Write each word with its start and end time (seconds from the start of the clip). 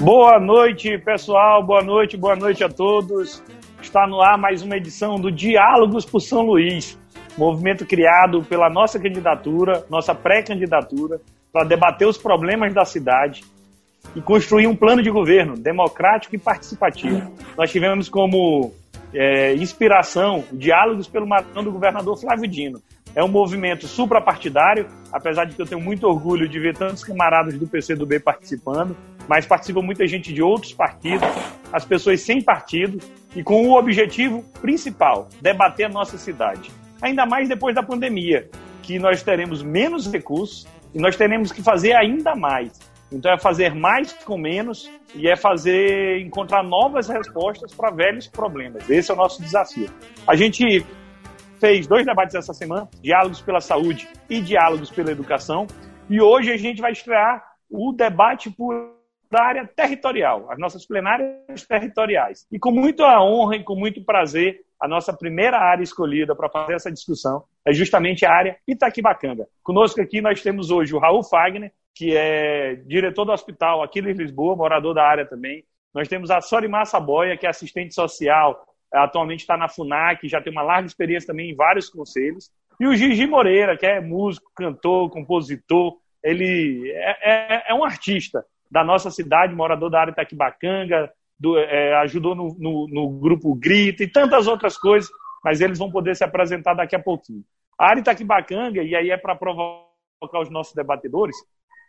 Boa 0.00 0.38
noite, 0.38 0.98
pessoal. 0.98 1.64
Boa 1.64 1.82
noite, 1.82 2.16
boa 2.16 2.36
noite 2.36 2.62
a 2.62 2.68
todos. 2.68 3.42
Está 3.80 4.06
no 4.06 4.20
ar 4.20 4.36
mais 4.36 4.62
uma 4.62 4.76
edição 4.76 5.16
do 5.16 5.30
Diálogos 5.30 6.04
por 6.04 6.20
São 6.20 6.42
Luís, 6.42 6.98
movimento 7.38 7.86
criado 7.86 8.42
pela 8.42 8.68
nossa 8.68 8.98
candidatura, 8.98 9.84
nossa 9.88 10.14
pré-candidatura, 10.14 11.20
para 11.52 11.64
debater 11.64 12.06
os 12.06 12.18
problemas 12.18 12.74
da 12.74 12.84
cidade 12.84 13.44
e 14.14 14.20
construir 14.20 14.66
um 14.66 14.76
plano 14.76 15.02
de 15.02 15.10
governo 15.10 15.56
democrático 15.56 16.34
e 16.34 16.38
participativo. 16.38 17.32
Nós 17.56 17.70
tivemos 17.70 18.08
como 18.08 18.72
é, 19.14 19.54
inspiração 19.54 20.44
diálogos 20.52 21.08
pelo 21.08 21.26
marão 21.26 21.62
do 21.62 21.72
governador 21.72 22.18
Flávio 22.18 22.48
Dino. 22.48 22.80
É 23.14 23.22
um 23.22 23.28
movimento 23.28 23.86
suprapartidário, 23.86 24.88
apesar 25.12 25.44
de 25.44 25.54
que 25.54 25.62
eu 25.62 25.66
tenho 25.66 25.80
muito 25.80 26.04
orgulho 26.06 26.48
de 26.48 26.58
ver 26.58 26.76
tantos 26.76 27.04
camaradas 27.04 27.56
do 27.56 27.66
PCdoB 27.66 28.18
participando, 28.18 28.96
mas 29.28 29.46
participa 29.46 29.80
muita 29.80 30.06
gente 30.06 30.32
de 30.32 30.42
outros 30.42 30.72
partidos, 30.72 31.28
as 31.72 31.84
pessoas 31.84 32.20
sem 32.20 32.42
partido 32.42 32.98
e 33.34 33.42
com 33.42 33.68
o 33.68 33.78
objetivo 33.78 34.42
principal, 34.60 35.28
debater 35.40 35.86
a 35.86 35.88
nossa 35.88 36.18
cidade. 36.18 36.70
Ainda 37.00 37.24
mais 37.24 37.48
depois 37.48 37.74
da 37.74 37.82
pandemia, 37.82 38.48
que 38.82 38.98
nós 38.98 39.22
teremos 39.22 39.62
menos 39.62 40.10
recursos 40.10 40.66
e 40.92 40.98
nós 40.98 41.16
teremos 41.16 41.52
que 41.52 41.62
fazer 41.62 41.94
ainda 41.94 42.34
mais. 42.34 42.80
Então 43.12 43.32
é 43.32 43.38
fazer 43.38 43.74
mais 43.74 44.12
com 44.12 44.36
menos 44.36 44.90
e 45.14 45.28
é 45.28 45.36
fazer 45.36 46.18
encontrar 46.20 46.64
novas 46.64 47.08
respostas 47.08 47.72
para 47.72 47.90
velhos 47.90 48.26
problemas. 48.26 48.90
Esse 48.90 49.10
é 49.10 49.14
o 49.14 49.16
nosso 49.16 49.40
desafio. 49.40 49.88
A 50.26 50.34
gente 50.34 50.84
fez 51.64 51.86
dois 51.86 52.04
debates 52.04 52.34
essa 52.34 52.52
semana, 52.52 52.86
diálogos 53.00 53.40
pela 53.40 53.58
saúde 53.58 54.06
e 54.28 54.38
diálogos 54.38 54.90
pela 54.90 55.10
educação, 55.10 55.66
e 56.10 56.20
hoje 56.20 56.52
a 56.52 56.58
gente 56.58 56.82
vai 56.82 56.92
estrear 56.92 57.42
o 57.70 57.90
debate 57.90 58.50
por 58.50 58.92
área 59.32 59.66
territorial, 59.66 60.46
as 60.50 60.58
nossas 60.58 60.86
plenárias 60.86 61.66
territoriais. 61.66 62.46
E 62.52 62.58
com 62.58 62.70
muita 62.70 63.18
honra 63.18 63.56
e 63.56 63.64
com 63.64 63.74
muito 63.74 64.04
prazer, 64.04 64.60
a 64.78 64.86
nossa 64.86 65.10
primeira 65.10 65.56
área 65.56 65.82
escolhida 65.82 66.36
para 66.36 66.50
fazer 66.50 66.74
essa 66.74 66.92
discussão 66.92 67.44
é 67.66 67.72
justamente 67.72 68.26
a 68.26 68.30
área 68.30 68.58
Itaquibacanga. 68.68 69.48
Conosco 69.62 70.02
aqui 70.02 70.20
nós 70.20 70.42
temos 70.42 70.70
hoje 70.70 70.94
o 70.94 70.98
Raul 70.98 71.24
Fagner, 71.24 71.72
que 71.94 72.14
é 72.14 72.74
diretor 72.84 73.24
do 73.24 73.32
hospital 73.32 73.82
aqui 73.82 74.00
em 74.00 74.12
Lisboa, 74.12 74.54
morador 74.54 74.92
da 74.92 75.02
área 75.02 75.24
também. 75.24 75.64
Nós 75.94 76.08
temos 76.08 76.30
a 76.30 76.42
Sorimar 76.42 76.84
Saboia, 76.84 77.38
que 77.38 77.46
é 77.46 77.48
assistente 77.48 77.94
social, 77.94 78.66
atualmente 78.94 79.40
está 79.40 79.56
na 79.56 79.68
FUNAC, 79.68 80.28
já 80.28 80.40
tem 80.40 80.52
uma 80.52 80.62
larga 80.62 80.86
experiência 80.86 81.26
também 81.26 81.50
em 81.50 81.54
vários 81.54 81.88
conselhos. 81.88 82.50
E 82.78 82.86
o 82.86 82.94
Gigi 82.94 83.26
Moreira, 83.26 83.76
que 83.76 83.86
é 83.86 84.00
músico, 84.00 84.50
cantor, 84.54 85.10
compositor, 85.10 85.96
ele 86.22 86.90
é, 86.92 87.18
é, 87.22 87.64
é 87.68 87.74
um 87.74 87.84
artista 87.84 88.44
da 88.70 88.82
nossa 88.82 89.10
cidade, 89.10 89.54
morador 89.54 89.90
da 89.90 90.00
área 90.00 90.10
Itaquibacanga, 90.10 91.12
do, 91.38 91.58
é, 91.58 91.94
ajudou 91.98 92.34
no, 92.34 92.56
no, 92.58 92.88
no, 92.88 93.10
grupo 93.20 93.54
Grita 93.54 94.02
e 94.02 94.08
tantas 94.08 94.46
outras 94.46 94.76
coisas, 94.76 95.10
mas 95.44 95.60
eles 95.60 95.78
vão 95.78 95.90
poder 95.90 96.16
se 96.16 96.24
apresentar 96.24 96.74
daqui 96.74 96.96
a 96.96 97.02
pouquinho. 97.02 97.44
A 97.78 97.88
área 97.88 98.00
Itaquibacanga, 98.00 98.82
e 98.82 98.94
aí 98.94 99.10
é 99.10 99.16
para 99.16 99.36
provocar 99.36 100.40
os 100.40 100.50
nossos 100.50 100.74
debatedores, 100.74 101.36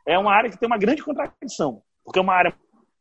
é 0.06 0.18
uma 0.18 0.34
área 0.34 0.50
que 0.50 0.60
tem 0.60 0.68
uma 0.68 0.78
grande 0.78 1.04
contradição, 1.04 1.82
porque 2.04 2.20
é 2.20 2.22
uma 2.22 2.34
área 2.34 2.54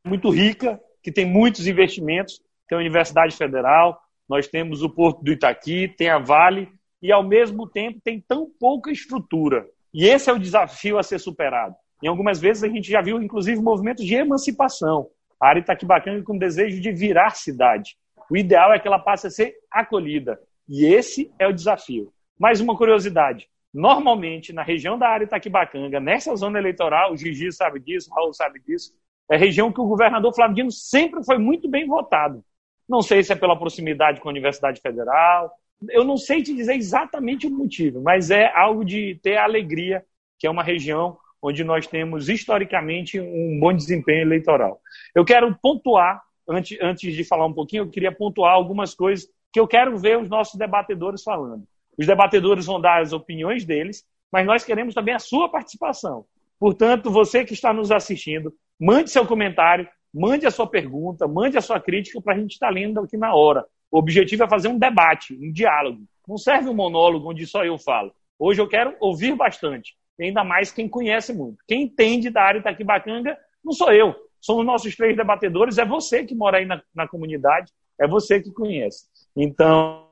muito 0.04 0.30
rica, 0.30 0.80
que 1.02 1.12
tem 1.12 1.26
muitos 1.26 1.66
investimentos, 1.66 2.40
tem 2.68 2.76
a 2.76 2.80
Universidade 2.80 3.36
Federal, 3.36 4.00
nós 4.28 4.48
temos 4.48 4.82
o 4.82 4.88
Porto 4.88 5.22
do 5.22 5.32
Itaqui, 5.32 5.88
tem 5.88 6.08
a 6.08 6.18
Vale, 6.18 6.68
e 7.02 7.12
ao 7.12 7.22
mesmo 7.22 7.68
tempo 7.68 8.00
tem 8.02 8.20
tão 8.20 8.48
pouca 8.58 8.90
estrutura. 8.90 9.66
E 9.92 10.06
esse 10.06 10.30
é 10.30 10.32
o 10.32 10.38
desafio 10.38 10.98
a 10.98 11.02
ser 11.02 11.18
superado. 11.18 11.74
Em 12.02 12.08
algumas 12.08 12.40
vezes 12.40 12.64
a 12.64 12.68
gente 12.68 12.90
já 12.90 13.00
viu, 13.00 13.22
inclusive, 13.22 13.60
movimentos 13.60 14.04
de 14.04 14.14
emancipação. 14.14 15.08
A 15.40 15.48
área 15.48 15.60
Itaquibacanga 15.60 16.22
com 16.22 16.38
desejo 16.38 16.80
de 16.80 16.90
virar 16.92 17.30
cidade. 17.30 17.96
O 18.30 18.36
ideal 18.36 18.72
é 18.72 18.78
que 18.78 18.88
ela 18.88 18.98
passe 18.98 19.26
a 19.26 19.30
ser 19.30 19.54
acolhida. 19.70 20.40
E 20.68 20.86
esse 20.86 21.30
é 21.38 21.46
o 21.46 21.52
desafio. 21.52 22.12
Mais 22.38 22.60
uma 22.60 22.76
curiosidade. 22.76 23.48
Normalmente, 23.72 24.52
na 24.52 24.62
região 24.62 24.98
da 24.98 25.08
área 25.08 25.24
Itaquibacanga, 25.24 26.00
nessa 26.00 26.34
zona 26.36 26.58
eleitoral, 26.58 27.12
o 27.12 27.16
Gigi 27.16 27.52
sabe 27.52 27.80
disso, 27.80 28.10
o 28.10 28.14
Raul 28.14 28.32
sabe 28.32 28.60
disso, 28.60 28.94
é 29.30 29.36
região 29.36 29.72
que 29.72 29.80
o 29.80 29.86
governador 29.86 30.34
Flávio 30.34 30.54
Dino 30.54 30.70
sempre 30.70 31.24
foi 31.24 31.38
muito 31.38 31.68
bem 31.68 31.86
votado. 31.86 32.44
Não 32.88 33.02
sei 33.02 33.22
se 33.22 33.32
é 33.32 33.36
pela 33.36 33.58
proximidade 33.58 34.20
com 34.20 34.28
a 34.28 34.32
Universidade 34.32 34.80
Federal, 34.80 35.50
eu 35.90 36.04
não 36.04 36.16
sei 36.16 36.42
te 36.42 36.54
dizer 36.54 36.74
exatamente 36.74 37.46
o 37.46 37.50
motivo, 37.50 38.00
mas 38.00 38.30
é 38.30 38.50
algo 38.54 38.84
de 38.84 39.18
ter 39.22 39.36
alegria, 39.36 40.04
que 40.38 40.46
é 40.46 40.50
uma 40.50 40.62
região 40.62 41.16
onde 41.42 41.62
nós 41.62 41.86
temos 41.86 42.28
historicamente 42.28 43.20
um 43.20 43.58
bom 43.60 43.72
desempenho 43.72 44.22
eleitoral. 44.22 44.80
Eu 45.14 45.24
quero 45.24 45.54
pontuar, 45.60 46.22
antes, 46.48 46.78
antes 46.80 47.14
de 47.14 47.24
falar 47.24 47.46
um 47.46 47.52
pouquinho, 47.52 47.82
eu 47.82 47.90
queria 47.90 48.10
pontuar 48.10 48.54
algumas 48.54 48.94
coisas 48.94 49.28
que 49.52 49.60
eu 49.60 49.68
quero 49.68 49.96
ver 49.98 50.18
os 50.18 50.28
nossos 50.28 50.58
debatedores 50.58 51.22
falando. 51.22 51.64
Os 51.98 52.06
debatedores 52.06 52.66
vão 52.66 52.80
dar 52.80 53.02
as 53.02 53.12
opiniões 53.12 53.64
deles, 53.64 54.04
mas 54.32 54.46
nós 54.46 54.64
queremos 54.64 54.94
também 54.94 55.14
a 55.14 55.18
sua 55.18 55.48
participação. 55.48 56.24
Portanto, 56.58 57.10
você 57.10 57.44
que 57.44 57.52
está 57.52 57.72
nos 57.72 57.92
assistindo, 57.92 58.52
mande 58.80 59.10
seu 59.10 59.26
comentário, 59.26 59.86
mande 60.14 60.46
a 60.46 60.50
sua 60.50 60.66
pergunta, 60.66 61.26
mande 61.26 61.58
a 61.58 61.60
sua 61.60 61.80
crítica 61.80 62.20
para 62.22 62.34
a 62.34 62.38
gente 62.38 62.52
estar 62.52 62.70
lendo 62.70 63.00
aqui 63.00 63.16
na 63.16 63.34
hora. 63.34 63.66
O 63.90 63.98
objetivo 63.98 64.44
é 64.44 64.48
fazer 64.48 64.68
um 64.68 64.78
debate, 64.78 65.34
um 65.34 65.52
diálogo. 65.52 66.04
Não 66.26 66.38
serve 66.38 66.68
um 66.68 66.74
monólogo 66.74 67.30
onde 67.30 67.46
só 67.46 67.64
eu 67.64 67.78
falo. 67.78 68.12
Hoje 68.38 68.60
eu 68.60 68.68
quero 68.68 68.94
ouvir 69.00 69.34
bastante 69.34 69.94
ainda 70.22 70.44
mais 70.44 70.70
quem 70.70 70.88
conhece 70.88 71.32
muito. 71.32 71.58
Quem 71.66 71.82
entende 71.82 72.30
da 72.30 72.42
área 72.42 72.58
Itaquibacanga 72.58 73.36
não 73.64 73.72
sou 73.72 73.92
eu, 73.92 74.14
são 74.40 74.58
os 74.58 74.66
nossos 74.66 74.94
três 74.94 75.16
debatedores, 75.16 75.78
é 75.78 75.84
você 75.84 76.24
que 76.24 76.34
mora 76.34 76.58
aí 76.58 76.66
na, 76.66 76.80
na 76.94 77.08
comunidade, 77.08 77.72
é 77.98 78.06
você 78.06 78.40
que 78.40 78.52
conhece. 78.52 79.06
Então, 79.34 80.06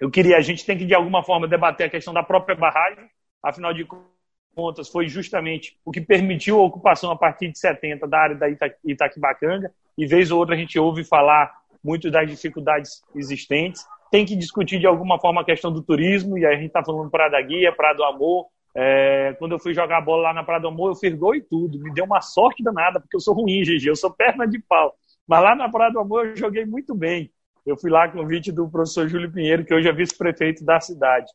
eu 0.00 0.10
queria, 0.10 0.36
a 0.36 0.40
gente 0.40 0.64
tem 0.64 0.78
que 0.78 0.86
de 0.86 0.94
alguma 0.94 1.22
forma 1.22 1.46
debater 1.46 1.86
a 1.86 1.90
questão 1.90 2.14
da 2.14 2.22
própria 2.22 2.56
barragem, 2.56 3.06
afinal 3.42 3.74
de 3.74 3.84
contas, 3.84 4.08
foi 4.90 5.08
justamente 5.08 5.76
o 5.84 5.90
que 5.90 6.00
permitiu 6.00 6.58
a 6.58 6.64
ocupação 6.64 7.10
a 7.10 7.16
partir 7.16 7.50
de 7.50 7.58
70 7.58 8.06
da 8.06 8.18
área 8.18 8.36
da 8.36 8.48
Ita, 8.48 8.74
Itaquibacanga, 8.84 9.72
e 9.96 10.06
vez 10.06 10.30
ou 10.30 10.38
outra 10.38 10.54
a 10.54 10.58
gente 10.58 10.78
ouve 10.78 11.04
falar 11.04 11.52
muito 11.82 12.10
das 12.10 12.28
dificuldades 12.28 13.02
existentes. 13.14 13.84
Tem 14.10 14.24
que 14.24 14.36
discutir 14.36 14.78
de 14.78 14.86
alguma 14.86 15.18
forma 15.20 15.40
a 15.40 15.44
questão 15.44 15.72
do 15.72 15.82
turismo, 15.82 16.36
e 16.36 16.44
aí 16.44 16.54
a 16.54 16.56
gente 16.56 16.68
está 16.68 16.84
falando 16.84 17.10
para 17.10 17.28
da 17.28 17.40
Guia, 17.40 17.72
para 17.72 17.92
do 17.92 18.04
Amor, 18.04 18.46
é, 18.74 19.34
quando 19.38 19.52
eu 19.52 19.58
fui 19.58 19.74
jogar 19.74 20.00
bola 20.00 20.24
lá 20.24 20.34
na 20.34 20.44
Praia 20.44 20.60
do 20.60 20.68
Amor, 20.68 20.90
eu 20.90 20.94
fiz 20.94 21.14
gol 21.14 21.34
e 21.34 21.40
tudo. 21.40 21.78
Me 21.78 21.92
deu 21.92 22.04
uma 22.04 22.20
sorte 22.20 22.62
danada, 22.62 23.00
porque 23.00 23.16
eu 23.16 23.20
sou 23.20 23.34
ruim, 23.34 23.62
GG, 23.62 23.88
eu 23.88 23.96
sou 23.96 24.10
perna 24.10 24.46
de 24.46 24.58
pau. 24.60 24.94
Mas 25.26 25.42
lá 25.42 25.54
na 25.54 25.68
Praia 25.68 25.92
do 25.92 25.98
Amor 25.98 26.26
eu 26.26 26.36
joguei 26.36 26.64
muito 26.64 26.94
bem. 26.94 27.30
Eu 27.66 27.76
fui 27.76 27.90
lá 27.90 28.06
o 28.06 28.12
convite 28.12 28.50
do 28.50 28.68
professor 28.68 29.08
Júlio 29.08 29.30
Pinheiro, 29.30 29.64
que 29.64 29.74
hoje 29.74 29.88
é 29.88 29.92
vice-prefeito 29.92 30.64
da 30.64 30.80
cidade. 30.80 31.30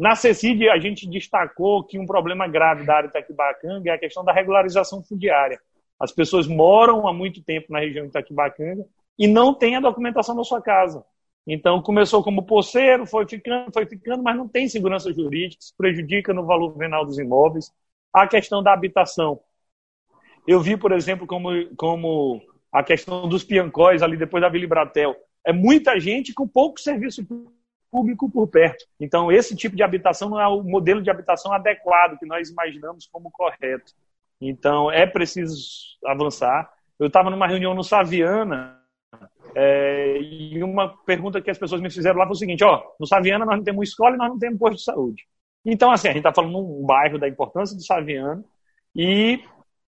Na 0.00 0.16
CECID, 0.16 0.66
a 0.70 0.78
gente 0.78 1.06
destacou 1.06 1.84
que 1.84 1.98
um 1.98 2.06
problema 2.06 2.48
grave 2.48 2.86
da 2.86 2.96
área 2.96 3.10
de 3.10 3.18
Itaquibacanga 3.18 3.90
é 3.90 3.92
a 3.92 3.98
questão 3.98 4.24
da 4.24 4.32
regularização 4.32 5.02
fundiária. 5.04 5.60
As 6.00 6.10
pessoas 6.10 6.46
moram 6.46 7.06
há 7.06 7.12
muito 7.12 7.42
tempo 7.42 7.70
na 7.70 7.80
região 7.80 8.04
de 8.04 8.08
Itaquibacanga 8.08 8.82
e 9.18 9.28
não 9.28 9.52
têm 9.52 9.76
a 9.76 9.80
documentação 9.80 10.34
na 10.34 10.42
sua 10.42 10.62
casa. 10.62 11.04
Então, 11.46 11.82
começou 11.82 12.24
como 12.24 12.46
poceiro, 12.46 13.04
foi 13.04 13.28
ficando, 13.28 13.70
foi 13.74 13.84
ficando, 13.84 14.22
mas 14.22 14.38
não 14.38 14.48
tem 14.48 14.70
segurança 14.70 15.12
jurídica, 15.12 15.62
prejudica 15.76 16.32
no 16.32 16.46
valor 16.46 16.74
venal 16.78 17.04
dos 17.04 17.18
imóveis. 17.18 17.70
A 18.10 18.26
questão 18.26 18.62
da 18.62 18.72
habitação. 18.72 19.38
Eu 20.48 20.62
vi, 20.62 20.78
por 20.78 20.92
exemplo, 20.92 21.26
como, 21.26 21.50
como 21.76 22.40
a 22.72 22.82
questão 22.82 23.28
dos 23.28 23.44
piancóis 23.44 24.02
ali 24.02 24.16
depois 24.16 24.40
da 24.40 24.48
Vila 24.48 24.66
Bratel. 24.66 25.14
É 25.44 25.52
muita 25.52 26.00
gente 26.00 26.32
com 26.32 26.48
pouco 26.48 26.80
serviço 26.80 27.22
público 27.22 27.59
por 27.90 28.46
perto. 28.46 28.84
Então, 28.98 29.32
esse 29.32 29.56
tipo 29.56 29.74
de 29.74 29.82
habitação 29.82 30.30
não 30.30 30.40
é 30.40 30.46
o 30.46 30.62
modelo 30.62 31.02
de 31.02 31.10
habitação 31.10 31.52
adequado 31.52 32.18
que 32.18 32.26
nós 32.26 32.48
imaginamos 32.48 33.08
como 33.10 33.30
correto. 33.30 33.92
Então, 34.40 34.90
é 34.90 35.06
preciso 35.06 35.56
avançar. 36.06 36.70
Eu 36.98 37.08
estava 37.08 37.30
numa 37.30 37.46
reunião 37.46 37.74
no 37.74 37.82
Saviana, 37.82 38.80
é, 39.54 40.18
e 40.20 40.62
uma 40.62 40.96
pergunta 41.04 41.40
que 41.40 41.50
as 41.50 41.58
pessoas 41.58 41.80
me 41.80 41.90
fizeram 41.90 42.18
lá 42.18 42.26
foi 42.26 42.34
o 42.34 42.38
seguinte: 42.38 42.64
ó, 42.64 42.82
no 42.98 43.06
Saviana 43.06 43.44
nós 43.44 43.56
não 43.56 43.64
temos 43.64 43.88
escola 43.88 44.14
e 44.14 44.18
nós 44.18 44.28
não 44.28 44.38
temos 44.38 44.58
posto 44.58 44.76
de 44.76 44.84
saúde. 44.84 45.24
Então, 45.64 45.90
assim, 45.90 46.08
a 46.08 46.12
gente 46.12 46.20
está 46.20 46.32
falando 46.32 46.52
num 46.52 46.84
bairro 46.86 47.18
da 47.18 47.28
importância 47.28 47.76
do 47.76 47.82
Saviano 47.82 48.44
e 48.94 49.42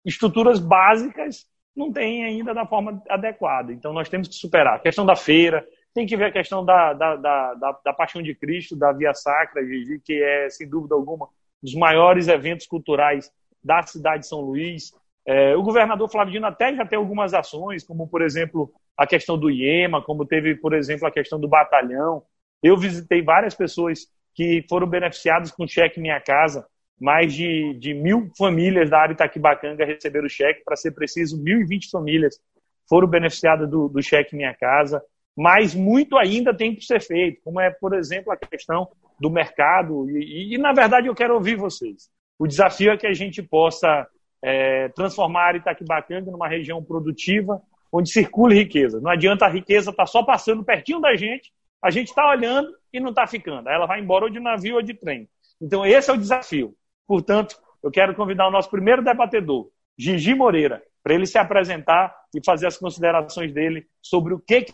estruturas 0.05 0.59
básicas 0.59 1.45
não 1.75 1.91
tem 1.91 2.25
ainda 2.25 2.53
da 2.53 2.65
forma 2.65 3.01
adequada. 3.09 3.71
Então, 3.71 3.93
nós 3.93 4.09
temos 4.09 4.27
que 4.27 4.35
superar. 4.35 4.75
A 4.75 4.79
questão 4.79 5.05
da 5.05 5.15
feira, 5.15 5.65
tem 5.99 6.07
que 6.07 6.15
ver 6.15 6.25
a 6.25 6.31
questão 6.31 6.63
da, 6.63 6.93
da, 6.93 7.15
da, 7.17 7.53
da, 7.55 7.79
da 7.83 7.93
Paixão 7.93 8.21
de 8.21 8.33
Cristo, 8.33 8.73
da 8.73 8.93
Via 8.93 9.13
Sacra, 9.13 9.61
que 10.05 10.23
é, 10.23 10.49
sem 10.49 10.65
dúvida 10.65 10.95
alguma, 10.95 11.25
um 11.25 11.29
dos 11.61 11.75
maiores 11.75 12.29
eventos 12.29 12.65
culturais 12.65 13.29
da 13.61 13.81
cidade 13.83 14.21
de 14.21 14.27
São 14.29 14.39
Luís. 14.39 14.93
É, 15.25 15.57
o 15.57 15.61
governador 15.61 16.09
Flávio 16.09 16.31
Dino 16.31 16.45
até 16.45 16.73
já 16.73 16.85
tem 16.85 16.97
algumas 16.97 17.33
ações, 17.33 17.83
como, 17.83 18.07
por 18.07 18.21
exemplo, 18.21 18.71
a 18.95 19.05
questão 19.05 19.37
do 19.37 19.51
IEMA, 19.51 20.01
como 20.01 20.25
teve, 20.25 20.55
por 20.55 20.73
exemplo, 20.73 21.05
a 21.05 21.11
questão 21.11 21.37
do 21.37 21.49
batalhão. 21.49 22.23
Eu 22.63 22.77
visitei 22.77 23.21
várias 23.21 23.53
pessoas 23.53 24.07
que 24.33 24.65
foram 24.69 24.87
beneficiadas 24.87 25.51
com 25.51 25.67
cheque 25.67 25.99
Minha 25.99 26.21
Casa. 26.21 26.65
mais 26.97 27.33
de, 27.33 27.73
de 27.73 27.93
mil 27.93 28.31
famílias 28.37 28.89
da 28.89 28.99
área 28.99 29.13
Itaquibacanga 29.13 29.83
receberam 29.83 30.27
o 30.27 30.29
cheque, 30.29 30.63
para 30.63 30.77
ser 30.77 30.91
preciso, 30.91 31.43
1.020 31.43 31.89
famílias 31.91 32.39
foram 32.87 33.07
beneficiadas 33.07 33.69
do, 33.69 33.89
do 33.89 34.01
cheque 34.01 34.33
Minha 34.33 34.53
Casa, 34.53 35.03
mas 35.39 35.73
muito 35.73 36.17
ainda 36.17 36.53
tem 36.53 36.75
que 36.75 36.83
ser 36.83 36.99
feito, 37.01 37.39
como 37.45 37.61
é, 37.61 37.69
por 37.69 37.93
exemplo, 37.93 38.29
a 38.29 38.35
questão 38.35 38.89
do 39.17 39.29
mercado, 39.29 40.09
e, 40.09 40.51
e, 40.51 40.55
e 40.55 40.57
na 40.57 40.73
verdade 40.73 41.07
eu 41.07 41.15
quero 41.15 41.33
ouvir 41.33 41.55
vocês. 41.55 42.09
O 42.37 42.45
desafio 42.45 42.91
é 42.91 42.97
que 42.97 43.07
a 43.07 43.13
gente 43.13 43.41
possa 43.41 44.05
é, 44.43 44.89
transformar 44.89 45.55
Itaquibacanga 45.55 46.29
numa 46.29 46.49
região 46.49 46.83
produtiva, 46.83 47.61
onde 47.89 48.11
circule 48.11 48.53
riqueza. 48.53 48.99
Não 48.99 49.09
adianta 49.09 49.45
a 49.45 49.49
riqueza 49.49 49.91
estar 49.91 50.03
tá 50.03 50.07
só 50.07 50.23
passando 50.23 50.61
pertinho 50.61 50.99
da 50.99 51.15
gente, 51.15 51.53
a 51.81 51.89
gente 51.89 52.09
está 52.09 52.29
olhando 52.29 52.75
e 52.91 52.99
não 52.99 53.11
está 53.11 53.25
ficando. 53.25 53.69
Ela 53.69 53.85
vai 53.85 54.01
embora 54.01 54.25
ou 54.25 54.29
de 54.29 54.41
navio 54.41 54.75
ou 54.75 54.81
de 54.81 54.93
trem. 54.93 55.29
Então, 55.61 55.85
esse 55.85 56.09
é 56.09 56.13
o 56.13 56.17
desafio. 56.17 56.75
Portanto, 57.07 57.57
eu 57.81 57.89
quero 57.89 58.13
convidar 58.13 58.45
o 58.45 58.51
nosso 58.51 58.69
primeiro 58.69 59.01
debatedor, 59.01 59.69
Gigi 59.97 60.35
Moreira, 60.35 60.83
para 61.01 61.13
ele 61.13 61.25
se 61.25 61.37
apresentar 61.37 62.13
e 62.35 62.43
fazer 62.45 62.67
as 62.67 62.77
considerações 62.77 63.53
dele 63.53 63.87
sobre 64.01 64.33
o 64.33 64.39
que, 64.39 64.63
que 64.63 64.73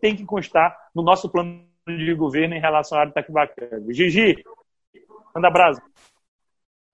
tem 0.00 0.16
que 0.16 0.24
constar 0.24 0.76
no 0.94 1.02
nosso 1.02 1.28
plano 1.30 1.66
de 1.86 2.14
governo 2.14 2.54
em 2.54 2.60
relação 2.60 2.98
à 2.98 3.06
Itaquibacanga. 3.06 3.92
Gigi, 3.92 4.44
manda 5.34 5.50
brasa. 5.50 5.82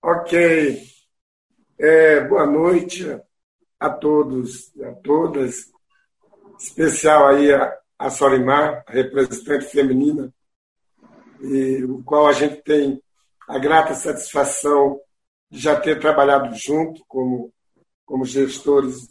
Ok. 0.01 0.81
É, 1.77 2.21
boa 2.21 2.45
noite 2.45 3.05
a 3.79 3.89
todos 3.89 4.73
a 4.81 4.93
todas. 4.93 5.71
Especial 6.57 7.27
aí 7.27 7.53
a, 7.53 7.77
a 7.99 8.09
Solimar, 8.09 8.83
a 8.87 8.91
representante 8.91 9.65
feminina, 9.65 10.33
e 11.41 11.83
o 11.83 12.01
qual 12.03 12.27
a 12.27 12.33
gente 12.33 12.61
tem 12.63 13.01
a 13.47 13.59
grata 13.59 13.93
satisfação 13.93 14.99
de 15.49 15.59
já 15.59 15.79
ter 15.79 15.99
trabalhado 15.99 16.55
junto 16.55 17.03
como, 17.07 17.53
como 18.05 18.25
gestores 18.25 19.09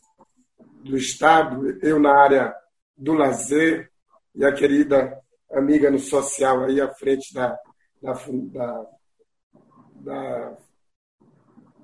do 0.82 0.96
Estado, 0.96 1.78
eu 1.82 1.99
na 1.99 2.14
área 2.14 2.55
do 2.96 3.12
lazer 3.14 3.91
e 4.35 4.44
a 4.44 4.52
querida 4.52 5.19
amiga 5.50 5.91
no 5.91 5.99
social 5.99 6.64
aí 6.64 6.81
à 6.81 6.93
frente 6.94 7.32
da, 7.32 7.58
da, 8.02 8.12
da, 8.12 8.87
da 9.96 10.56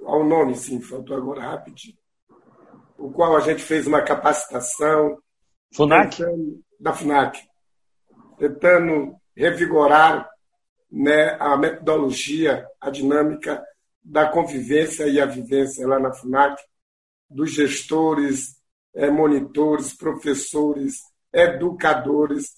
ao 0.05 0.25
nome, 0.25 0.55
sim, 0.57 0.81
faltou 0.81 1.17
agora 1.17 1.43
rapidinho, 1.43 1.97
o 2.99 3.11
qual 3.11 3.37
a 3.37 3.41
gente 3.41 3.63
fez 3.63 3.87
uma 3.87 4.03
capacitação 4.03 5.19
FUNAC? 5.75 6.17
Tentando, 6.17 6.65
da 6.79 6.93
FUNAC, 6.93 7.39
tentando 8.39 9.17
revigorar 9.37 10.29
né, 10.91 11.37
a 11.39 11.57
metodologia, 11.57 12.67
a 12.81 12.91
dinâmica 12.91 13.65
da 14.03 14.29
convivência 14.29 15.07
e 15.07 15.21
a 15.21 15.27
vivência 15.27 15.87
lá 15.87 15.99
na 15.99 16.13
FUNAC, 16.13 16.61
dos 17.29 17.53
gestores, 17.53 18.60
é, 18.95 19.11
monitores, 19.11 19.95
professores, 19.95 21.03
educadores 21.33 22.53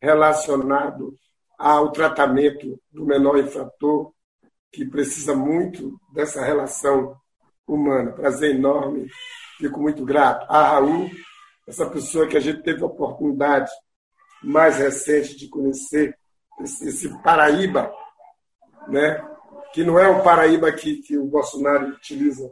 relacionado 0.00 1.16
ao 1.58 1.90
tratamento 1.90 2.80
do 2.90 3.04
menor 3.04 3.38
infrator, 3.38 4.12
que 4.70 4.84
precisa 4.84 5.34
muito 5.34 5.98
dessa 6.12 6.44
relação 6.44 7.16
humana. 7.66 8.12
Prazer 8.12 8.54
enorme, 8.54 9.08
fico 9.58 9.80
muito 9.80 10.04
grato. 10.04 10.46
A 10.48 10.72
Raul, 10.72 11.10
essa 11.66 11.88
pessoa 11.88 12.28
que 12.28 12.36
a 12.36 12.40
gente 12.40 12.62
teve 12.62 12.82
a 12.82 12.86
oportunidade 12.86 13.70
mais 14.42 14.78
recente 14.78 15.36
de 15.36 15.48
conhecer, 15.48 16.16
esse, 16.60 16.88
esse 16.88 17.22
Paraíba, 17.22 17.92
né? 18.88 19.24
que 19.72 19.84
não 19.84 19.98
é 19.98 20.08
o 20.08 20.22
Paraíba 20.22 20.70
que, 20.72 20.96
que 21.02 21.16
o 21.16 21.26
Bolsonaro 21.26 21.88
utiliza 21.88 22.50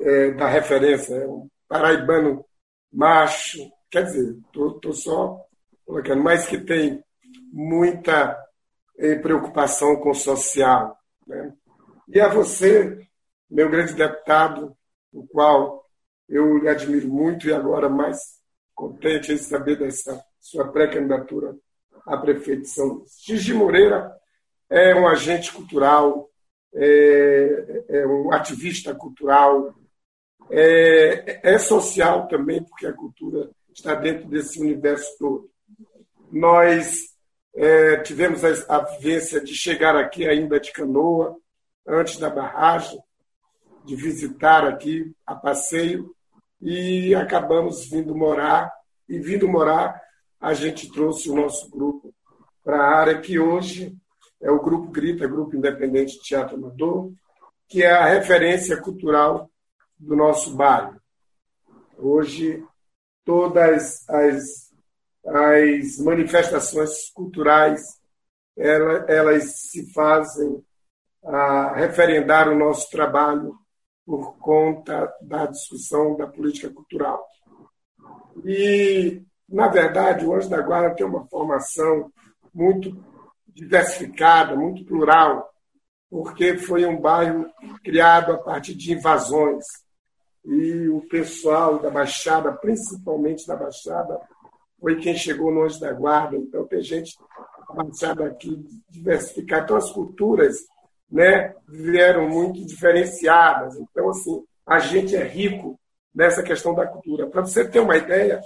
é, 0.00 0.30
da 0.32 0.48
referência, 0.48 1.14
é 1.14 1.26
um 1.26 1.48
paraibano 1.68 2.44
macho, 2.92 3.70
quer 3.90 4.04
dizer, 4.04 4.36
estou 4.46 4.92
só 4.92 5.40
colocando, 5.84 6.22
mas 6.22 6.46
que 6.46 6.58
tem 6.58 7.02
muita 7.52 8.36
eh, 8.98 9.16
preocupação 9.16 9.96
com 9.96 10.10
o 10.10 10.14
social. 10.14 10.98
Né? 11.26 11.52
E 12.08 12.20
a 12.20 12.28
você, 12.28 13.06
meu 13.50 13.70
grande 13.70 13.94
deputado, 13.94 14.76
o 15.12 15.26
qual 15.26 15.84
eu 16.28 16.58
lhe 16.58 16.68
admiro 16.68 17.08
muito 17.08 17.48
e 17.48 17.52
agora 17.52 17.88
mais 17.88 18.18
contente 18.74 19.32
em 19.32 19.38
saber 19.38 19.78
dessa 19.78 20.22
sua 20.40 20.70
pré-candidatura 20.70 21.56
a 22.06 22.16
prefeito 22.16 22.62
de 22.62 22.68
São 22.68 22.86
Luís. 22.86 23.12
Gigi 23.24 23.52
Moreira 23.52 24.14
é 24.68 24.94
um 24.94 25.08
agente 25.08 25.52
cultural, 25.52 26.28
é, 26.74 27.84
é 27.88 28.06
um 28.06 28.32
ativista 28.32 28.94
cultural, 28.94 29.74
é, 30.50 31.40
é, 31.54 31.58
social 31.58 32.28
também, 32.28 32.62
porque 32.62 32.86
a 32.86 32.92
cultura 32.92 33.50
está 33.72 33.94
dentro 33.94 34.28
desse 34.28 34.60
universo 34.60 35.06
todo. 35.18 35.50
Nós 36.30 37.14
é, 37.54 37.98
tivemos 37.98 38.44
a, 38.44 38.76
a 38.76 38.84
vivência 38.96 39.40
de 39.40 39.54
chegar 39.54 39.96
aqui 39.96 40.26
ainda 40.28 40.60
de 40.60 40.72
canoa, 40.72 41.36
antes 41.86 42.18
da 42.18 42.30
barragem, 42.30 42.98
de 43.84 43.94
visitar 43.94 44.66
aqui 44.66 45.12
a 45.24 45.34
passeio, 45.34 46.14
e 46.60 47.14
acabamos 47.14 47.88
vindo 47.88 48.14
morar, 48.14 48.72
e 49.08 49.18
vindo 49.18 49.48
morar 49.48 50.00
a 50.40 50.54
gente 50.54 50.90
trouxe 50.90 51.30
o 51.30 51.34
nosso 51.34 51.70
grupo 51.70 52.14
para 52.64 52.78
a 52.78 52.98
área 52.98 53.20
que 53.20 53.38
hoje 53.38 53.96
é 54.40 54.50
o 54.50 54.60
Grupo 54.60 54.90
Grita, 54.90 55.26
Grupo 55.26 55.56
Independente 55.56 56.14
de 56.14 56.22
Teatro 56.22 56.56
Amador, 56.56 57.12
que 57.68 57.82
é 57.82 57.90
a 57.90 58.06
referência 58.06 58.76
cultural 58.80 59.50
do 59.98 60.16
nosso 60.16 60.54
bairro. 60.54 61.00
Hoje, 61.98 62.64
todas 63.24 64.08
as, 64.08 64.72
as 65.26 65.98
manifestações 65.98 67.10
culturais 67.10 67.82
elas, 68.56 69.08
elas 69.08 69.44
se 69.70 69.92
fazem 69.92 70.64
a 71.24 71.74
referendar 71.74 72.48
o 72.48 72.56
nosso 72.56 72.88
trabalho 72.90 73.54
por 74.04 74.36
conta 74.38 75.12
da 75.20 75.46
discussão 75.46 76.16
da 76.16 76.26
política 76.26 76.70
cultural. 76.70 77.26
E 78.44 79.22
na 79.48 79.68
verdade, 79.68 80.26
o 80.26 80.34
Anjo 80.34 80.48
da 80.48 80.60
Guarda 80.60 80.94
tem 80.94 81.06
uma 81.06 81.26
formação 81.28 82.10
muito 82.52 82.96
diversificada, 83.46 84.56
muito 84.56 84.84
plural, 84.84 85.48
porque 86.10 86.58
foi 86.58 86.84
um 86.84 87.00
bairro 87.00 87.48
criado 87.84 88.32
a 88.32 88.38
partir 88.38 88.74
de 88.74 88.92
invasões. 88.92 89.64
E 90.46 90.88
o 90.88 91.00
pessoal 91.02 91.78
da 91.78 91.90
Baixada, 91.90 92.52
principalmente 92.52 93.46
da 93.46 93.56
Baixada, 93.56 94.20
foi 94.80 94.96
quem 94.96 95.16
chegou 95.16 95.52
no 95.52 95.64
Anjo 95.64 95.80
da 95.80 95.92
Guarda. 95.92 96.36
Então, 96.36 96.66
tem 96.66 96.80
gente 96.80 97.18
da 97.68 97.82
Baixada 97.82 98.26
aqui 98.26 98.64
diversificada. 98.88 99.64
Então, 99.64 99.76
as 99.76 99.90
culturas 99.90 100.56
né, 101.10 101.54
vieram 101.68 102.28
muito 102.28 102.64
diferenciadas. 102.64 103.76
Então, 103.76 104.08
assim, 104.10 104.44
a 104.64 104.78
gente 104.78 105.16
é 105.16 105.24
rico 105.24 105.78
nessa 106.14 106.42
questão 106.42 106.74
da 106.74 106.86
cultura. 106.86 107.26
Para 107.26 107.42
você 107.42 107.68
ter 107.68 107.80
uma 107.80 107.96
ideia, 107.96 108.40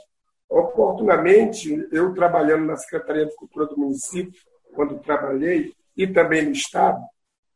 Oportunamente, 0.51 1.87
eu 1.93 2.13
trabalhando 2.13 2.67
na 2.67 2.77
Secretaria 2.77 3.25
de 3.25 3.37
Cultura 3.37 3.67
do 3.67 3.79
município, 3.79 4.43
quando 4.75 4.99
trabalhei, 4.99 5.73
e 5.97 6.09
também 6.09 6.45
no 6.45 6.51
Estado, 6.51 7.01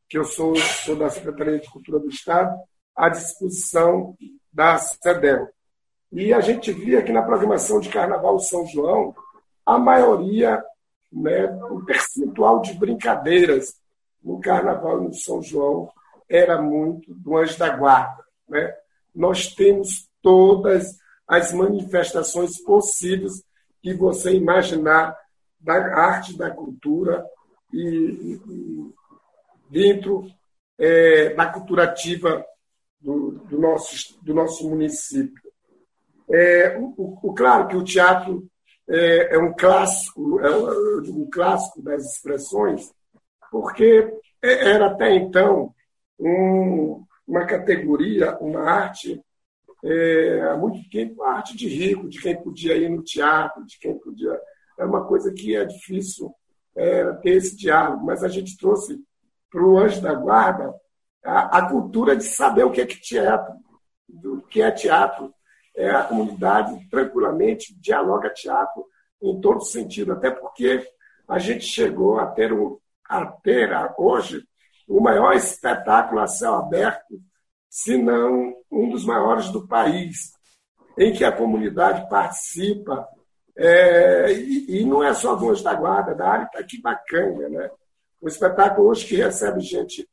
que 0.08 0.16
eu 0.16 0.24
sou, 0.24 0.54
sou 0.54 0.94
da 0.94 1.10
Secretaria 1.10 1.58
de 1.58 1.68
Cultura 1.68 1.98
do 1.98 2.08
Estado, 2.08 2.56
à 2.96 3.08
disposição 3.08 4.16
da 4.54 4.78
CEDEL. 4.78 5.48
E 6.12 6.32
a 6.32 6.40
gente 6.40 6.72
via 6.72 7.02
que 7.02 7.12
na 7.12 7.22
programação 7.22 7.80
de 7.80 7.88
Carnaval 7.88 8.38
São 8.38 8.64
João, 8.66 9.14
a 9.66 9.76
maioria, 9.78 10.62
né, 11.12 11.46
o 11.70 11.84
percentual 11.84 12.62
de 12.62 12.72
brincadeiras 12.74 13.74
no 14.22 14.40
Carnaval 14.40 15.02
no 15.02 15.12
São 15.12 15.42
João 15.42 15.90
era 16.28 16.62
muito 16.62 17.12
do 17.12 17.36
Anjo 17.36 17.58
da 17.58 17.76
Guarda. 17.76 18.24
Né? 18.48 18.72
Nós 19.14 19.48
temos 19.48 20.08
todas 20.22 20.96
as 21.26 21.52
manifestações 21.52 22.62
possíveis 22.62 23.42
que 23.82 23.92
você 23.92 24.32
imaginar 24.32 25.16
da 25.58 25.74
arte, 25.74 26.36
da 26.38 26.50
cultura 26.50 27.26
e, 27.72 28.38
e 28.46 28.94
dentro 29.68 30.26
é, 30.78 31.34
da 31.34 31.46
cultura 31.46 31.84
ativa 31.84 32.44
do, 33.04 33.32
do, 33.32 33.60
nosso, 33.60 34.18
do 34.22 34.32
nosso 34.32 34.68
município. 34.68 35.42
É, 36.32 36.78
o, 36.78 37.18
o, 37.22 37.34
claro 37.34 37.68
que 37.68 37.76
o 37.76 37.84
teatro 37.84 38.48
é, 38.88 39.34
é 39.34 39.38
um 39.38 39.52
clássico, 39.52 40.40
é 40.40 40.50
um, 40.50 41.22
um 41.22 41.30
clássico 41.30 41.82
das 41.82 42.02
expressões, 42.04 42.90
porque 43.50 44.10
era 44.42 44.86
até 44.86 45.14
então 45.14 45.74
um, 46.18 47.04
uma 47.28 47.44
categoria, 47.44 48.38
uma 48.38 48.60
arte 48.62 49.22
é, 49.84 50.40
há 50.50 50.56
muito 50.56 50.88
tempo 50.88 51.22
a 51.22 51.34
arte 51.34 51.54
de 51.54 51.68
rico, 51.68 52.08
de 52.08 52.18
quem 52.20 52.42
podia 52.42 52.74
ir 52.74 52.88
no 52.88 53.02
teatro, 53.02 53.66
de 53.66 53.78
quem 53.78 53.98
podia. 53.98 54.40
É 54.78 54.84
uma 54.84 55.04
coisa 55.06 55.30
que 55.30 55.54
é 55.54 55.64
difícil 55.64 56.34
é, 56.74 57.12
ter 57.16 57.36
esse 57.36 57.54
diálogo, 57.54 58.04
mas 58.04 58.24
a 58.24 58.28
gente 58.28 58.56
trouxe 58.56 58.98
para 59.50 59.62
o 59.62 59.78
Anjo 59.78 60.00
da 60.00 60.14
Guarda 60.14 60.74
a, 61.24 61.66
cultura 61.68 62.14
de 62.14 62.24
saber 62.24 62.64
o 62.64 62.70
que 62.70 62.80
é 62.80 62.86
que 62.86 63.00
teatro, 63.00 63.54
do 64.08 64.42
que 64.42 64.60
é 64.60 64.70
teatro. 64.70 65.32
É, 65.76 65.90
a 65.90 66.04
comunidade 66.04 66.88
tranquilamente 66.88 67.74
dialoga 67.80 68.30
teatro 68.30 68.84
em 69.20 69.40
todo 69.40 69.64
sentido, 69.64 70.12
até 70.12 70.30
porque 70.30 70.86
a 71.26 71.38
gente 71.38 71.64
chegou 71.64 72.20
a 72.20 72.26
ter, 72.26 72.52
um, 72.52 72.78
a 73.08 73.26
ter 73.26 73.70
hoje 73.98 74.46
o 74.86 75.00
maior 75.00 75.34
espetáculo 75.34 76.20
a 76.20 76.26
céu 76.26 76.54
aberto, 76.54 77.20
se 77.68 77.96
não 77.96 78.54
um 78.70 78.88
dos 78.90 79.04
maiores 79.04 79.48
do 79.50 79.66
país, 79.66 80.32
em 80.96 81.12
que 81.12 81.24
a 81.24 81.32
comunidade 81.32 82.08
participa. 82.08 83.08
É, 83.56 84.32
e, 84.32 84.80
e, 84.80 84.84
não 84.84 85.02
é 85.02 85.14
só 85.14 85.34
Voz 85.34 85.62
da 85.62 85.74
Guarda, 85.74 86.14
da 86.14 86.28
área 86.28 86.44
está 86.44 86.58
aqui 86.58 86.80
bacana. 86.80 87.48
Né? 87.48 87.70
Um 88.22 88.28
espetáculo 88.28 88.88
hoje 88.88 89.06
que 89.06 89.16
recebe 89.16 89.60
gente 89.60 90.08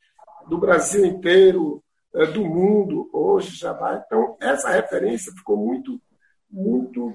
do 0.51 0.57
Brasil 0.57 1.05
inteiro, 1.05 1.81
é, 2.13 2.25
do 2.25 2.43
mundo, 2.43 3.09
hoje 3.13 3.55
já 3.55 3.71
vai. 3.71 4.03
Então, 4.05 4.35
essa 4.41 4.69
referência 4.69 5.31
ficou 5.31 5.55
muito, 5.55 5.97
muito 6.49 7.13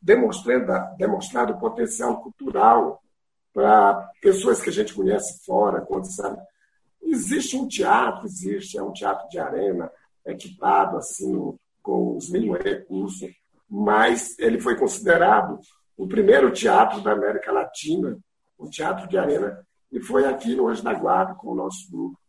demonstrando, 0.00 0.72
demonstrado 0.96 1.52
o 1.52 1.58
potencial 1.58 2.22
cultural 2.22 3.02
para 3.52 4.10
pessoas 4.22 4.62
que 4.62 4.70
a 4.70 4.72
gente 4.72 4.94
conhece 4.94 5.44
fora, 5.44 5.82
quando 5.82 6.06
sabe. 6.06 6.40
Existe 7.02 7.58
um 7.58 7.68
teatro, 7.68 8.24
existe, 8.24 8.78
é 8.78 8.82
um 8.82 8.94
teatro 8.94 9.28
de 9.28 9.38
arena, 9.38 9.92
equipado 10.24 10.96
assim, 10.96 11.54
com 11.82 12.16
os 12.16 12.30
mínimos 12.30 12.58
recursos, 12.60 13.30
mas 13.68 14.34
ele 14.38 14.58
foi 14.58 14.78
considerado 14.78 15.60
o 15.94 16.08
primeiro 16.08 16.50
teatro 16.50 17.02
da 17.02 17.12
América 17.12 17.52
Latina, 17.52 18.18
o 18.56 18.70
teatro 18.70 19.06
de 19.08 19.18
arena, 19.18 19.62
e 19.90 20.00
foi 20.00 20.24
aqui 20.24 20.56
no 20.56 20.68
Anjo 20.68 20.82
da 20.82 20.94
Guarda 20.94 21.34
com 21.34 21.48
o 21.48 21.54
nosso 21.54 21.90
grupo, 21.90 22.21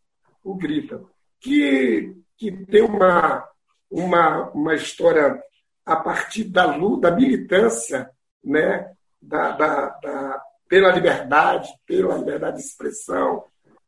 o 0.43 0.55
Grita, 0.55 1.01
que, 1.39 2.15
que 2.38 2.51
tem 2.65 2.81
uma, 2.81 3.47
uma, 3.89 4.50
uma 4.51 4.75
história 4.75 5.41
a 5.85 5.95
partir 5.95 6.45
da 6.45 6.75
luta, 6.75 7.09
da 7.09 7.15
militância, 7.15 8.09
né, 8.43 8.91
da, 9.21 9.51
da, 9.51 9.89
da, 10.01 10.41
pela 10.67 10.91
liberdade, 10.91 11.69
pela 11.85 12.17
liberdade 12.17 12.57
de 12.57 12.63
expressão. 12.63 13.45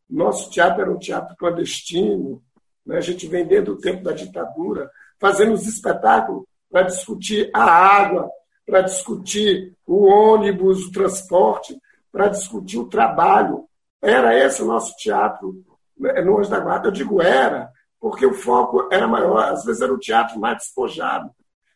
Nosso 0.09 0.49
teatro 0.49 0.81
era 0.81 0.91
um 0.91 0.99
teatro 0.99 1.35
clandestino, 1.35 2.41
né? 2.85 2.97
a 2.97 3.01
gente 3.01 3.27
vem 3.27 3.45
desde 3.45 3.71
o 3.71 3.77
tempo 3.77 4.03
da 4.03 4.11
ditadura, 4.11 4.89
fazendo 5.19 5.53
os 5.53 5.65
espetáculos 5.67 6.45
para 6.69 6.83
discutir 6.83 7.49
a 7.53 7.63
água, 7.63 8.29
para 8.65 8.81
discutir 8.81 9.75
o 9.85 10.05
ônibus, 10.05 10.85
o 10.85 10.91
transporte, 10.91 11.77
para 12.11 12.27
discutir 12.27 12.77
o 12.77 12.87
trabalho. 12.87 13.67
Era 14.01 14.37
esse 14.37 14.61
o 14.61 14.65
nosso 14.65 14.95
teatro 14.97 15.63
no 15.97 16.39
Anjo 16.39 16.49
da 16.49 16.59
Guarda. 16.59 16.87
Eu 16.87 16.91
digo 16.91 17.21
era, 17.21 17.69
porque 17.99 18.25
o 18.25 18.33
foco 18.33 18.87
era 18.91 19.07
maior, 19.07 19.51
às 19.51 19.63
vezes 19.65 19.81
era 19.81 19.93
um 19.93 19.99
teatro 19.99 20.39
mais 20.39 20.57
despojado, 20.57 21.29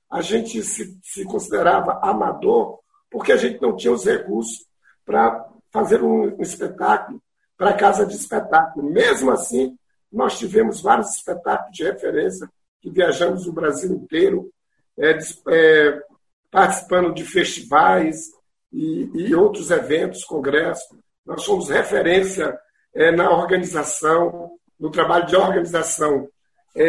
a 0.09 0.21
gente 0.21 0.61
se, 0.63 0.97
se 1.03 1.23
considerava 1.25 1.99
amador 2.01 2.79
porque 3.09 3.31
a 3.31 3.37
gente 3.37 3.61
não 3.61 3.75
tinha 3.75 3.93
os 3.93 4.05
recursos 4.05 4.65
para 5.05 5.47
fazer 5.71 6.03
um, 6.03 6.35
um 6.37 6.41
espetáculo 6.41 7.21
para 7.57 7.73
casa 7.73 8.05
de 8.05 8.15
espetáculo. 8.15 8.89
Mesmo 8.89 9.31
assim, 9.31 9.77
nós 10.11 10.37
tivemos 10.37 10.81
vários 10.81 11.15
espetáculos 11.15 11.75
de 11.75 11.83
referência 11.83 12.49
que 12.81 12.89
viajamos 12.89 13.45
o 13.47 13.51
Brasil 13.51 13.91
inteiro, 13.91 14.49
é, 14.97 15.17
é, 15.49 16.01
participando 16.49 17.13
de 17.13 17.23
festivais 17.25 18.31
e, 18.71 19.09
e, 19.13 19.35
outros 19.35 19.71
eventos, 19.71 20.23
congressos. 20.23 20.97
Nós 21.25 21.43
somos 21.43 21.69
referência 21.69 22.57
é, 22.93 23.11
na 23.11 23.31
organização, 23.31 24.51
no 24.79 24.89
trabalho 24.89 25.25
de 25.25 25.35
organização 25.35 26.27
é, 26.75 26.83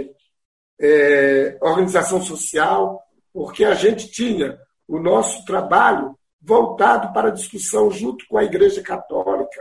é, 0.00 0.10
é, 0.80 1.58
organização 1.60 2.20
social, 2.20 3.02
porque 3.32 3.64
a 3.64 3.74
gente 3.74 4.10
tinha 4.10 4.58
o 4.88 4.98
nosso 4.98 5.44
trabalho 5.44 6.18
voltado 6.40 7.12
para 7.12 7.28
a 7.28 7.32
discussão 7.32 7.90
junto 7.90 8.26
com 8.28 8.38
a 8.38 8.44
Igreja 8.44 8.82
Católica, 8.82 9.60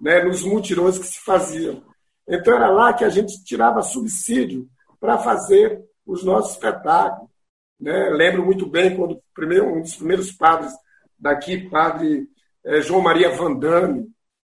né, 0.00 0.22
nos 0.22 0.42
mutirões 0.42 0.98
que 0.98 1.06
se 1.06 1.20
faziam. 1.20 1.82
Então 2.28 2.54
era 2.54 2.70
lá 2.70 2.92
que 2.92 3.04
a 3.04 3.08
gente 3.08 3.42
tirava 3.42 3.82
subsídio 3.82 4.68
para 5.00 5.18
fazer 5.18 5.82
os 6.06 6.22
nossos 6.22 6.52
espetáculos. 6.52 7.30
Né? 7.78 8.10
Lembro 8.10 8.44
muito 8.44 8.66
bem 8.66 8.96
quando 8.96 9.20
primeiro, 9.34 9.66
um 9.66 9.80
dos 9.80 9.96
primeiros 9.96 10.30
padres 10.30 10.72
daqui, 11.18 11.68
padre 11.68 12.28
é, 12.64 12.80
João 12.82 13.00
Maria 13.00 13.34
Vandame, 13.34 14.08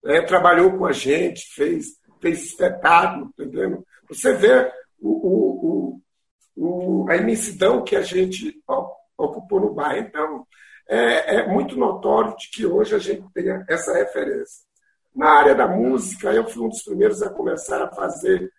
é, 0.04 0.22
trabalhou 0.22 0.76
com 0.76 0.86
a 0.86 0.92
gente, 0.92 1.46
fez, 1.54 1.98
fez 2.20 2.44
espetáculo, 2.44 3.26
entendeu? 3.26 3.84
Você 4.08 4.32
vê 4.34 4.70
o, 5.00 5.10
o, 5.96 6.00
o, 6.56 7.10
a 7.10 7.16
imensidão 7.16 7.82
que 7.82 7.96
a 7.96 8.02
gente 8.02 8.60
ocupou 9.16 9.60
no 9.60 9.74
bairro. 9.74 10.06
Então, 10.06 10.46
é, 10.88 11.36
é, 11.36 11.48
muito 11.48 11.76
notório 11.76 12.36
de 12.36 12.50
que 12.50 12.66
hoje 12.66 12.94
a 12.94 12.98
gente 12.98 13.24
tenha 13.32 13.64
essa 13.68 13.92
referência. 13.94 14.64
Na 15.14 15.30
área 15.30 15.54
da 15.54 15.66
música, 15.66 16.32
eu 16.32 16.48
fui 16.48 16.62
um 16.62 16.68
dos 16.68 16.82
primeiros 16.82 17.22
a 17.22 17.30
começar 17.30 17.82
a 17.82 17.90
fazer 17.94 18.50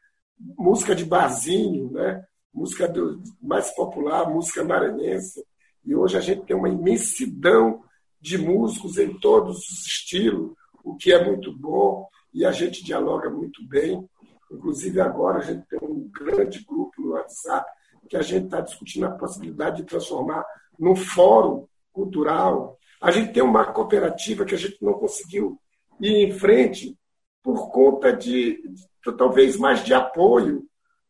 música 0.57 0.95
de 0.95 1.05
barzinho, 1.05 1.91
né? 1.91 2.23
música 2.53 2.87
do, 2.87 3.21
mais 3.41 3.73
popular, 3.75 4.29
música 4.29 4.63
maranhense. 4.63 5.43
E 5.83 5.95
hoje 5.95 6.17
a 6.17 6.21
gente 6.21 6.45
tem 6.45 6.55
uma 6.55 6.69
imensidão 6.69 7.83
de 8.21 8.37
músicos 8.37 8.97
em 8.97 9.17
todos 9.19 9.57
os 9.57 9.85
estilos, 9.85 10.53
o 10.83 10.95
que 10.95 11.13
é 11.13 11.23
muito 11.23 11.51
bom, 11.51 12.07
e 12.33 12.45
a 12.45 12.51
gente 12.51 12.83
dialoga 12.83 13.29
muito 13.29 13.65
bem. 13.67 14.07
Inclusive, 14.51 14.99
agora 14.99 15.39
a 15.39 15.41
gente 15.41 15.65
tem 15.67 15.79
um 15.81 16.09
grande 16.11 16.63
grupo 16.63 17.01
no 17.01 17.11
WhatsApp 17.11 17.69
que 18.09 18.17
a 18.17 18.21
gente 18.21 18.45
está 18.45 18.59
discutindo 18.59 19.05
a 19.05 19.11
possibilidade 19.11 19.77
de 19.77 19.85
transformar 19.85 20.45
num 20.77 20.95
fórum 20.95 21.67
cultural. 21.91 22.77
A 23.01 23.11
gente 23.11 23.31
tem 23.31 23.41
uma 23.41 23.65
cooperativa 23.71 24.45
que 24.45 24.55
a 24.55 24.57
gente 24.57 24.77
não 24.81 24.93
conseguiu 24.93 25.59
ir 25.99 26.27
em 26.27 26.31
frente 26.31 26.97
por 27.41 27.71
conta 27.71 28.11
de, 28.13 28.61
de 28.67 29.17
talvez 29.17 29.57
mais 29.57 29.83
de 29.83 29.93
apoio, 29.93 30.65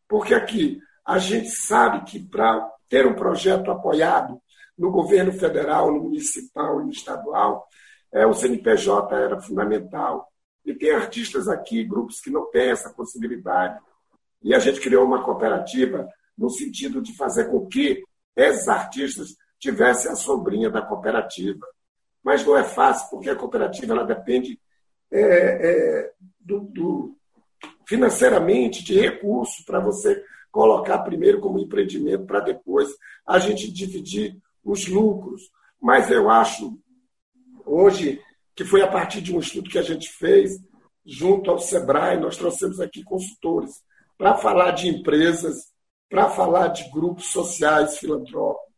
porque 0.07 0.33
aqui 0.33 0.79
a 1.05 1.17
gente 1.17 1.49
sabe 1.49 2.05
que 2.05 2.19
para 2.19 2.69
ter 2.87 3.05
um 3.05 3.13
projeto 3.13 3.71
apoiado 3.71 4.39
no 4.77 4.91
governo 4.91 5.31
federal, 5.33 5.91
no 5.91 6.03
municipal 6.03 6.81
e 6.81 6.85
no 6.85 6.91
estadual, 6.91 7.67
é, 8.13 8.25
o 8.25 8.33
CNPJ 8.33 9.15
era 9.15 9.41
fundamental. 9.41 10.31
E 10.65 10.73
tem 10.73 10.91
artistas 10.91 11.47
aqui, 11.47 11.83
grupos 11.83 12.21
que 12.21 12.29
não 12.29 12.49
têm 12.49 12.69
essa 12.69 12.89
possibilidade. 12.89 13.79
E 14.41 14.53
a 14.53 14.59
gente 14.59 14.79
criou 14.79 15.05
uma 15.05 15.23
cooperativa 15.23 16.07
no 16.37 16.49
sentido 16.49 17.01
de 17.01 17.15
fazer 17.15 17.49
com 17.49 17.65
que 17.67 18.03
esses 18.35 18.67
artistas 18.67 19.35
tivessem 19.59 20.11
a 20.11 20.15
sombrinha 20.15 20.69
da 20.69 20.81
cooperativa. 20.81 21.65
Mas 22.23 22.45
não 22.45 22.57
é 22.57 22.63
fácil, 22.63 23.09
porque 23.09 23.29
a 23.29 23.35
cooperativa 23.35 23.93
ela 23.93 24.05
depende 24.05 24.59
é, 25.11 25.19
é, 25.19 26.11
do, 26.39 26.61
do, 26.61 27.17
financeiramente 27.85 28.83
de 28.83 28.99
recursos 28.99 29.63
para 29.65 29.79
você 29.79 30.23
colocar 30.51 30.99
primeiro 30.99 31.39
como 31.39 31.59
empreendimento, 31.59 32.25
para 32.25 32.39
depois 32.39 32.89
a 33.25 33.39
gente 33.39 33.71
dividir 33.71 34.37
os 34.63 34.87
lucros. 34.87 35.51
Mas 35.81 36.09
eu 36.09 36.29
acho, 36.29 36.79
hoje, 37.65 38.21
que 38.55 38.63
foi 38.63 38.81
a 38.81 38.87
partir 38.87 39.21
de 39.21 39.35
um 39.35 39.39
estudo 39.39 39.69
que 39.69 39.79
a 39.79 39.83
gente 39.83 40.09
fez 40.09 40.51
junto 41.05 41.51
ao 41.51 41.59
Sebrae, 41.59 42.19
nós 42.19 42.37
trouxemos 42.37 42.79
aqui 42.79 43.03
consultores 43.03 43.81
para 44.17 44.35
falar 44.35 44.71
de 44.71 44.87
empresas, 44.87 45.73
para 46.09 46.29
falar 46.29 46.67
de 46.67 46.89
grupos 46.91 47.25
sociais 47.31 47.97
filantrópicos, 47.97 48.71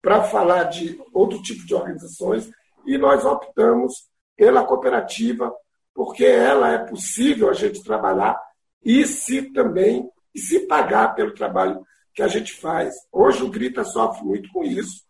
para 0.00 0.22
falar 0.24 0.64
de 0.64 1.00
outro 1.12 1.40
tipo 1.42 1.66
de 1.66 1.74
organizações, 1.74 2.50
e 2.84 2.98
nós 2.98 3.24
optamos 3.24 4.08
pela 4.36 4.64
cooperativa, 4.64 5.52
porque 5.94 6.24
ela 6.24 6.72
é 6.72 6.78
possível 6.78 7.48
a 7.48 7.52
gente 7.52 7.82
trabalhar 7.82 8.38
e 8.84 9.06
se 9.06 9.42
também 9.52 10.08
e 10.34 10.40
se 10.40 10.60
pagar 10.60 11.14
pelo 11.14 11.34
trabalho 11.34 11.84
que 12.14 12.22
a 12.22 12.28
gente 12.28 12.54
faz. 12.54 12.94
Hoje 13.10 13.42
o 13.42 13.48
Grita 13.48 13.84
sofre 13.84 14.24
muito 14.24 14.50
com 14.50 14.64
isso. 14.64 15.02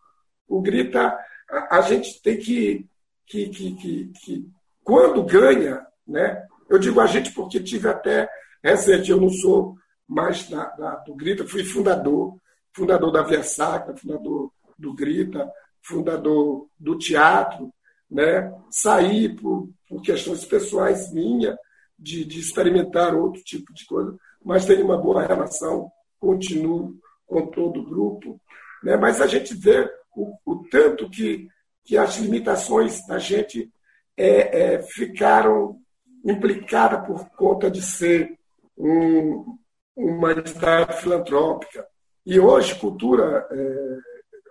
O 0.47 0.61
Grita, 0.61 1.17
a, 1.49 1.77
a 1.77 1.81
gente 1.81 2.21
tem 2.21 2.37
que 2.37 2.85
que, 3.25 3.49
que, 3.49 3.75
que, 3.75 4.11
que 4.23 4.49
quando 4.83 5.23
ganha, 5.23 5.85
né? 6.07 6.45
Eu 6.69 6.77
digo 6.79 6.99
a 6.99 7.07
gente 7.07 7.31
porque 7.31 7.59
tive 7.59 7.87
até 7.87 8.29
recente, 8.63 9.11
eu 9.11 9.19
não 9.19 9.29
sou 9.29 9.75
mais 10.07 10.49
da, 10.49 10.95
do 11.05 11.15
Grita, 11.15 11.45
fui 11.45 11.63
fundador, 11.63 12.37
fundador 12.73 13.11
da 13.11 13.21
Via 13.21 13.43
Sacra, 13.43 13.95
fundador 13.95 14.51
do 14.77 14.93
Grita, 14.93 15.49
fundador 15.81 16.67
do 16.79 16.97
teatro, 16.97 17.71
né? 18.09 18.51
Saí 18.69 19.33
por, 19.35 19.69
por 19.87 20.01
questões 20.01 20.45
pessoais 20.45 21.11
minha 21.11 21.57
de, 21.97 22.25
de 22.25 22.39
experimentar 22.39 23.15
outro 23.15 23.41
tipo 23.43 23.73
de 23.73 23.85
coisa, 23.85 24.15
mas 24.43 24.65
tenho 24.65 24.85
uma 24.85 24.97
boa 24.97 25.25
relação, 25.25 25.89
continuo 26.19 26.95
com 27.25 27.47
todo 27.47 27.79
o 27.79 27.85
grupo, 27.85 28.39
né? 28.83 28.97
Mas 28.97 29.21
a 29.21 29.27
gente 29.27 29.53
vê 29.55 29.89
o, 30.15 30.35
o 30.45 30.63
tanto 30.69 31.09
que 31.09 31.47
que 31.83 31.97
as 31.97 32.17
limitações 32.17 33.05
da 33.05 33.19
gente 33.19 33.71
é, 34.15 34.75
é, 34.75 34.81
ficaram 34.83 35.79
implicadas 36.23 37.05
por 37.05 37.29
conta 37.31 37.69
de 37.69 37.81
ser 37.81 38.37
um, 38.77 39.57
uma 39.95 40.31
entidade 40.31 41.01
filantrópica. 41.01 41.85
E 42.25 42.39
hoje, 42.39 42.75
cultura, 42.79 43.47
é, 43.51 43.97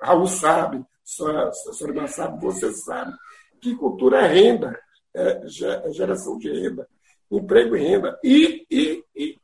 Raul 0.03 0.27
sabe, 0.27 0.79
a 0.79 1.53
senhora 1.73 2.07
sabe, 2.07 2.41
você 2.41 2.71
sabe, 2.73 3.17
que 3.61 3.75
cultura 3.77 4.27
é 4.27 4.27
renda, 4.27 4.79
é, 5.15 5.41
é 5.85 5.93
geração 5.93 6.39
de 6.39 6.51
renda, 6.51 6.87
emprego 7.31 7.77
e 7.77 7.81
renda. 7.81 8.19
E, 8.23 8.67
e, 8.71 9.05
e, 9.17 9.39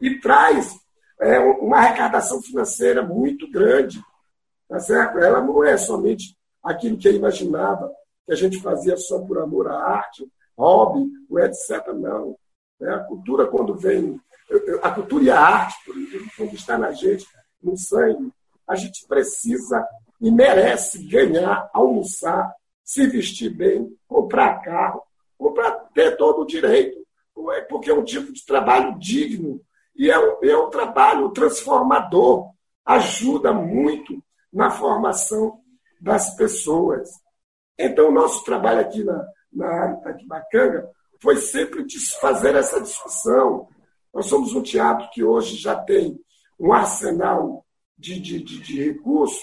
e 0.00 0.20
traz 0.20 0.78
é, 1.20 1.38
uma 1.38 1.78
arrecadação 1.78 2.40
financeira 2.42 3.02
muito 3.02 3.50
grande. 3.50 4.00
Tá 4.68 4.80
certo? 4.80 5.18
Ela 5.18 5.40
não 5.40 5.62
é 5.62 5.76
somente 5.76 6.36
aquilo 6.66 6.98
que 6.98 7.08
eu 7.08 7.14
imaginava, 7.14 7.90
que 8.26 8.32
a 8.32 8.36
gente 8.36 8.60
fazia 8.60 8.96
só 8.96 9.20
por 9.20 9.38
amor 9.38 9.68
à 9.68 9.76
arte, 9.76 10.26
hobby, 10.58 11.08
etc. 11.38 11.86
Não. 11.94 12.36
Né? 12.80 12.92
A 12.92 12.98
cultura, 13.00 13.46
quando 13.46 13.74
vem. 13.74 14.20
A 14.82 14.90
cultura 14.90 15.24
e 15.24 15.30
a 15.30 15.40
arte, 15.40 15.76
quando 16.36 16.54
está 16.54 16.76
na 16.78 16.92
gente, 16.92 17.26
no 17.62 17.76
sangue, 17.76 18.30
a 18.66 18.74
gente 18.74 19.06
precisa 19.06 19.86
e 20.20 20.30
merece 20.30 21.04
ganhar, 21.04 21.68
almoçar, 21.72 22.52
se 22.84 23.06
vestir 23.06 23.50
bem, 23.50 23.92
comprar 24.06 24.62
carro, 24.62 25.02
comprar, 25.36 25.72
ter 25.92 26.16
todo 26.16 26.42
o 26.42 26.46
direito, 26.46 26.96
é? 27.54 27.60
porque 27.62 27.90
é 27.90 27.94
um 27.94 28.04
tipo 28.04 28.32
de 28.32 28.44
trabalho 28.46 28.96
digno 28.98 29.60
e 29.96 30.10
é 30.10 30.18
um, 30.18 30.44
é 30.44 30.56
um 30.56 30.70
trabalho 30.70 31.28
transformador, 31.30 32.50
ajuda 32.84 33.52
muito 33.52 34.22
na 34.52 34.70
formação 34.70 35.60
das 36.00 36.34
pessoas. 36.36 37.08
Então, 37.78 38.08
o 38.08 38.12
nosso 38.12 38.44
trabalho 38.44 38.80
aqui 38.80 39.04
na, 39.04 39.26
na 39.52 39.66
área 39.66 39.96
Taquibacanga 39.96 40.88
foi 41.20 41.36
sempre 41.36 41.84
desfazer 41.84 42.54
essa 42.54 42.80
discussão. 42.80 43.68
Nós 44.12 44.26
somos 44.26 44.54
um 44.54 44.62
teatro 44.62 45.08
que 45.12 45.22
hoje 45.22 45.56
já 45.56 45.76
tem 45.76 46.18
um 46.58 46.72
arsenal 46.72 47.64
de, 47.98 48.18
de, 48.20 48.42
de, 48.42 48.60
de 48.60 48.84
recursos, 48.84 49.42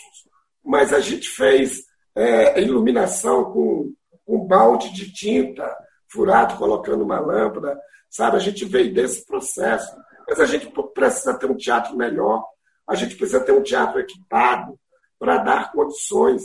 mas 0.64 0.94
a 0.94 1.00
gente 1.00 1.30
fez 1.30 1.84
é, 2.16 2.62
iluminação 2.62 3.52
com 3.52 3.92
um 4.28 4.46
balde 4.46 4.94
de 4.94 5.12
tinta 5.12 5.76
furado, 6.08 6.58
colocando 6.58 7.04
uma 7.04 7.20
lâmpada, 7.20 7.80
sabe? 8.10 8.38
A 8.38 8.40
gente 8.40 8.66
veio 8.66 8.94
desse 8.94 9.26
processo. 9.26 9.92
Mas 10.28 10.40
a 10.40 10.46
gente 10.46 10.72
precisa 10.94 11.38
ter 11.38 11.50
um 11.50 11.58
teatro 11.58 11.98
melhor, 11.98 12.46
a 12.88 12.96
gente 12.96 13.16
precisa 13.16 13.42
ter 13.42 13.52
um 13.52 13.64
teatro 13.64 14.00
equipado 14.00 14.80
para 15.24 15.38
dar 15.38 15.72
condições 15.72 16.44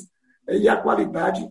e 0.49 0.69
a 0.69 0.77
qualidade 0.77 1.45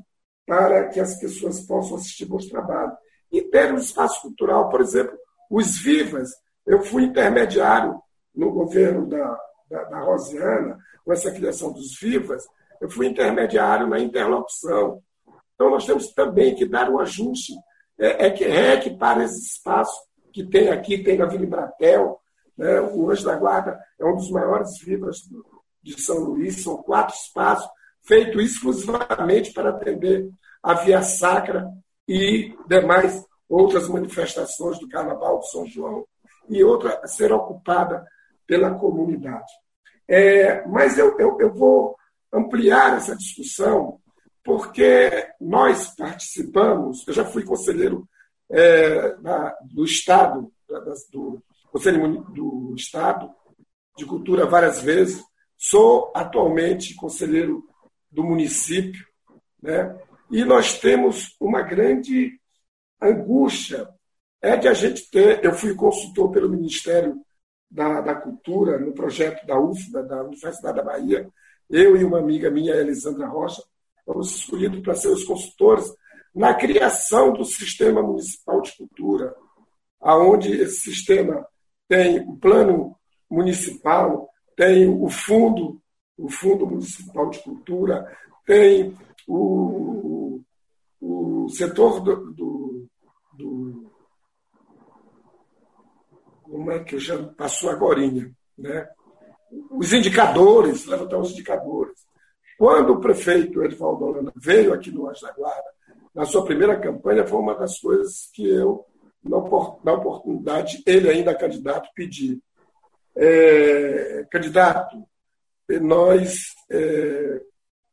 para 0.46 0.88
que 0.88 0.98
as 0.98 1.20
pessoas 1.20 1.60
possam 1.60 1.98
assistir 1.98 2.24
bons 2.24 2.46
trabalhos. 2.48 2.94
E 3.30 3.42
ter 3.42 3.74
um 3.74 3.78
espaço 3.78 4.22
cultural, 4.22 4.70
por 4.70 4.80
exemplo, 4.80 5.14
os 5.50 5.78
Vivas, 5.80 6.30
eu 6.66 6.82
fui 6.82 7.04
intermediário 7.04 8.02
no 8.34 8.50
governo 8.54 9.06
da, 9.08 9.38
da, 9.70 9.84
da 9.84 10.00
Rosiana, 10.00 10.78
com 11.04 11.12
essa 11.12 11.30
criação 11.30 11.74
dos 11.74 12.00
Vivas, 12.00 12.46
eu 12.80 12.90
fui 12.90 13.08
intermediário 13.08 13.88
na 13.88 14.00
interlocução. 14.00 15.02
Então, 15.54 15.70
nós 15.70 15.86
temos 15.86 16.14
também 16.14 16.56
que 16.56 16.66
dar 16.66 16.90
um 16.90 16.98
ajuste, 16.98 17.52
é, 18.00 18.28
é 18.28 18.32
que 18.32 18.46
reequipar 18.46 19.20
esse 19.20 19.38
espaço 19.38 20.00
que 20.32 20.46
tem 20.46 20.70
aqui, 20.70 21.04
tem 21.04 21.18
na 21.18 21.26
Vila 21.26 21.44
Embratel. 21.44 22.22
Né? 22.58 22.80
O 22.80 23.12
Anjo 23.12 23.26
da 23.26 23.36
Guarda 23.36 23.78
é 24.00 24.06
um 24.06 24.16
dos 24.16 24.32
maiores 24.32 24.80
vivas 24.80 25.18
de 25.96 26.02
São 26.02 26.20
Luís, 26.20 26.64
são 26.64 26.78
quatro 26.78 27.16
espaços, 27.16 27.70
feito 28.04 28.40
exclusivamente 28.40 29.52
para 29.54 29.70
atender 29.70 30.30
a 30.64 30.74
Via 30.74 31.02
Sacra 31.02 31.70
e 32.08 32.56
demais 32.68 33.26
outras 33.50 33.88
manifestações 33.88 34.80
do 34.80 34.88
Carnaval 34.88 35.40
de 35.40 35.52
São 35.52 35.66
João, 35.66 36.06
e 36.50 36.64
outra 36.64 37.00
a 37.04 37.08
ser 37.08 37.32
ocupada 37.32 38.06
pela 38.46 38.74
comunidade. 38.76 39.52
É, 40.08 40.66
mas 40.68 40.98
eu, 40.98 41.18
eu, 41.20 41.38
eu 41.40 41.54
vou 41.54 41.96
ampliar 42.32 42.98
essa 42.98 43.16
discussão, 43.16 44.00
porque 44.44 45.28
nós 45.42 45.94
participamos, 45.96 47.06
eu 47.08 47.14
já 47.14 47.26
fui 47.26 47.44
conselheiro 47.44 48.08
é, 48.50 49.16
do 49.64 49.84
Estado, 49.84 50.50
da, 50.70 50.80
do 51.12 51.42
Conselho 51.72 52.22
do 52.32 52.74
Estado 52.78 53.30
de 53.98 54.06
Cultura 54.06 54.46
várias 54.46 54.82
vezes, 54.82 55.22
sou 55.58 56.12
atualmente 56.16 56.96
conselheiro 56.96 57.64
do 58.12 58.24
município, 58.24 59.06
né? 59.62 59.98
e 60.30 60.44
nós 60.46 60.80
temos 60.80 61.36
uma 61.40 61.62
grande 61.62 62.40
angústia, 63.02 63.88
é 64.42 64.56
de 64.56 64.68
a 64.68 64.74
gente 64.74 65.10
ter, 65.10 65.44
eu 65.44 65.54
fui 65.54 65.74
consultor 65.74 66.32
pelo 66.32 66.50
Ministério 66.50 67.20
da, 67.70 68.02
da 68.02 68.16
Cultura, 68.16 68.78
no 68.78 68.94
projeto 68.94 69.46
da 69.46 69.60
UFBA, 69.60 70.04
da 70.04 70.24
Universidade 70.24 70.78
da 70.78 70.84
Bahia, 70.84 71.28
eu 71.70 71.98
e 71.98 72.04
uma 72.04 72.20
amiga 72.20 72.50
minha, 72.50 72.76
Elisandra 72.76 73.28
Rocha, 73.28 73.62
fomos 74.06 74.36
escolhidos 74.36 74.80
para 74.82 74.96
ser 74.96 75.10
os 75.10 75.24
consultores 75.24 75.94
na 76.34 76.54
criação 76.54 77.34
do 77.34 77.44
sistema 77.44 78.02
municipal 78.02 78.62
de 78.62 78.76
cultura, 78.78 79.36
aonde 80.00 80.52
esse 80.52 80.92
sistema 80.92 81.46
tem 81.88 82.20
o 82.20 82.38
plano 82.38 82.96
municipal, 83.30 84.30
tem 84.58 84.90
o 84.90 85.08
fundo, 85.08 85.80
o 86.18 86.28
fundo 86.28 86.66
municipal 86.66 87.30
de 87.30 87.40
cultura, 87.40 88.12
tem 88.44 88.98
o, 89.28 90.42
o 91.00 91.48
setor 91.50 92.02
do, 92.02 92.32
do, 92.34 92.88
do 93.34 93.92
como 96.42 96.72
é 96.72 96.84
que 96.84 96.96
eu 96.96 97.00
já 97.00 97.22
passou 97.34 97.70
agora, 97.70 98.02
né? 98.58 98.90
os 99.70 99.94
indicadores, 99.94 100.88
levantar 100.88 101.20
os 101.20 101.32
indicadores. 101.32 102.08
Quando 102.58 102.94
o 102.94 103.00
prefeito 103.00 103.64
Edvaldo 103.64 104.06
Holanda 104.06 104.34
veio 104.36 104.74
aqui 104.74 104.90
no 104.90 105.08
Anjo 105.08 105.22
da 105.22 105.32
Guarda, 105.34 105.70
na 106.16 106.26
sua 106.26 106.44
primeira 106.44 106.80
campanha, 106.80 107.28
foi 107.28 107.40
uma 107.40 107.54
das 107.54 107.80
coisas 107.80 108.30
que 108.34 108.50
eu, 108.50 108.84
na 109.24 109.94
oportunidade, 109.94 110.82
ele 110.86 111.10
ainda 111.10 111.36
candidato, 111.36 111.90
pedi. 111.94 112.42
É, 113.20 114.28
candidato, 114.30 115.04
nós 115.82 116.54
é, 116.70 117.42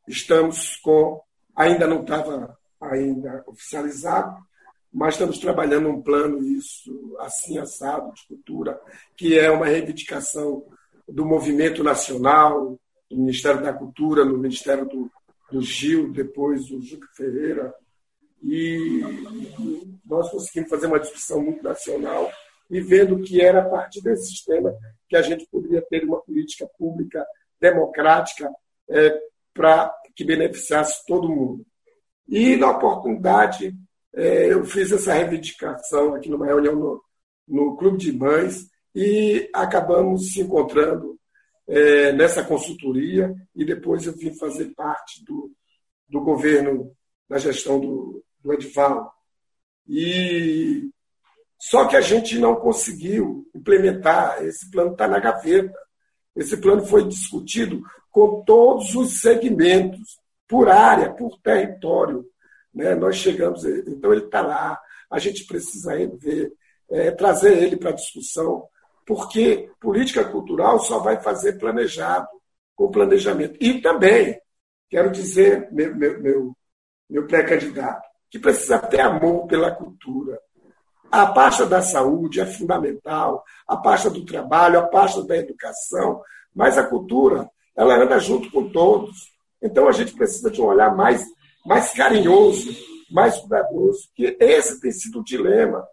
estamos 0.07 0.75
com, 0.77 1.19
ainda 1.55 1.87
não 1.87 2.01
estava 2.01 2.55
ainda 2.79 3.43
oficializado, 3.47 4.37
mas 4.93 5.15
estamos 5.15 5.39
trabalhando 5.39 5.89
um 5.89 6.01
plano 6.01 6.43
isso 6.43 7.17
assim 7.19 7.57
assado 7.57 8.13
de 8.13 8.27
cultura, 8.27 8.79
que 9.17 9.37
é 9.37 9.49
uma 9.49 9.65
reivindicação 9.65 10.63
do 11.09 11.25
movimento 11.25 11.83
nacional, 11.83 12.79
do 13.09 13.17
Ministério 13.17 13.61
da 13.61 13.73
Cultura, 13.73 14.23
no 14.23 14.37
Ministério 14.37 14.85
do, 14.85 15.11
do 15.51 15.61
Gil, 15.61 16.11
depois 16.11 16.67
do 16.67 16.79
Juca 16.81 17.07
Ferreira. 17.15 17.73
E 18.43 19.01
nós 20.05 20.29
conseguimos 20.29 20.69
fazer 20.69 20.85
uma 20.85 20.99
discussão 20.99 21.41
muito 21.41 21.63
nacional 21.63 22.31
e 22.69 22.81
vendo 22.81 23.21
que 23.21 23.41
era 23.41 23.61
a 23.61 23.69
partir 23.69 24.01
desse 24.01 24.29
sistema 24.29 24.73
que 25.07 25.15
a 25.15 25.21
gente 25.21 25.45
poderia 25.51 25.81
ter 25.83 26.03
uma 26.03 26.21
política 26.21 26.67
pública 26.77 27.25
democrática 27.59 28.51
é, 28.89 29.19
para 29.53 29.93
que 30.15 30.23
beneficiasse 30.23 31.05
todo 31.05 31.29
mundo. 31.29 31.65
E, 32.27 32.55
na 32.55 32.71
oportunidade, 32.71 33.75
é, 34.13 34.51
eu 34.51 34.65
fiz 34.65 34.91
essa 34.91 35.13
reivindicação 35.13 36.15
aqui 36.15 36.29
numa 36.29 36.45
reunião 36.45 36.75
no, 36.75 37.03
no 37.47 37.77
Clube 37.77 37.97
de 37.97 38.11
Mães, 38.11 38.67
e 38.95 39.49
acabamos 39.53 40.31
se 40.31 40.41
encontrando 40.41 41.19
é, 41.67 42.13
nessa 42.13 42.43
consultoria 42.43 43.35
e 43.53 43.65
depois 43.65 44.05
eu 44.05 44.13
vim 44.13 44.33
fazer 44.33 44.73
parte 44.73 45.23
do, 45.25 45.51
do 46.07 46.21
governo, 46.21 46.95
da 47.27 47.37
gestão 47.37 47.79
do, 47.79 48.23
do 48.41 48.53
Edival. 48.53 49.13
E 49.85 50.89
só 51.67 51.87
que 51.87 51.95
a 51.95 52.01
gente 52.01 52.37
não 52.37 52.55
conseguiu 52.57 53.43
implementar, 53.55 54.43
esse 54.45 54.69
plano 54.69 54.91
está 54.91 55.07
na 55.07 55.17
gaveta. 55.17 55.75
Esse 56.35 56.57
plano 56.57 56.85
foi 56.85 57.07
discutido 57.07 57.81
com 58.11 58.43
todos 58.43 58.93
os 58.93 59.19
segmentos, 59.19 60.19
por 60.47 60.69
área, 60.69 61.11
por 61.11 61.39
território. 61.39 62.23
Né? 62.71 62.93
Nós 62.93 63.15
chegamos, 63.15 63.65
então 63.65 64.13
ele 64.13 64.25
está 64.25 64.41
lá, 64.41 64.79
a 65.09 65.17
gente 65.17 65.43
precisa 65.45 65.95
ver, 66.19 66.53
é, 66.87 67.09
trazer 67.09 67.57
ele 67.57 67.77
para 67.77 67.93
discussão, 67.93 68.67
porque 69.03 69.67
política 69.79 70.23
cultural 70.23 70.77
só 70.77 70.99
vai 70.99 71.19
fazer 71.19 71.57
planejado, 71.57 72.27
com 72.75 72.91
planejamento. 72.91 73.57
E 73.59 73.81
também, 73.81 74.39
quero 74.87 75.09
dizer, 75.09 75.67
meu, 75.71 75.95
meu, 75.95 76.21
meu, 76.21 76.57
meu 77.09 77.25
pré-candidato, 77.25 78.07
que 78.29 78.37
precisa 78.37 78.77
ter 78.77 78.99
amor 78.99 79.47
pela 79.47 79.71
cultura. 79.71 80.39
A 81.11 81.27
pasta 81.27 81.65
da 81.65 81.81
saúde 81.81 82.41
é 82.41 82.45
fundamental, 82.45 83.43
a 83.67 83.77
pasta 83.77 84.09
do 84.09 84.25
trabalho, 84.25 84.79
a 84.79 84.87
pasta 84.87 85.23
da 85.23 85.37
educação, 85.37 86.21
mas 86.53 86.77
a 86.77 86.83
cultura, 86.85 87.49
ela 87.75 87.95
anda 87.95 88.19
junto 88.19 88.51
com 88.51 88.69
todos. 88.69 89.33
Então 89.61 89.87
a 89.87 89.91
gente 89.91 90.13
precisa 90.13 90.51
de 90.51 90.61
um 90.61 90.65
olhar 90.65 90.95
mais, 90.95 91.23
mais 91.65 91.91
carinhoso, 91.93 92.69
mais 93.11 93.37
cuidadoso, 93.37 94.09
que 94.15 94.35
esse 94.39 94.79
tem 94.79 94.91
sido 94.91 95.19
o 95.19 95.23
dilema 95.23 95.85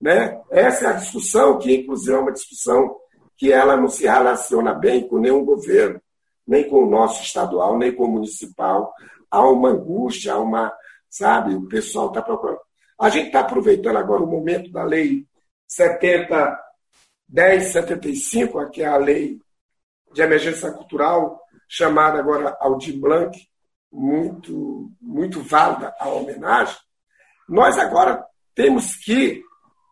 Né? 0.00 0.40
Essa 0.50 0.86
é 0.86 0.88
a 0.88 0.92
discussão, 0.94 1.58
que 1.58 1.74
inclusive 1.74 2.12
é 2.12 2.18
uma 2.18 2.32
discussão 2.32 2.96
que 3.36 3.52
ela 3.52 3.76
não 3.76 3.88
se 3.88 4.04
relaciona 4.04 4.74
bem 4.74 5.06
com 5.06 5.18
nenhum 5.18 5.44
governo, 5.44 6.00
nem 6.46 6.68
com 6.68 6.84
o 6.84 6.90
nosso 6.90 7.22
estadual, 7.22 7.78
nem 7.78 7.94
com 7.94 8.04
o 8.04 8.10
municipal. 8.10 8.92
Há 9.30 9.48
uma 9.48 9.70
angústia, 9.70 10.34
há 10.34 10.38
uma, 10.38 10.72
sabe, 11.08 11.54
o 11.54 11.66
pessoal 11.66 12.08
está 12.08 12.20
procurando. 12.22 12.60
A 12.98 13.08
gente 13.08 13.26
está 13.26 13.40
aproveitando 13.40 13.96
agora 13.96 14.22
o 14.22 14.26
momento 14.26 14.70
da 14.70 14.84
lei 14.84 15.26
70, 15.66 16.58
1075, 17.28 18.70
que 18.70 18.82
é 18.82 18.86
a 18.86 18.96
lei 18.96 19.38
de 20.12 20.22
emergência 20.22 20.70
cultural, 20.70 21.40
chamada 21.68 22.18
agora 22.18 22.56
Aldir 22.60 22.98
Blanc, 22.98 23.36
muito, 23.90 24.90
muito 25.00 25.40
válida 25.42 25.94
a 25.98 26.08
homenagem. 26.08 26.76
Nós 27.48 27.78
agora 27.78 28.24
temos 28.54 28.94
que 28.96 29.42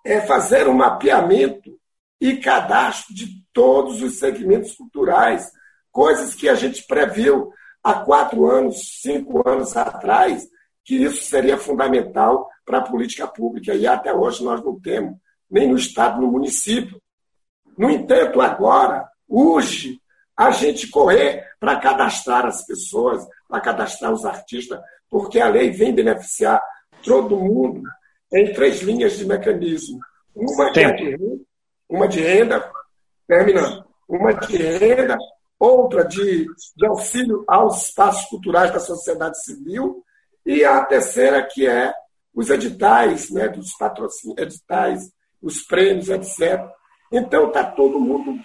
é, 0.04 0.20
fazer 0.20 0.68
um 0.68 0.74
mapeamento 0.74 1.78
e 2.20 2.36
cadastro 2.36 3.14
de 3.14 3.42
todos 3.52 4.00
os 4.00 4.18
segmentos 4.18 4.74
culturais, 4.76 5.50
coisas 5.90 6.34
que 6.34 6.48
a 6.48 6.54
gente 6.54 6.86
previu 6.86 7.52
há 7.82 7.94
quatro 7.94 8.48
anos, 8.48 9.00
cinco 9.00 9.46
anos 9.48 9.76
atrás, 9.76 10.46
que 10.84 10.96
isso 10.96 11.24
seria 11.24 11.58
fundamental 11.58 12.48
para 12.64 12.78
a 12.78 12.82
política 12.82 13.26
pública. 13.26 13.74
E 13.74 13.86
até 13.86 14.12
hoje 14.12 14.42
nós 14.44 14.62
não 14.64 14.80
temos, 14.80 15.16
nem 15.50 15.68
no 15.68 15.76
Estado, 15.76 16.20
no 16.20 16.30
município. 16.30 17.00
No 17.76 17.90
entanto, 17.90 18.40
agora, 18.40 19.08
urge 19.28 20.00
a 20.36 20.50
gente 20.50 20.88
correr 20.88 21.46
para 21.60 21.78
cadastrar 21.78 22.46
as 22.46 22.64
pessoas, 22.66 23.26
para 23.48 23.60
cadastrar 23.60 24.12
os 24.12 24.24
artistas, 24.24 24.80
porque 25.08 25.40
a 25.40 25.48
lei 25.48 25.70
vem 25.70 25.94
beneficiar 25.94 26.60
todo 27.02 27.36
mundo 27.36 27.82
em 28.32 28.52
três 28.52 28.80
linhas 28.80 29.18
de 29.18 29.26
mecanismo. 29.26 30.00
Uma, 30.34 30.72
de 30.72 30.80
renda, 30.80 31.40
uma 31.88 32.08
de 32.08 32.20
renda, 32.20 32.72
terminando, 33.26 33.84
uma 34.08 34.32
de 34.32 34.56
renda, 34.56 35.18
outra 35.58 36.04
de, 36.04 36.46
de 36.76 36.86
auxílio 36.86 37.44
aos 37.46 37.84
espaços 37.88 38.24
culturais 38.30 38.72
da 38.72 38.80
sociedade 38.80 39.42
civil, 39.44 40.02
e 40.44 40.64
a 40.64 40.84
terceira 40.84 41.46
que 41.46 41.68
é 41.68 41.92
os 42.34 42.50
editais, 42.50 43.30
né, 43.30 43.48
dos 43.48 43.72
patrocínios, 43.76 44.38
editais, 44.38 45.00
os 45.40 45.62
prêmios, 45.62 46.08
etc. 46.08 46.64
Então 47.10 47.48
está 47.48 47.64
todo 47.64 48.00
mundo 48.00 48.38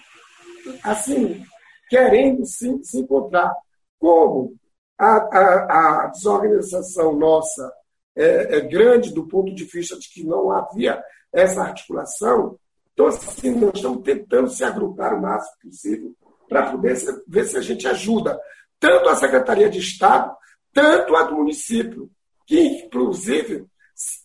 assim 0.82 1.42
querendo 1.88 2.44
se, 2.44 2.78
se 2.84 2.98
encontrar. 2.98 3.52
Como 3.98 4.54
a, 4.98 5.06
a, 5.06 6.04
a 6.04 6.06
desorganização 6.08 7.16
nossa 7.16 7.72
é, 8.14 8.58
é, 8.58 8.60
grande 8.60 9.12
do 9.12 9.26
ponto 9.26 9.54
de 9.54 9.64
vista 9.64 9.98
de 9.98 10.08
que 10.08 10.24
não 10.24 10.50
havia 10.50 11.02
essa 11.32 11.62
articulação, 11.62 12.58
então 12.92 13.06
assim, 13.06 13.54
nós 13.54 13.74
estamos 13.74 14.02
tentando 14.02 14.50
se 14.50 14.64
agrupar 14.64 15.14
o 15.14 15.22
máximo 15.22 15.56
possível 15.62 16.14
para 16.48 16.70
poder 16.70 16.96
ver 17.26 17.44
se 17.44 17.56
a 17.56 17.60
gente 17.60 17.86
ajuda 17.86 18.38
tanto 18.80 19.08
a 19.08 19.16
Secretaria 19.16 19.68
de 19.68 19.78
Estado, 19.78 20.34
tanto 20.72 21.14
a 21.16 21.24
do 21.24 21.36
município, 21.36 22.10
que 22.46 22.60
inclusive 22.60 23.66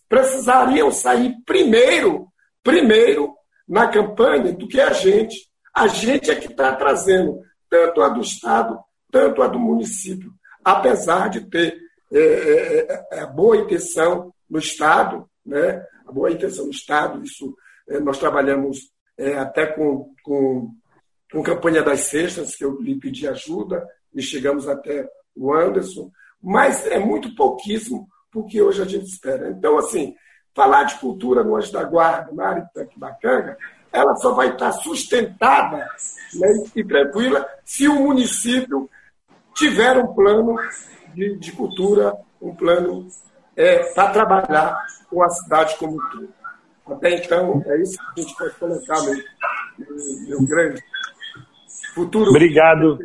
precisariam 0.08 0.90
sair 0.90 1.34
primeiro, 1.44 2.28
primeiro 2.62 3.34
na 3.68 3.88
campanha 3.88 4.52
do 4.52 4.68
que 4.68 4.80
a 4.80 4.92
gente. 4.92 5.48
A 5.74 5.86
gente 5.86 6.30
é 6.30 6.34
que 6.34 6.46
está 6.46 6.74
trazendo 6.74 7.40
tanto 7.68 8.00
a 8.02 8.08
do 8.08 8.20
Estado, 8.20 8.78
tanto 9.10 9.42
a 9.42 9.48
do 9.48 9.58
município, 9.58 10.32
apesar 10.64 11.28
de 11.28 11.40
ter 11.48 11.76
é, 12.12 12.18
é, 12.18 13.04
é, 13.12 13.22
é 13.22 13.26
boa 13.26 13.56
intenção 13.56 14.32
no 14.48 14.58
Estado, 14.58 15.28
né? 15.44 15.84
a 16.06 16.12
boa 16.12 16.30
intenção 16.30 16.66
no 16.66 16.70
Estado, 16.70 17.22
isso 17.24 17.56
é, 17.88 17.98
nós 17.98 18.18
trabalhamos 18.18 18.92
é, 19.18 19.34
até 19.36 19.66
com, 19.66 20.14
com, 20.22 20.70
com 21.32 21.42
campanha 21.42 21.82
das 21.82 22.00
cestas, 22.00 22.54
que 22.54 22.64
eu 22.64 22.80
lhe 22.80 22.98
pedi 22.98 23.26
ajuda, 23.26 23.84
e 24.14 24.22
chegamos 24.22 24.68
até 24.68 25.08
o 25.34 25.52
Anderson, 25.52 26.10
mas 26.40 26.86
é 26.86 26.98
muito 26.98 27.34
pouquíssimo 27.34 28.06
porque 28.34 28.60
hoje 28.60 28.82
a 28.82 28.84
gente 28.84 29.06
espera. 29.06 29.48
Então, 29.50 29.78
assim, 29.78 30.16
falar 30.52 30.82
de 30.82 30.96
cultura 30.96 31.44
no 31.44 31.54
Anjo 31.54 31.72
da 31.72 31.84
Guarda, 31.84 32.32
na 32.32 32.48
área 32.48 32.68
de 32.74 32.98
Bacanga, 32.98 33.56
ela 33.92 34.16
só 34.16 34.34
vai 34.34 34.50
estar 34.50 34.72
sustentada 34.72 35.88
né, 36.34 36.48
e 36.74 36.84
tranquila 36.84 37.46
se 37.64 37.86
o 37.86 37.94
município 37.94 38.90
tiver 39.54 39.96
um 39.96 40.12
plano 40.12 40.56
de, 41.14 41.38
de 41.38 41.52
cultura, 41.52 42.12
um 42.42 42.52
plano 42.56 43.06
é, 43.56 43.84
para 43.94 44.10
trabalhar 44.10 44.76
com 45.08 45.22
a 45.22 45.28
cidade 45.30 45.76
como 45.78 45.94
um 45.94 46.10
todo. 46.10 46.28
Até 46.88 47.14
então, 47.14 47.62
é 47.66 47.80
isso 47.80 47.96
que 48.14 48.20
a 48.20 48.24
gente 48.24 48.36
pode 48.36 48.54
colocar 48.56 49.00
no, 49.00 50.38
no 50.40 50.46
grande 50.46 50.82
futuro. 51.94 52.30
Obrigado. 52.30 52.98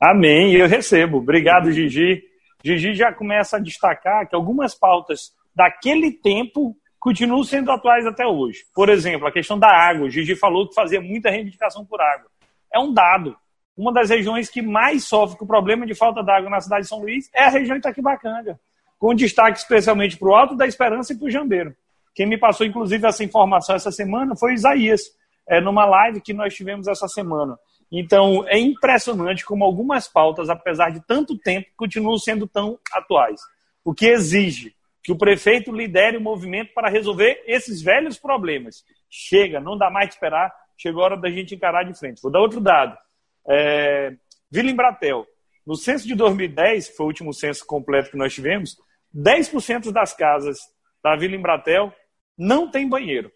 Amém, 0.00 0.54
eu 0.54 0.66
recebo. 0.66 1.18
Obrigado, 1.18 1.70
Gigi. 1.70 2.22
Gigi 2.66 2.94
já 2.94 3.12
começa 3.12 3.56
a 3.56 3.60
destacar 3.60 4.28
que 4.28 4.34
algumas 4.34 4.74
pautas 4.74 5.32
daquele 5.54 6.10
tempo 6.10 6.76
continuam 6.98 7.44
sendo 7.44 7.70
atuais 7.70 8.04
até 8.04 8.26
hoje. 8.26 8.64
Por 8.74 8.88
exemplo, 8.88 9.28
a 9.28 9.30
questão 9.30 9.56
da 9.56 9.68
água. 9.68 10.06
O 10.06 10.10
Gigi 10.10 10.34
falou 10.34 10.68
que 10.68 10.74
fazia 10.74 11.00
muita 11.00 11.30
reivindicação 11.30 11.84
por 11.84 12.00
água. 12.00 12.28
É 12.74 12.78
um 12.80 12.92
dado. 12.92 13.36
Uma 13.76 13.92
das 13.92 14.10
regiões 14.10 14.48
que 14.50 14.60
mais 14.60 15.04
sofre 15.04 15.38
com 15.38 15.44
o 15.44 15.48
problema 15.48 15.86
de 15.86 15.94
falta 15.94 16.24
d'água 16.24 16.50
na 16.50 16.60
cidade 16.60 16.82
de 16.82 16.88
São 16.88 16.98
Luís 16.98 17.30
é 17.32 17.44
a 17.44 17.50
região 17.50 17.76
de 17.76 17.80
Itaquibacanga, 17.80 18.58
com 18.98 19.14
destaque 19.14 19.58
especialmente 19.58 20.16
para 20.16 20.28
o 20.28 20.34
Alto 20.34 20.56
da 20.56 20.66
Esperança 20.66 21.12
e 21.12 21.16
para 21.16 21.26
o 21.26 21.30
Jambeiro. 21.30 21.72
Quem 22.14 22.26
me 22.26 22.36
passou, 22.36 22.66
inclusive, 22.66 23.06
essa 23.06 23.22
informação 23.22 23.76
essa 23.76 23.92
semana 23.92 24.34
foi 24.34 24.54
Isaías, 24.54 25.02
é, 25.46 25.60
numa 25.60 25.84
live 25.84 26.20
que 26.20 26.32
nós 26.32 26.54
tivemos 26.54 26.88
essa 26.88 27.06
semana. 27.06 27.56
Então, 27.90 28.46
é 28.48 28.58
impressionante 28.58 29.44
como 29.44 29.64
algumas 29.64 30.08
pautas, 30.08 30.48
apesar 30.48 30.90
de 30.90 31.00
tanto 31.06 31.38
tempo, 31.38 31.68
continuam 31.76 32.18
sendo 32.18 32.46
tão 32.46 32.78
atuais. 32.92 33.40
O 33.84 33.94
que 33.94 34.06
exige 34.06 34.74
que 35.06 35.12
o 35.12 35.16
prefeito 35.16 35.70
lidere 35.70 36.16
o 36.16 36.20
movimento 36.20 36.74
para 36.74 36.90
resolver 36.90 37.40
esses 37.46 37.80
velhos 37.80 38.18
problemas. 38.18 38.84
Chega, 39.08 39.60
não 39.60 39.78
dá 39.78 39.88
mais 39.88 40.08
de 40.08 40.14
esperar, 40.16 40.52
chegou 40.76 41.00
a 41.02 41.04
hora 41.04 41.16
da 41.16 41.30
gente 41.30 41.54
encarar 41.54 41.84
de 41.84 41.96
frente. 41.96 42.20
Vou 42.20 42.32
dar 42.32 42.40
outro 42.40 42.60
dado. 42.60 42.98
É, 43.48 44.12
Vila 44.50 44.68
Embratel, 44.68 45.24
no 45.64 45.76
censo 45.76 46.08
de 46.08 46.14
2010, 46.16 46.88
que 46.88 46.96
foi 46.96 47.04
o 47.04 47.06
último 47.06 47.32
censo 47.32 47.64
completo 47.64 48.10
que 48.10 48.16
nós 48.16 48.34
tivemos, 48.34 48.76
10% 49.14 49.92
das 49.92 50.12
casas 50.12 50.58
da 51.00 51.14
Vila 51.14 51.36
Embratel 51.36 51.92
não 52.36 52.68
tem 52.68 52.88
banheiro. 52.88 53.30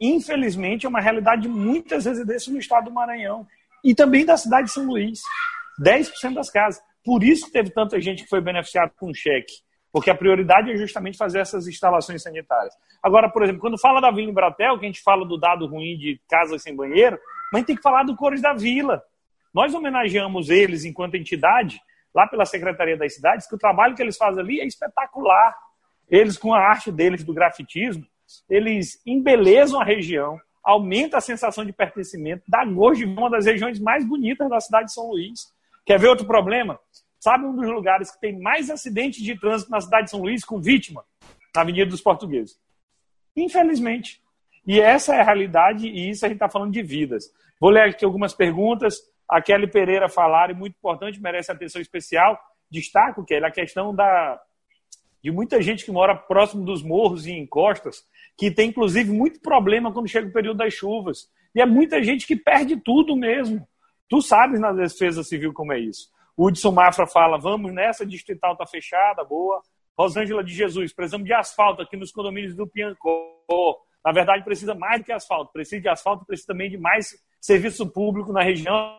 Infelizmente, 0.00 0.86
é 0.86 0.88
uma 0.88 1.00
realidade 1.00 1.42
de 1.42 1.48
muitas 1.48 2.06
residências 2.06 2.48
no 2.48 2.58
estado 2.58 2.86
do 2.86 2.92
Maranhão 2.92 3.46
e 3.84 3.94
também 3.94 4.24
da 4.24 4.36
cidade 4.36 4.68
de 4.68 4.72
São 4.72 4.86
Luís. 4.86 5.20
10% 5.82 6.34
das 6.34 6.50
casas. 6.50 6.82
Por 7.04 7.22
isso 7.22 7.46
que 7.46 7.52
teve 7.52 7.70
tanta 7.70 8.00
gente 8.00 8.22
que 8.22 8.28
foi 8.28 8.40
beneficiada 8.40 8.92
com 8.96 9.12
cheque 9.12 9.54
porque 9.92 10.10
a 10.10 10.14
prioridade 10.14 10.70
é 10.70 10.76
justamente 10.76 11.18
fazer 11.18 11.40
essas 11.40 11.66
instalações 11.66 12.22
sanitárias. 12.22 12.74
Agora, 13.02 13.28
por 13.28 13.42
exemplo, 13.42 13.60
quando 13.60 13.78
fala 13.78 14.00
da 14.00 14.10
Vila 14.10 14.30
Embratel, 14.30 14.78
que 14.78 14.84
a 14.84 14.88
gente 14.88 15.02
fala 15.02 15.26
do 15.26 15.38
dado 15.38 15.66
ruim 15.66 15.96
de 15.96 16.20
casas 16.28 16.62
sem 16.62 16.74
banheiro, 16.74 17.18
mas 17.52 17.64
tem 17.64 17.74
que 17.74 17.82
falar 17.82 18.04
do 18.04 18.16
Cores 18.16 18.40
da 18.40 18.52
Vila. 18.52 19.02
Nós 19.52 19.74
homenageamos 19.74 20.48
eles 20.48 20.84
enquanto 20.84 21.16
entidade, 21.16 21.80
lá 22.14 22.26
pela 22.26 22.44
Secretaria 22.44 22.96
das 22.96 23.14
Cidades, 23.14 23.48
que 23.48 23.54
o 23.54 23.58
trabalho 23.58 23.96
que 23.96 24.02
eles 24.02 24.16
fazem 24.16 24.40
ali 24.40 24.60
é 24.60 24.66
espetacular. 24.66 25.56
Eles, 26.08 26.38
com 26.38 26.54
a 26.54 26.60
arte 26.60 26.92
deles 26.92 27.24
do 27.24 27.34
grafitismo, 27.34 28.04
eles 28.48 29.00
embelezam 29.06 29.80
a 29.80 29.84
região, 29.84 30.38
aumenta 30.62 31.18
a 31.18 31.20
sensação 31.20 31.64
de 31.64 31.72
pertencimento, 31.72 32.42
dá 32.46 32.64
gosto 32.64 32.98
de 32.98 33.04
uma 33.06 33.30
das 33.30 33.46
regiões 33.46 33.78
mais 33.78 34.04
bonitas 34.04 34.48
da 34.48 34.60
cidade 34.60 34.86
de 34.86 34.94
São 34.94 35.08
Luís. 35.08 35.52
Quer 35.84 35.98
ver 35.98 36.08
outro 36.08 36.26
problema? 36.26 36.78
Sabe 37.18 37.44
um 37.44 37.54
dos 37.54 37.68
lugares 37.68 38.10
que 38.10 38.20
tem 38.20 38.38
mais 38.38 38.70
acidentes 38.70 39.22
de 39.22 39.38
trânsito 39.38 39.70
na 39.70 39.80
cidade 39.80 40.04
de 40.04 40.10
São 40.10 40.20
Luís 40.20 40.44
com 40.44 40.60
vítima? 40.60 41.04
Na 41.54 41.62
Avenida 41.62 41.90
dos 41.90 42.00
Portugueses. 42.00 42.58
Infelizmente. 43.36 44.22
E 44.66 44.80
essa 44.80 45.14
é 45.14 45.20
a 45.20 45.24
realidade, 45.24 45.86
e 45.86 46.10
isso 46.10 46.24
a 46.24 46.28
gente 46.28 46.36
está 46.36 46.48
falando 46.48 46.72
de 46.72 46.82
vidas. 46.82 47.24
Vou 47.58 47.70
ler 47.70 47.90
aqui 47.90 48.04
algumas 48.04 48.34
perguntas. 48.34 48.98
A 49.28 49.40
Kelly 49.40 49.66
Pereira 49.66 50.08
falaram, 50.08 50.54
muito 50.54 50.76
importante, 50.76 51.20
merece 51.20 51.50
atenção 51.50 51.80
especial. 51.80 52.38
Destaco, 52.70 53.24
Kelly, 53.24 53.44
a 53.44 53.50
questão 53.50 53.94
da, 53.94 54.40
de 55.22 55.30
muita 55.30 55.60
gente 55.60 55.84
que 55.84 55.92
mora 55.92 56.14
próximo 56.14 56.64
dos 56.64 56.82
morros 56.82 57.26
e 57.26 57.32
encostas, 57.32 58.04
que 58.40 58.50
tem, 58.50 58.70
inclusive, 58.70 59.12
muito 59.12 59.38
problema 59.38 59.92
quando 59.92 60.08
chega 60.08 60.26
o 60.26 60.32
período 60.32 60.56
das 60.56 60.72
chuvas. 60.72 61.30
E 61.54 61.60
é 61.60 61.66
muita 61.66 62.02
gente 62.02 62.26
que 62.26 62.34
perde 62.34 62.74
tudo 62.74 63.14
mesmo. 63.14 63.68
Tu 64.08 64.22
sabes 64.22 64.58
na 64.58 64.72
defesa 64.72 65.22
civil 65.22 65.52
como 65.52 65.74
é 65.74 65.78
isso. 65.78 66.10
Hudson 66.38 66.72
Mafra 66.72 67.06
fala, 67.06 67.36
vamos 67.36 67.70
nessa, 67.70 68.06
distrital 68.06 68.54
está 68.54 68.64
fechada, 68.64 69.22
boa. 69.24 69.60
Rosângela 69.94 70.42
de 70.42 70.54
Jesus, 70.54 70.90
precisamos 70.90 71.26
de 71.26 71.34
asfalto 71.34 71.82
aqui 71.82 71.98
nos 71.98 72.12
condomínios 72.12 72.56
do 72.56 72.66
Piancó. 72.66 73.76
Na 74.02 74.10
verdade, 74.10 74.42
precisa 74.42 74.74
mais 74.74 75.02
do 75.02 75.04
que 75.04 75.12
asfalto. 75.12 75.52
Precisa 75.52 75.82
de 75.82 75.88
asfalto, 75.90 76.24
precisa 76.24 76.46
também 76.46 76.70
de 76.70 76.78
mais 76.78 77.22
serviço 77.38 77.92
público 77.92 78.32
na 78.32 78.42
região. 78.42 78.98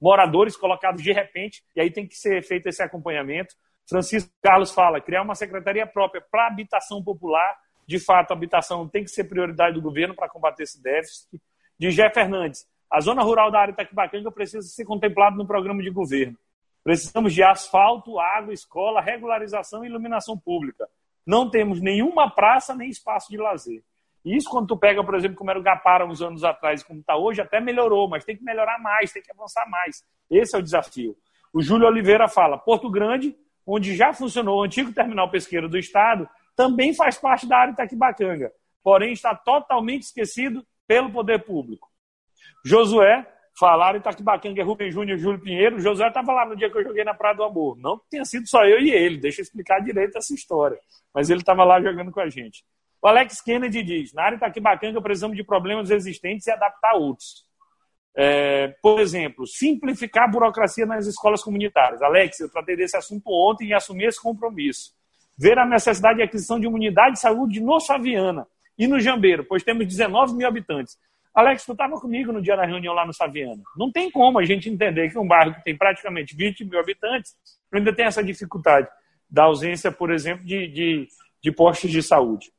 Moradores 0.00 0.56
colocados 0.56 1.02
de 1.02 1.12
repente, 1.12 1.62
e 1.76 1.80
aí 1.82 1.90
tem 1.90 2.08
que 2.08 2.14
ser 2.14 2.42
feito 2.42 2.68
esse 2.68 2.82
acompanhamento. 2.82 3.54
Francisco 3.90 4.30
Carlos 4.40 4.70
fala, 4.70 5.00
criar 5.00 5.22
uma 5.22 5.34
secretaria 5.34 5.84
própria 5.84 6.24
para 6.30 6.46
habitação 6.46 7.02
popular. 7.02 7.58
De 7.86 7.98
fato, 7.98 8.30
a 8.30 8.34
habitação 8.34 8.88
tem 8.88 9.02
que 9.02 9.10
ser 9.10 9.24
prioridade 9.24 9.74
do 9.74 9.82
governo 9.82 10.14
para 10.14 10.28
combater 10.28 10.62
esse 10.62 10.80
déficit. 10.80 11.40
De 11.76 11.90
Jé 11.90 12.08
Fernandes, 12.08 12.66
a 12.88 13.00
zona 13.00 13.22
rural 13.22 13.50
da 13.50 13.60
área 13.60 13.72
Itaquibacanga 13.72 14.30
precisa 14.30 14.62
ser 14.62 14.84
contemplada 14.84 15.36
no 15.36 15.46
programa 15.46 15.82
de 15.82 15.90
governo. 15.90 16.38
Precisamos 16.84 17.34
de 17.34 17.42
asfalto, 17.42 18.18
água, 18.20 18.54
escola, 18.54 19.00
regularização 19.00 19.84
e 19.84 19.88
iluminação 19.88 20.38
pública. 20.38 20.88
Não 21.26 21.50
temos 21.50 21.80
nenhuma 21.80 22.30
praça 22.30 22.74
nem 22.74 22.88
espaço 22.88 23.28
de 23.28 23.36
lazer. 23.36 23.82
E 24.24 24.36
isso, 24.36 24.48
quando 24.48 24.68
tu 24.68 24.76
pega, 24.76 25.02
por 25.02 25.14
exemplo, 25.16 25.36
como 25.36 25.50
era 25.50 25.58
o 25.58 25.62
Gapara 25.62 26.06
uns 26.06 26.22
anos 26.22 26.44
atrás, 26.44 26.82
como 26.82 27.00
está 27.00 27.16
hoje, 27.16 27.40
até 27.40 27.60
melhorou, 27.60 28.08
mas 28.08 28.24
tem 28.24 28.36
que 28.36 28.44
melhorar 28.44 28.78
mais, 28.78 29.12
tem 29.12 29.22
que 29.22 29.32
avançar 29.32 29.68
mais. 29.68 30.04
Esse 30.30 30.54
é 30.54 30.58
o 30.58 30.62
desafio. 30.62 31.16
O 31.52 31.60
Júlio 31.60 31.88
Oliveira 31.88 32.28
fala: 32.28 32.56
Porto 32.56 32.90
Grande 32.90 33.34
onde 33.70 33.94
já 33.94 34.12
funcionou 34.12 34.58
o 34.58 34.62
antigo 34.64 34.92
terminal 34.92 35.30
pesqueiro 35.30 35.68
do 35.68 35.78
Estado, 35.78 36.28
também 36.56 36.92
faz 36.92 37.16
parte 37.16 37.46
da 37.46 37.58
área 37.58 37.72
Itaquibacanga, 37.72 38.52
porém 38.82 39.12
está 39.12 39.34
totalmente 39.34 40.02
esquecido 40.02 40.66
pelo 40.86 41.10
poder 41.10 41.44
público. 41.44 41.88
Josué, 42.64 43.24
falaram 43.58 43.98
Itaquibacanga 43.98 44.60
é 44.60 44.64
Rubem 44.64 44.90
Júnior 44.90 45.16
e 45.16 45.20
Júlio 45.20 45.40
Pinheiro. 45.40 45.78
Josué 45.78 46.08
estava 46.08 46.32
lá 46.32 46.44
no 46.46 46.56
dia 46.56 46.68
que 46.68 46.78
eu 46.78 46.82
joguei 46.82 47.04
na 47.04 47.14
Praia 47.14 47.36
do 47.36 47.44
Amor. 47.44 47.76
Não 47.78 47.96
que 47.98 48.10
tenha 48.10 48.24
sido 48.24 48.48
só 48.48 48.64
eu 48.64 48.80
e 48.80 48.90
ele, 48.90 49.18
deixa 49.18 49.40
eu 49.40 49.44
explicar 49.44 49.80
direito 49.80 50.18
essa 50.18 50.34
história. 50.34 50.78
Mas 51.14 51.30
ele 51.30 51.40
estava 51.40 51.62
lá 51.62 51.80
jogando 51.80 52.10
com 52.10 52.20
a 52.20 52.28
gente. 52.28 52.64
O 53.00 53.06
Alex 53.06 53.40
Kennedy 53.40 53.82
diz: 53.82 54.12
na 54.12 54.24
área 54.24 54.36
Itaquibacanga 54.36 55.00
precisamos 55.00 55.36
de 55.36 55.44
problemas 55.44 55.90
existentes 55.90 56.46
e 56.46 56.50
adaptar 56.50 56.94
outros. 56.94 57.46
É, 58.16 58.68
por 58.82 59.00
exemplo, 59.00 59.46
simplificar 59.46 60.24
a 60.24 60.28
burocracia 60.28 60.84
nas 60.84 61.06
escolas 61.06 61.42
comunitárias. 61.42 62.02
Alex, 62.02 62.40
eu 62.40 62.50
tratei 62.50 62.76
desse 62.76 62.96
assunto 62.96 63.22
ontem 63.28 63.68
e 63.68 63.74
assumi 63.74 64.04
esse 64.04 64.20
compromisso. 64.20 64.92
Ver 65.38 65.58
a 65.58 65.64
necessidade 65.64 66.16
de 66.16 66.22
aquisição 66.22 66.58
de 66.58 66.66
uma 66.66 66.76
unidade 66.76 67.14
de 67.14 67.20
saúde 67.20 67.60
no 67.60 67.78
Saviana 67.80 68.46
e 68.76 68.86
no 68.86 68.98
Jambeiro, 68.98 69.44
pois 69.44 69.62
temos 69.62 69.86
19 69.86 70.34
mil 70.34 70.46
habitantes. 70.46 70.98
Alex, 71.34 71.64
tu 71.64 71.72
estava 71.72 71.98
comigo 72.00 72.32
no 72.32 72.42
dia 72.42 72.56
da 72.56 72.66
reunião 72.66 72.92
lá 72.92 73.06
no 73.06 73.14
Saviana. 73.14 73.62
Não 73.76 73.90
tem 73.90 74.10
como 74.10 74.38
a 74.38 74.44
gente 74.44 74.68
entender 74.68 75.10
que 75.10 75.18
um 75.18 75.26
bairro 75.26 75.54
que 75.54 75.62
tem 75.62 75.76
praticamente 75.76 76.34
20 76.36 76.64
mil 76.64 76.78
habitantes 76.78 77.34
ainda 77.72 77.94
tem 77.94 78.06
essa 78.06 78.22
dificuldade 78.22 78.88
da 79.30 79.44
ausência, 79.44 79.92
por 79.92 80.10
exemplo, 80.10 80.44
de, 80.44 80.66
de, 80.66 81.08
de 81.40 81.52
postos 81.52 81.90
de 81.90 82.02
saúde. 82.02 82.52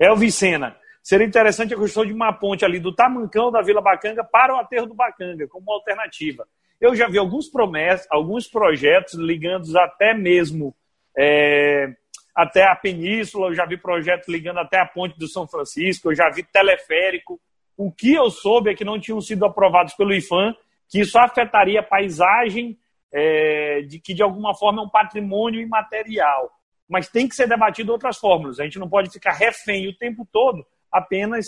Elvicena, 0.00 0.76
Seria 1.04 1.26
interessante 1.26 1.74
a 1.74 1.76
construção 1.76 2.06
de 2.06 2.14
uma 2.14 2.32
ponte 2.32 2.64
ali 2.64 2.80
do 2.80 2.94
Tamancão 2.94 3.52
da 3.52 3.60
Vila 3.60 3.82
Bacanga 3.82 4.24
para 4.24 4.54
o 4.54 4.56
aterro 4.56 4.86
do 4.86 4.94
Bacanga, 4.94 5.46
como 5.46 5.70
alternativa. 5.70 6.48
Eu 6.80 6.96
já 6.96 7.06
vi 7.06 7.18
alguns 7.18 7.46
promessas, 7.46 8.06
alguns 8.10 8.48
projetos 8.48 9.12
ligando 9.12 9.78
até 9.78 10.14
mesmo 10.14 10.74
é, 11.14 11.94
até 12.34 12.64
a 12.64 12.74
Península, 12.74 13.48
eu 13.48 13.54
já 13.54 13.66
vi 13.66 13.76
projetos 13.76 14.26
ligando 14.28 14.60
até 14.60 14.80
a 14.80 14.86
ponte 14.86 15.18
do 15.18 15.28
São 15.28 15.46
Francisco, 15.46 16.10
eu 16.10 16.14
já 16.14 16.30
vi 16.30 16.42
teleférico. 16.42 17.38
O 17.76 17.92
que 17.92 18.14
eu 18.14 18.30
soube 18.30 18.70
é 18.70 18.74
que 18.74 18.84
não 18.84 18.98
tinham 18.98 19.20
sido 19.20 19.44
aprovados 19.44 19.92
pelo 19.92 20.14
IFAM, 20.14 20.56
que 20.88 21.00
isso 21.00 21.18
afetaria 21.18 21.80
a 21.80 21.82
paisagem, 21.82 22.78
é, 23.12 23.82
de 23.82 24.00
que 24.00 24.14
de 24.14 24.22
alguma 24.22 24.54
forma 24.54 24.80
é 24.80 24.84
um 24.86 24.88
patrimônio 24.88 25.60
imaterial. 25.60 26.50
Mas 26.88 27.10
tem 27.10 27.28
que 27.28 27.36
ser 27.36 27.46
debatido 27.46 27.92
outras 27.92 28.16
fórmulas. 28.16 28.58
A 28.58 28.64
gente 28.64 28.78
não 28.78 28.88
pode 28.88 29.10
ficar 29.10 29.32
refém 29.32 29.86
o 29.86 29.94
tempo 29.94 30.26
todo 30.32 30.64
apenas 30.94 31.46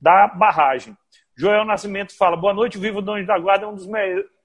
da 0.00 0.26
barragem. 0.26 0.96
Joel 1.36 1.64
Nascimento 1.64 2.16
fala: 2.16 2.36
boa 2.36 2.54
noite, 2.54 2.78
Vivo 2.78 3.02
do 3.02 3.12
Anjo 3.12 3.26
da 3.26 3.38
Guarda 3.38 3.66
é 3.66 3.68
um 3.68 3.74
dos 3.74 3.86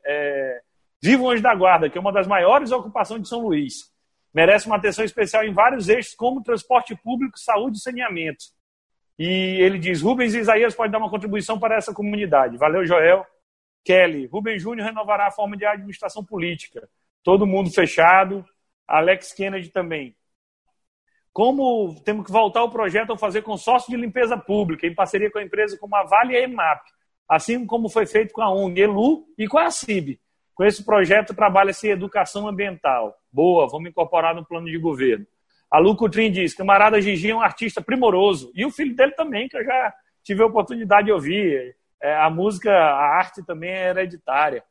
é, 0.05 0.61
Vivo 1.01 1.29
Anjo 1.29 1.41
da 1.41 1.55
Guarda, 1.55 1.89
que 1.89 1.97
é 1.97 2.01
uma 2.01 2.11
das 2.11 2.27
maiores 2.27 2.71
ocupações 2.71 3.21
de 3.21 3.29
São 3.29 3.41
Luís. 3.41 3.89
Merece 4.33 4.67
uma 4.67 4.77
atenção 4.77 5.03
especial 5.03 5.43
em 5.43 5.53
vários 5.53 5.89
eixos, 5.89 6.13
como 6.15 6.43
transporte 6.43 6.95
público, 6.95 7.37
saúde 7.39 7.77
e 7.77 7.81
saneamento. 7.81 8.45
E 9.17 9.57
ele 9.61 9.79
diz: 9.79 10.01
Rubens 10.01 10.33
e 10.33 10.39
Isaías 10.39 10.75
pode 10.75 10.91
dar 10.91 10.97
uma 10.97 11.09
contribuição 11.09 11.59
para 11.59 11.75
essa 11.75 11.93
comunidade. 11.93 12.57
Valeu, 12.57 12.85
Joel. 12.85 13.25
Kelly, 13.83 14.27
Rubens 14.27 14.61
Júnior 14.61 14.87
renovará 14.87 15.27
a 15.27 15.31
forma 15.31 15.57
de 15.57 15.65
administração 15.65 16.23
política. 16.23 16.87
Todo 17.23 17.47
mundo 17.47 17.71
fechado. 17.71 18.45
Alex 18.87 19.33
Kennedy 19.33 19.69
também. 19.69 20.15
Como 21.34 22.02
temos 22.04 22.26
que 22.26 22.32
voltar 22.32 22.60
ao 22.60 22.70
projeto 22.70 23.13
a 23.13 23.17
fazer 23.17 23.41
consórcio 23.41 23.89
de 23.89 24.02
limpeza 24.02 24.38
pública, 24.38 24.86
em 24.86 24.94
parceria 24.94 25.32
com 25.32 25.39
a 25.39 25.44
empresa 25.44 25.78
como 25.78 25.96
a 25.96 26.04
Vale 26.04 26.34
e 26.34 26.38
a 26.38 26.44
EMAP, 26.44 26.82
assim 27.28 27.65
como 27.65 27.89
foi 27.89 28.06
feito 28.06 28.34
com 28.34 28.41
a 28.41 28.52
ONG 28.52 28.82
ELU 28.82 29.26
e 29.38 29.48
com 29.48 29.58
a 29.58 29.72
CIB. 29.72 30.20
Com 30.54 30.65
esse 30.65 30.84
projeto 30.84 31.34
trabalha-se 31.34 31.88
educação 31.88 32.48
ambiental. 32.48 33.15
Boa, 33.32 33.67
vamos 33.67 33.89
incorporar 33.89 34.36
no 34.36 34.46
plano 34.46 34.67
de 34.67 34.78
governo. 34.78 35.26
A 35.72 35.80
Lu 35.80 35.96
Coutrin 35.96 36.30
diz, 36.30 36.54
camarada 36.54 37.02
Gigi 37.02 37.32
é 37.32 37.36
um 37.36 37.41
artista 37.41 37.82
primoroso. 37.82 38.52
E 38.54 38.65
o 38.65 38.70
filho 38.70 38.94
dele 38.94 39.13
também, 39.13 39.48
que 39.48 39.56
eu 39.56 39.63
já 39.63 39.94
tive 40.22 40.44
a 40.44 40.46
oportunidade 40.46 41.06
de 41.06 41.13
ouvir. 41.13 41.78
É, 42.02 42.13
a 42.17 42.30
música, 42.30 42.70
a 42.72 43.17
arte 43.17 43.41
também 43.46 43.70
é 43.70 43.89
hereditária. 43.89 44.62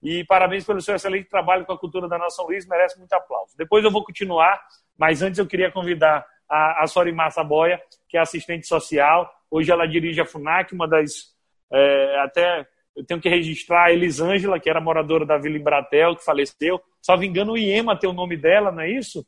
E 0.00 0.22
parabéns 0.24 0.64
pelo 0.64 0.80
seu 0.80 0.94
excelente 0.94 1.28
trabalho 1.28 1.66
com 1.66 1.72
a 1.72 1.78
cultura 1.78 2.08
da 2.08 2.16
nossa 2.16 2.40
Luiz, 2.42 2.66
merece 2.68 2.96
muito 2.98 3.12
aplauso. 3.12 3.56
Depois 3.56 3.84
eu 3.84 3.90
vou 3.90 4.04
continuar, 4.04 4.60
mas 4.98 5.22
antes 5.22 5.38
eu 5.38 5.46
queria 5.46 5.70
convidar 5.70 6.24
a, 6.48 6.84
a 6.84 6.86
Sorimar 6.86 7.30
Saboia, 7.30 7.80
que 8.08 8.16
é 8.16 8.20
assistente 8.20 8.66
social. 8.66 9.30
Hoje 9.50 9.70
ela 9.70 9.86
dirige 9.86 10.20
a 10.20 10.26
FUNAC, 10.26 10.74
uma 10.74 10.86
das. 10.86 11.34
É, 11.72 12.18
até 12.20 12.66
eu 12.96 13.04
tenho 13.04 13.20
que 13.20 13.28
registrar 13.28 13.86
a 13.86 13.92
Elisângela, 13.92 14.60
que 14.60 14.70
era 14.70 14.80
moradora 14.80 15.26
da 15.26 15.36
Vila 15.36 15.58
Embratel, 15.58 16.14
que 16.14 16.24
faleceu. 16.24 16.80
Me 17.18 17.26
engano, 17.26 17.52
o 17.52 17.58
IEMA 17.58 17.98
tem 17.98 18.08
o 18.08 18.14
nome 18.14 18.36
dela, 18.36 18.70
não 18.70 18.82
é 18.82 18.90
isso? 18.90 19.26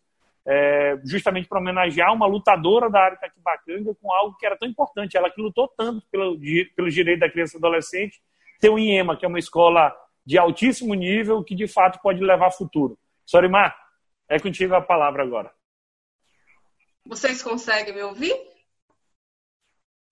É, 0.48 0.96
justamente 1.04 1.48
para 1.48 1.58
homenagear 1.58 2.14
uma 2.14 2.26
lutadora 2.26 2.88
da 2.88 3.00
área 3.00 3.18
Taquibacanga 3.18 3.92
com 4.00 4.12
algo 4.12 4.36
que 4.38 4.46
era 4.46 4.56
tão 4.56 4.68
importante. 4.68 5.16
Ela 5.16 5.30
que 5.30 5.42
lutou 5.42 5.68
tanto 5.76 6.06
pelo, 6.10 6.38
pelo 6.76 6.88
direito 6.88 7.20
da 7.20 7.30
criança 7.30 7.56
e 7.56 7.58
adolescente, 7.58 8.20
ter 8.60 8.68
o 8.68 8.78
IEMA, 8.78 9.16
que 9.16 9.24
é 9.24 9.28
uma 9.28 9.40
escola 9.40 9.92
de 10.24 10.38
altíssimo 10.38 10.94
nível 10.94 11.42
que 11.42 11.54
de 11.54 11.66
fato 11.66 12.00
pode 12.00 12.20
levar 12.22 12.52
futuro. 12.52 12.96
Sorimar, 13.24 13.76
é 14.28 14.38
contigo 14.38 14.74
a 14.74 14.80
palavra 14.80 15.22
agora. 15.22 15.52
Vocês 17.04 17.42
conseguem 17.42 17.94
me 17.94 18.02
ouvir? 18.02 18.34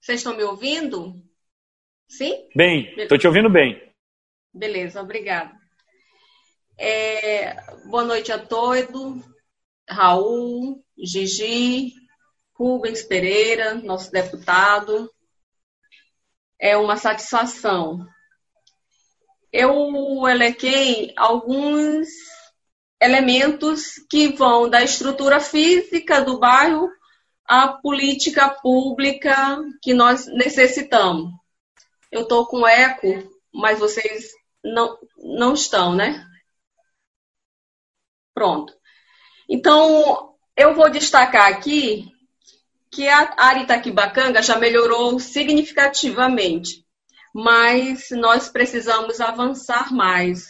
Vocês 0.00 0.20
estão 0.20 0.36
me 0.36 0.42
ouvindo? 0.42 1.22
Sim? 2.08 2.48
Bem, 2.54 2.94
estou 2.98 3.18
te 3.18 3.26
ouvindo 3.26 3.50
bem. 3.50 3.92
Beleza, 4.52 5.00
obrigada. 5.00 5.58
É, 6.78 7.54
boa 7.86 8.04
noite 8.04 8.30
a 8.30 8.38
todos. 8.38 9.24
Raul, 9.88 10.84
Gigi, 10.96 11.92
Rubens 12.54 13.02
Pereira, 13.02 13.74
nosso 13.74 14.10
deputado. 14.12 15.10
É 16.58 16.76
uma 16.76 16.96
satisfação 16.96 18.06
eu 19.54 20.26
elequei 20.26 21.12
alguns 21.16 22.08
elementos 23.04 23.94
que 24.08 24.28
vão 24.28 24.68
da 24.68 24.82
estrutura 24.82 25.40
física 25.40 26.22
do 26.22 26.38
bairro 26.38 26.88
à 27.46 27.68
política 27.68 28.48
pública 28.48 29.62
que 29.82 29.92
nós 29.92 30.26
necessitamos. 30.26 31.30
Eu 32.10 32.22
estou 32.22 32.46
com 32.46 32.66
eco, 32.66 33.06
mas 33.52 33.78
vocês 33.78 34.30
não, 34.62 34.98
não 35.18 35.54
estão, 35.54 35.94
né? 35.94 36.26
Pronto. 38.32 38.72
Então, 39.48 40.34
eu 40.56 40.74
vou 40.74 40.90
destacar 40.90 41.48
aqui 41.48 42.10
que 42.90 43.08
a 43.08 43.34
área 43.36 43.62
Itaquibacanga 43.62 44.42
já 44.42 44.56
melhorou 44.58 45.18
significativamente 45.18 46.84
mas 47.34 48.10
nós 48.12 48.48
precisamos 48.48 49.20
avançar 49.20 49.92
mais. 49.92 50.46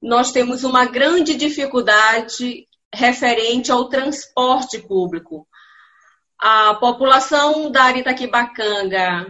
Nós 0.00 0.30
temos 0.30 0.64
uma 0.64 0.84
grande 0.86 1.34
dificuldade 1.34 2.68
referente 2.94 3.70
ao 3.70 3.88
transporte 3.88 4.78
público. 4.78 5.46
A 6.38 6.74
população 6.74 7.70
da 7.70 7.84
Aritaquibacanga, 7.84 9.26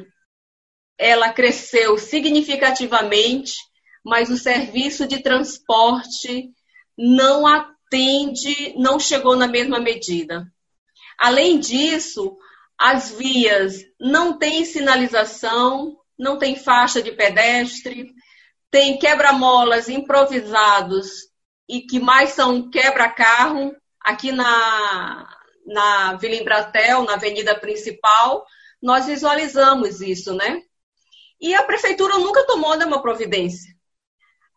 ela 0.99 1.33
cresceu 1.33 1.97
significativamente, 1.97 3.55
mas 4.05 4.31
o 4.31 4.37
serviço 4.37 5.07
de 5.07 5.23
transporte 5.23 6.51
não 6.97 7.47
atende, 7.47 8.75
não 8.77 9.01
chegou 9.01 9.37
na 9.37 9.47
mesma 9.47 9.81
medida. 9.81 10.47
Além 11.19 11.59
disso, 11.59 12.37
as 12.79 13.11
vias 13.11 13.83
não 13.99 14.39
têm 14.39 14.65
sinalização, 14.65 15.97
não 16.19 16.39
tem 16.39 16.57
faixa 16.57 17.03
de 17.03 17.13
pedestre, 17.13 18.15
tem 18.71 18.99
quebra-molas 18.99 19.89
improvisados 19.89 21.29
e 21.69 21.81
que 21.83 22.01
mais 22.01 22.31
são 22.31 22.71
quebra-carro 22.71 23.75
aqui 24.01 24.33
na, 24.33 25.29
na 25.67 26.15
Vila 26.17 26.35
Embratel, 26.35 27.05
na 27.05 27.15
avenida 27.15 27.55
principal, 27.59 28.45
nós 28.83 29.07
visualizamos 29.07 30.01
isso, 30.01 30.35
né? 30.35 30.63
E 31.41 31.55
a 31.55 31.63
prefeitura 31.63 32.19
nunca 32.19 32.47
tomou 32.47 32.77
nenhuma 32.77 33.03
providência. 33.03 33.75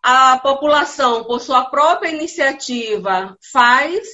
a 0.04 0.40
população, 0.40 1.24
por 1.26 1.40
sua 1.42 1.66
própria 1.66 2.10
iniciativa, 2.10 3.38
faz 3.52 4.08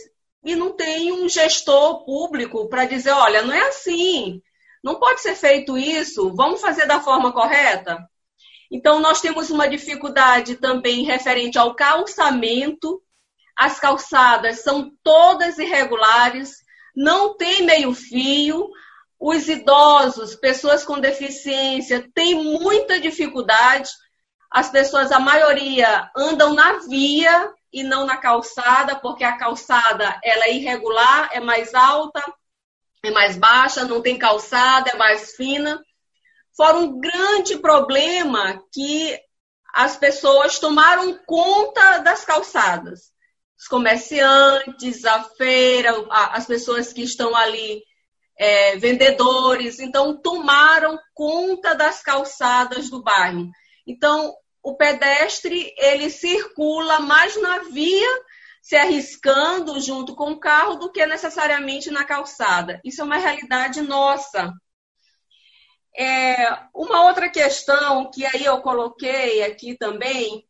e 0.44 0.56
não 0.56 0.74
tem 0.76 1.12
um 1.12 1.30
gestor 1.30 2.06
público 2.06 2.68
para 2.70 2.86
dizer: 2.86 3.12
olha, 3.12 3.44
não 3.44 3.54
é 3.54 3.68
assim, 3.70 4.42
não 4.84 5.00
pode 5.00 5.22
ser 5.22 5.36
feito 5.36 5.78
isso, 5.78 6.34
vamos 6.36 6.62
fazer 6.62 6.86
da 6.88 7.02
forma 7.02 7.32
correta? 7.34 7.98
Então, 8.72 9.00
nós 9.00 9.22
temos 9.22 9.50
uma 9.50 9.68
dificuldade 9.68 10.56
também 10.56 11.04
referente 11.04 11.58
ao 11.58 11.76
calçamento. 11.76 13.02
As 13.58 13.80
calçadas 13.80 14.62
são 14.62 14.92
todas 15.04 15.58
irregulares, 15.58 16.58
não 16.96 17.36
tem 17.36 17.64
meio-fio. 17.64 18.70
Os 19.20 19.48
idosos, 19.48 20.36
pessoas 20.36 20.84
com 20.84 21.00
deficiência, 21.00 22.08
têm 22.14 22.36
muita 22.36 23.00
dificuldade. 23.00 23.90
As 24.52 24.70
pessoas, 24.70 25.12
a 25.12 25.20
maioria, 25.20 26.10
andam 26.16 26.54
na 26.54 26.74
via 26.88 27.52
e 27.74 27.84
não 27.84 28.06
na 28.06 28.18
calçada, 28.18 28.96
porque 28.96 29.24
a 29.24 29.38
calçada 29.38 30.20
ela 30.24 30.46
é 30.46 30.54
irregular, 30.54 31.30
é 31.34 31.40
mais 31.40 31.74
alta, 31.74 32.22
é 33.04 33.12
mais 33.12 33.38
baixa, 33.38 33.86
não 33.86 34.02
tem 34.02 34.18
calçada, 34.18 34.92
é 34.92 34.96
mais 34.96 35.36
fina. 35.36 35.84
Fora 36.58 36.80
um 36.80 37.00
grande 37.00 37.60
problema 37.60 38.60
que 38.74 39.16
as 39.72 39.96
pessoas 39.96 40.58
tomaram 40.58 41.20
conta 41.24 42.00
das 42.00 42.26
calçadas. 42.26 43.12
Os 43.56 43.68
comerciantes, 43.68 45.06
a 45.06 45.24
feira, 45.24 45.94
as 46.10 46.48
pessoas 46.48 46.92
que 46.92 47.04
estão 47.04 47.36
ali, 47.36 47.84
é, 48.36 48.76
vendedores, 48.78 49.80
então 49.80 50.20
tomaram 50.20 50.98
conta 51.14 51.76
das 51.76 52.02
calçadas 52.02 52.90
do 52.90 53.04
bairro. 53.04 53.52
Então, 53.86 54.34
o 54.64 54.76
pedestre 54.76 55.72
ele 55.78 56.10
circula 56.10 57.00
mais 57.00 57.40
na 57.40 57.60
via, 57.60 58.22
se 58.64 58.76
arriscando 58.76 59.80
junto 59.80 60.16
com 60.16 60.32
o 60.32 60.40
carro, 60.40 60.76
do 60.76 60.92
que 60.92 61.06
necessariamente 61.06 61.92
na 61.92 62.04
calçada. 62.04 62.82
Isso 62.84 63.02
é 63.02 63.04
uma 63.04 63.18
realidade 63.18 63.80
nossa. 63.82 64.52
É, 65.98 66.36
uma 66.76 67.06
outra 67.08 67.28
questão 67.30 68.12
que 68.12 68.24
aí 68.26 68.46
eu 68.46 68.62
coloquei 68.62 69.44
aqui 69.44 69.76
também 69.76 70.48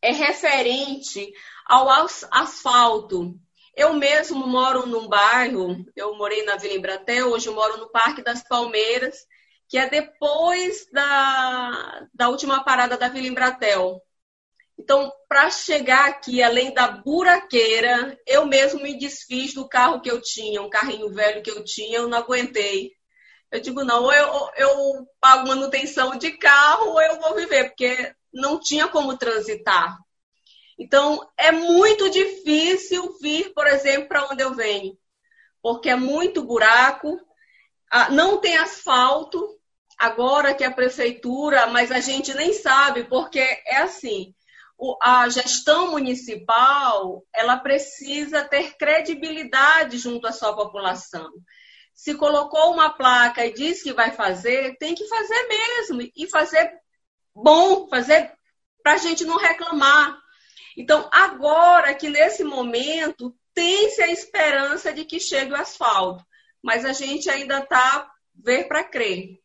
é 0.00 0.12
referente 0.12 1.32
ao 1.66 1.88
asfalto. 2.30 3.34
Eu 3.74 3.92
mesmo 3.94 4.46
moro 4.46 4.86
num 4.86 5.08
bairro, 5.08 5.84
eu 5.96 6.16
morei 6.16 6.44
na 6.44 6.56
Vila 6.56 6.74
Embratel, 6.74 7.28
hoje 7.30 7.50
moro 7.50 7.76
no 7.78 7.90
Parque 7.90 8.22
das 8.22 8.42
Palmeiras, 8.46 9.26
que 9.68 9.76
é 9.76 9.88
depois 9.88 10.88
da, 10.92 12.06
da 12.14 12.28
última 12.28 12.62
parada 12.64 12.96
da 12.96 13.08
Vila 13.08 13.26
Embratel. 13.26 14.00
Então, 14.78 15.12
para 15.28 15.50
chegar 15.50 16.08
aqui, 16.08 16.42
além 16.42 16.72
da 16.72 16.86
buraqueira, 16.88 18.16
eu 18.26 18.46
mesmo 18.46 18.82
me 18.82 18.96
desfiz 18.96 19.54
do 19.54 19.68
carro 19.68 20.00
que 20.00 20.10
eu 20.10 20.20
tinha, 20.20 20.62
um 20.62 20.70
carrinho 20.70 21.12
velho 21.12 21.42
que 21.42 21.50
eu 21.50 21.64
tinha, 21.64 21.98
eu 21.98 22.08
não 22.08 22.18
aguentei. 22.18 22.92
Eu 23.50 23.60
digo, 23.60 23.84
não, 23.84 24.04
ou 24.04 24.12
eu, 24.12 24.50
eu 24.56 25.08
pago 25.20 25.48
manutenção 25.48 26.16
de 26.16 26.32
carro 26.32 26.90
ou 26.90 27.00
eu 27.00 27.20
vou 27.20 27.34
viver, 27.34 27.68
porque 27.68 28.14
não 28.32 28.58
tinha 28.58 28.88
como 28.88 29.16
transitar. 29.16 29.96
Então, 30.78 31.26
é 31.38 31.50
muito 31.52 32.10
difícil 32.10 33.16
vir, 33.20 33.54
por 33.54 33.66
exemplo, 33.66 34.08
para 34.08 34.26
onde 34.28 34.42
eu 34.42 34.54
venho, 34.54 34.96
porque 35.62 35.88
é 35.88 35.96
muito 35.96 36.44
buraco, 36.44 37.18
não 38.10 38.38
tem 38.38 38.58
asfalto, 38.58 39.58
agora 39.98 40.54
que 40.54 40.64
a 40.64 40.70
prefeitura, 40.70 41.66
mas 41.68 41.90
a 41.90 42.00
gente 42.00 42.34
nem 42.34 42.52
sabe, 42.52 43.04
porque 43.04 43.38
é 43.38 43.78
assim, 43.78 44.34
a 45.00 45.26
gestão 45.30 45.92
municipal, 45.92 47.24
ela 47.34 47.56
precisa 47.56 48.44
ter 48.44 48.76
credibilidade 48.76 49.96
junto 49.96 50.26
à 50.26 50.32
sua 50.32 50.54
população 50.54 51.30
se 51.96 52.14
colocou 52.14 52.74
uma 52.74 52.90
placa 52.90 53.46
e 53.46 53.54
disse 53.54 53.84
que 53.84 53.94
vai 53.94 54.12
fazer, 54.12 54.76
tem 54.76 54.94
que 54.94 55.08
fazer 55.08 55.48
mesmo. 55.48 56.02
E 56.14 56.28
fazer 56.28 56.78
bom, 57.34 57.88
fazer 57.88 58.32
para 58.82 58.92
a 58.92 58.98
gente 58.98 59.24
não 59.24 59.38
reclamar. 59.38 60.20
Então, 60.76 61.08
agora 61.10 61.94
que 61.94 62.10
nesse 62.10 62.44
momento 62.44 63.34
tem-se 63.54 64.02
a 64.02 64.12
esperança 64.12 64.92
de 64.92 65.06
que 65.06 65.18
chegue 65.18 65.52
o 65.52 65.56
asfalto, 65.56 66.22
mas 66.62 66.84
a 66.84 66.92
gente 66.92 67.30
ainda 67.30 67.60
está 67.60 68.12
ver 68.34 68.68
para 68.68 68.84
crer. 68.84 69.40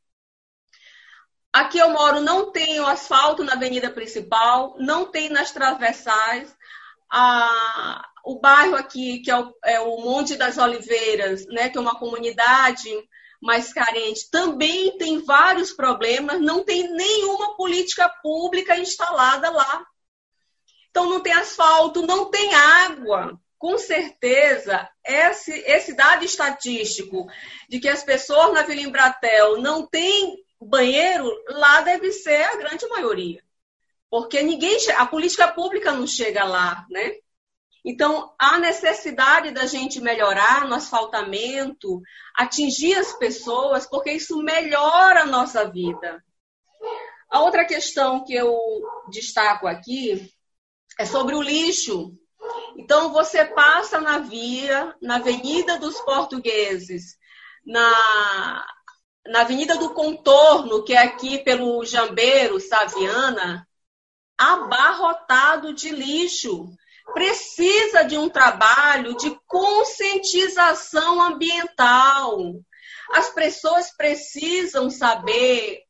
Aqui 1.54 1.78
eu 1.78 1.90
moro, 1.90 2.20
não 2.20 2.52
tem 2.52 2.82
o 2.82 2.86
asfalto 2.86 3.44
na 3.46 3.54
avenida 3.54 3.90
principal, 3.90 4.76
não 4.78 5.06
tem 5.10 5.30
nas 5.30 5.52
travessais. 5.52 6.54
A, 7.12 8.06
o 8.24 8.39
bairro 8.39 8.76
aqui, 8.76 9.19
que 9.19 9.30
é 9.30 9.38
o, 9.38 9.54
é 9.65 9.80
o 9.80 9.97
Monte 10.02 10.36
das 10.36 10.58
Oliveiras, 10.58 11.45
né, 11.47 11.69
que 11.69 11.78
é 11.78 11.82
uma 11.82 12.00
comunidade 12.00 12.89
mais 13.41 13.74
carente, 13.74 14.30
também 14.30 14.97
tem 14.97 15.24
vários 15.24 15.74
problemas, 15.74 16.39
não 16.39 16.63
tem 16.63 16.88
nenhuma 16.93 17.56
política 17.58 18.08
pública 18.21 18.78
instalada 18.78 19.50
lá. 19.50 19.86
Então, 20.91 21.10
não 21.10 21.21
tem 21.21 21.34
asfalto, 21.34 22.06
não 22.06 22.30
tem 22.30 22.54
água. 22.54 23.39
Com 23.58 23.78
certeza, 23.78 24.88
esse, 25.04 25.52
esse 25.52 25.95
dado 25.95 26.24
estatístico 26.24 27.28
de 27.69 27.80
que 27.80 27.88
as 27.88 28.04
pessoas 28.04 28.54
na 28.54 28.63
Vila 28.63 28.82
Embratel 28.82 29.62
não 29.62 29.88
têm 29.88 30.36
banheiro, 30.60 31.32
lá 31.47 31.82
deve 31.82 32.12
ser 32.12 32.43
a 32.43 32.56
grande 32.58 32.88
maioria. 32.88 33.43
Porque 34.12 34.43
ninguém, 34.43 34.78
a 34.97 35.06
política 35.06 35.47
pública 35.47 35.93
não 35.93 36.06
chega 36.06 36.43
lá, 36.43 36.86
né? 36.89 37.13
Então, 37.84 38.36
há 38.38 38.60
necessidade 38.60 39.52
da 39.52 39.65
gente 39.65 40.02
melhorar 40.02 40.67
no 40.67 40.76
asfaltamento, 40.76 42.02
atingir 42.36 42.93
as 42.95 43.13
pessoas, 43.13 43.88
porque 43.88 44.12
isso 44.12 44.43
melhora 44.43 45.21
a 45.21 45.26
nossa 45.26 45.67
vida. 45.71 46.21
A 47.30 47.39
outra 47.39 47.65
questão 47.65 48.26
que 48.26 48.36
eu 48.36 48.54
destaco 49.10 49.65
aqui 49.65 50.30
é 51.00 51.06
sobre 51.06 51.34
o 51.34 51.41
lixo. 51.41 52.13
Então, 52.76 53.13
você 53.13 53.45
passa 53.45 54.02
na 54.02 54.19
via, 54.19 54.93
na 55.02 55.15
Avenida 55.15 55.80
dos 55.80 56.00
Portugueses, 56.02 57.17
na, 57.65 58.65
na 59.26 59.41
Avenida 59.41 59.78
do 59.78 59.93
Contorno, 59.93 60.84
que 60.84 60.93
é 60.93 61.00
aqui 61.00 61.39
pelo 61.39 61.86
Jambeiro, 61.86 62.60
Saviana, 62.60 63.65
abarrotado 64.41 65.73
de 65.73 65.89
lixo 65.89 66.69
precisa 67.13 68.04
de 68.04 68.17
um 68.17 68.30
trabalho 68.30 69.15
de 69.17 69.38
conscientização 69.47 71.21
ambiental. 71.21 72.56
As 73.13 73.30
pessoas 73.30 73.95
precisam 73.95 74.89
saber 74.89 75.84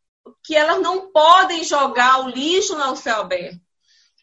que 0.43 0.55
elas 0.55 0.81
não 0.81 1.11
podem 1.11 1.63
jogar 1.63 2.25
o 2.25 2.29
lixo 2.29 2.75
no 2.75 2.95
céu 2.95 3.21
aberto. 3.21 3.59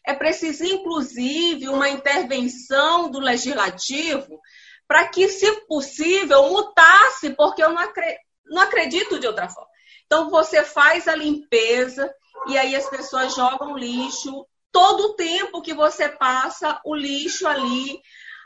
É 0.05 0.13
preciso, 0.13 0.63
inclusive, 0.63 1.67
uma 1.67 1.89
intervenção 1.89 3.09
do 3.09 3.19
legislativo 3.19 4.39
para 4.87 5.07
que, 5.07 5.27
se 5.27 5.65
possível, 5.67 6.49
mutasse, 6.49 7.31
porque 7.31 7.63
eu 7.63 7.71
não 7.71 7.81
acredito, 7.81 8.21
não 8.45 8.61
acredito 8.61 9.19
de 9.19 9.27
outra 9.27 9.47
forma. 9.47 9.69
Então, 10.05 10.29
você 10.29 10.63
faz 10.63 11.07
a 11.07 11.15
limpeza 11.15 12.11
e 12.47 12.57
aí 12.57 12.75
as 12.75 12.89
pessoas 12.89 13.35
jogam 13.35 13.77
lixo 13.77 14.45
todo 14.71 15.07
o 15.07 15.13
tempo 15.15 15.61
que 15.61 15.73
você 15.73 16.09
passa 16.09 16.79
o 16.85 16.95
lixo 16.95 17.47
ali, 17.47 18.01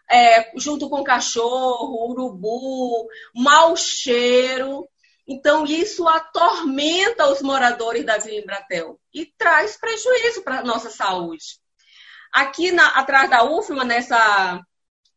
é, 0.10 0.51
junto 0.58 0.89
com 0.89 1.03
cachorro, 1.03 2.10
urubu, 2.10 3.08
mau 3.36 3.75
cheiro. 3.75 4.88
Então, 5.27 5.65
isso 5.65 6.08
atormenta 6.08 7.29
os 7.29 7.41
moradores 7.41 8.06
da 8.06 8.17
Vila 8.17 8.39
Embratel 8.39 8.99
e 9.13 9.25
traz 9.38 9.77
prejuízo 9.77 10.43
para 10.43 10.60
a 10.60 10.63
nossa 10.63 10.89
saúde. 10.89 11.60
Aqui 12.34 12.71
na, 12.71 12.88
atrás 12.88 13.29
da 13.29 13.43
UFMA, 13.43 13.86
nessa 13.86 14.60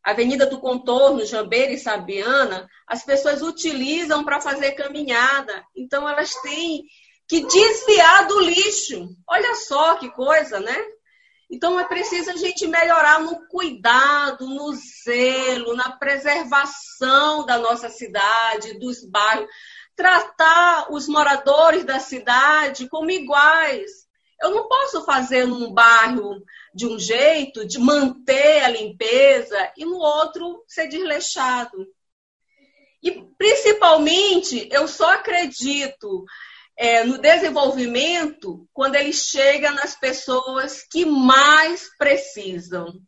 Avenida 0.03 0.45
do 0.45 0.59
Contorno, 0.61 1.25
Jambeira 1.25 1.73
e 1.73 1.77
Sabiana, 1.77 2.69
as 2.87 3.03
pessoas 3.03 3.41
utilizam 3.41 4.23
para 4.23 4.39
fazer 4.39 4.71
caminhada. 4.73 5.65
Então, 5.75 6.07
elas 6.07 6.33
têm 6.35 6.85
que 7.27 7.45
desviar 7.45 8.27
do 8.27 8.39
lixo. 8.39 9.09
Olha 9.27 9.55
só 9.55 9.95
que 9.95 10.09
coisa, 10.11 10.59
né? 10.59 10.77
Então 11.49 11.79
é 11.79 11.85
preciso 11.85 12.29
a 12.31 12.35
gente 12.35 12.67
melhorar 12.67 13.21
no 13.21 13.47
cuidado, 13.47 14.47
no 14.47 14.73
zelo, 14.73 15.75
na 15.75 15.91
preservação 15.91 17.45
da 17.45 17.57
nossa 17.57 17.89
cidade, 17.89 18.77
dos 18.79 19.05
bairros, 19.05 19.47
tratar 19.95 20.91
os 20.91 21.07
moradores 21.07 21.85
da 21.85 21.99
cidade 21.99 22.89
como 22.89 23.11
iguais. 23.11 24.07
Eu 24.41 24.51
não 24.51 24.67
posso 24.67 25.03
fazer 25.05 25.47
num 25.47 25.73
bairro 25.73 26.43
de 26.73 26.85
um 26.85 26.99
jeito, 26.99 27.65
de 27.65 27.79
manter 27.79 28.63
a 28.63 28.69
limpeza, 28.69 29.71
e 29.75 29.83
no 29.85 29.97
outro 29.97 30.63
ser 30.67 30.87
desleixado. 30.87 31.87
E 33.01 33.11
principalmente, 33.37 34.67
eu 34.71 34.87
só 34.87 35.13
acredito 35.13 36.25
é, 36.77 37.03
no 37.03 37.17
desenvolvimento 37.17 38.69
quando 38.71 38.95
ele 38.95 39.11
chega 39.11 39.71
nas 39.71 39.95
pessoas 39.95 40.83
que 40.83 41.05
mais 41.05 41.89
precisam. 41.97 43.01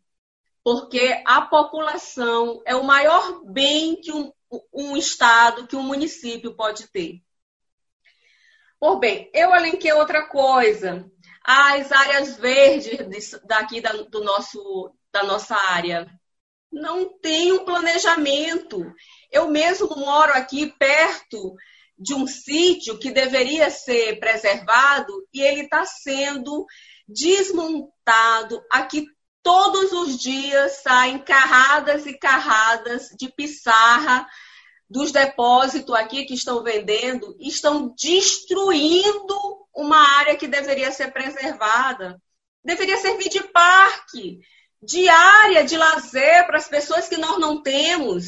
Porque 0.63 1.21
a 1.25 1.41
população 1.43 2.61
é 2.65 2.75
o 2.75 2.83
maior 2.83 3.43
bem 3.45 4.01
que 4.01 4.11
um, 4.11 4.31
um 4.73 4.97
Estado, 4.97 5.67
que 5.67 5.75
um 5.75 5.83
município 5.83 6.55
pode 6.55 6.87
ter. 6.89 7.21
Por 8.79 8.99
bem, 8.99 9.29
eu 9.33 9.53
elenquei 9.53 9.93
outra 9.93 10.27
coisa. 10.27 11.09
As 11.43 11.91
áreas 11.91 12.37
verdes 12.37 13.39
daqui 13.45 13.81
da, 13.81 13.91
do 13.91 14.23
nosso, 14.23 14.93
da 15.11 15.23
nossa 15.23 15.55
área. 15.55 16.07
Não 16.71 17.17
tem 17.19 17.51
um 17.51 17.65
planejamento. 17.65 18.93
Eu 19.31 19.49
mesmo 19.49 19.87
moro 19.95 20.33
aqui 20.33 20.67
perto 20.77 21.55
de 21.99 22.13
um 22.13 22.25
sítio 22.25 22.97
que 22.97 23.11
deveria 23.11 23.69
ser 23.69 24.19
preservado 24.19 25.11
e 25.33 25.41
ele 25.41 25.61
está 25.61 25.85
sendo 25.85 26.65
desmontado. 27.07 28.63
Aqui 28.71 29.05
todos 29.43 29.91
os 29.91 30.17
dias 30.17 30.81
saem 30.81 31.19
carradas 31.19 32.05
e 32.05 32.17
carradas 32.17 33.09
de 33.17 33.29
pissarra 33.29 34.25
dos 34.89 35.11
depósitos 35.11 35.93
aqui 35.93 36.25
que 36.25 36.33
estão 36.33 36.63
vendendo, 36.63 37.35
estão 37.39 37.93
destruindo 37.95 39.37
uma 39.75 39.97
área 40.17 40.35
que 40.35 40.47
deveria 40.47 40.91
ser 40.91 41.11
preservada. 41.11 42.19
Deveria 42.63 42.97
servir 42.97 43.29
de 43.29 43.43
parque, 43.43 44.39
de 44.81 45.07
área 45.07 45.63
de 45.63 45.77
lazer 45.77 46.45
para 46.47 46.57
as 46.57 46.67
pessoas 46.67 47.07
que 47.07 47.17
nós 47.17 47.37
não 47.37 47.61
temos. 47.61 48.25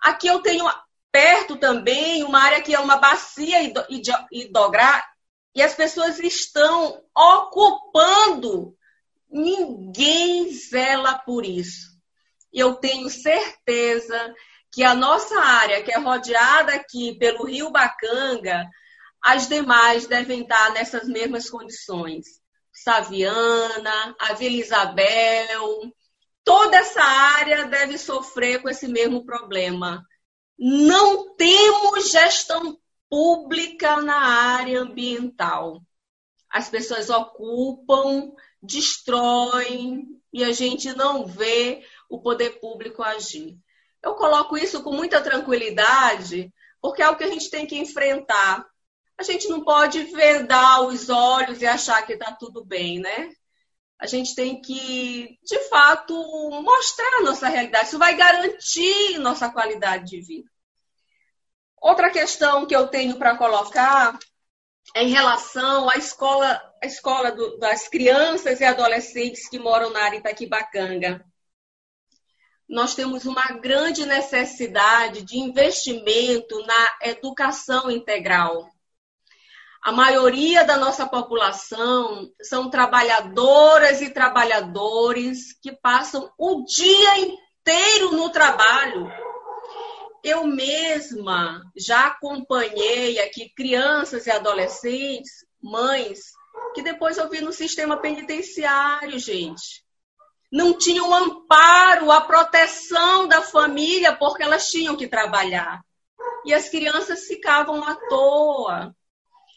Aqui 0.00 0.26
eu 0.26 0.40
tenho 0.40 0.66
perto 1.12 1.56
também 1.56 2.24
uma 2.24 2.42
área 2.42 2.62
que 2.62 2.74
é 2.74 2.80
uma 2.80 2.96
bacia 2.96 3.58
hidrográfica 4.30 5.12
e 5.54 5.62
as 5.62 5.74
pessoas 5.74 6.18
estão 6.18 7.04
ocupando. 7.14 8.74
Ninguém 9.30 10.50
zela 10.52 11.18
por 11.18 11.44
isso. 11.44 11.92
Eu 12.52 12.74
tenho 12.76 13.08
certeza 13.10 14.34
que 14.72 14.82
a 14.82 14.94
nossa 14.94 15.38
área, 15.38 15.82
que 15.82 15.92
é 15.92 15.98
rodeada 15.98 16.74
aqui 16.74 17.16
pelo 17.18 17.44
Rio 17.44 17.70
Bacanga, 17.70 18.66
as 19.22 19.46
demais 19.46 20.06
devem 20.06 20.42
estar 20.42 20.72
nessas 20.72 21.06
mesmas 21.06 21.48
condições. 21.48 22.26
Saviana, 22.72 24.16
a 24.18 24.32
Vila 24.32 24.56
Isabel, 24.56 25.92
toda 26.42 26.78
essa 26.78 27.02
área 27.02 27.66
deve 27.66 27.98
sofrer 27.98 28.62
com 28.62 28.68
esse 28.68 28.88
mesmo 28.88 29.24
problema 29.26 30.02
não 30.58 31.34
temos 31.34 32.10
gestão 32.10 32.78
pública 33.08 34.00
na 34.00 34.18
área 34.18 34.80
ambiental. 34.80 35.82
As 36.48 36.68
pessoas 36.68 37.10
ocupam, 37.10 38.32
destroem 38.62 40.20
e 40.32 40.44
a 40.44 40.52
gente 40.52 40.94
não 40.94 41.26
vê 41.26 41.84
o 42.08 42.20
poder 42.20 42.60
público 42.60 43.02
agir. 43.02 43.58
Eu 44.02 44.14
coloco 44.14 44.56
isso 44.56 44.82
com 44.82 44.92
muita 44.92 45.20
tranquilidade, 45.20 46.52
porque 46.80 47.02
é 47.02 47.08
o 47.08 47.16
que 47.16 47.24
a 47.24 47.28
gente 47.28 47.50
tem 47.50 47.66
que 47.66 47.78
enfrentar. 47.78 48.66
A 49.16 49.22
gente 49.22 49.48
não 49.48 49.62
pode 49.62 50.02
vedar 50.04 50.82
os 50.82 51.08
olhos 51.08 51.60
e 51.62 51.66
achar 51.66 52.04
que 52.06 52.14
está 52.14 52.32
tudo 52.32 52.64
bem, 52.64 52.98
né? 52.98 53.30
A 54.02 54.06
gente 54.08 54.34
tem 54.34 54.60
que, 54.60 55.38
de 55.44 55.58
fato, 55.68 56.12
mostrar 56.60 57.18
a 57.18 57.22
nossa 57.22 57.46
realidade. 57.46 57.86
Isso 57.86 58.00
vai 58.00 58.16
garantir 58.16 59.16
nossa 59.18 59.48
qualidade 59.48 60.06
de 60.06 60.20
vida. 60.20 60.50
Outra 61.80 62.10
questão 62.10 62.66
que 62.66 62.74
eu 62.74 62.88
tenho 62.88 63.16
para 63.16 63.38
colocar 63.38 64.18
é 64.92 65.04
em 65.04 65.08
relação 65.08 65.88
à 65.88 65.96
escola, 65.96 66.60
à 66.82 66.86
escola 66.86 67.30
do, 67.30 67.56
das 67.58 67.86
crianças 67.86 68.58
e 68.58 68.64
adolescentes 68.64 69.48
que 69.48 69.60
moram 69.60 69.90
na 69.90 70.02
área 70.02 70.18
Itaquibacanga. 70.18 71.24
Nós 72.68 72.96
temos 72.96 73.24
uma 73.24 73.52
grande 73.52 74.04
necessidade 74.04 75.22
de 75.22 75.38
investimento 75.38 76.60
na 76.66 76.98
educação 77.02 77.88
integral. 77.88 78.68
A 79.82 79.90
maioria 79.90 80.64
da 80.64 80.76
nossa 80.76 81.06
população 81.06 82.30
são 82.40 82.70
trabalhadoras 82.70 84.00
e 84.00 84.10
trabalhadores 84.10 85.58
que 85.60 85.72
passam 85.72 86.30
o 86.38 86.64
dia 86.64 87.18
inteiro 87.18 88.12
no 88.12 88.30
trabalho 88.30 89.10
eu 90.22 90.46
mesma 90.46 91.60
já 91.76 92.06
acompanhei 92.06 93.18
aqui 93.18 93.52
crianças 93.56 94.26
e 94.26 94.30
adolescentes, 94.30 95.44
mães, 95.60 96.20
que 96.74 96.82
depois 96.82 97.18
eu 97.18 97.28
vi 97.28 97.40
no 97.40 97.52
sistema 97.52 97.96
penitenciário, 97.96 99.18
gente. 99.18 99.82
Não 100.50 100.76
tinham 100.76 101.12
amparo, 101.12 102.12
a 102.12 102.20
proteção 102.20 103.26
da 103.26 103.42
família, 103.42 104.14
porque 104.14 104.42
elas 104.42 104.68
tinham 104.68 104.96
que 104.96 105.08
trabalhar. 105.08 105.82
E 106.44 106.54
as 106.54 106.68
crianças 106.68 107.24
ficavam 107.24 107.82
à 107.82 107.96
toa. 107.96 108.94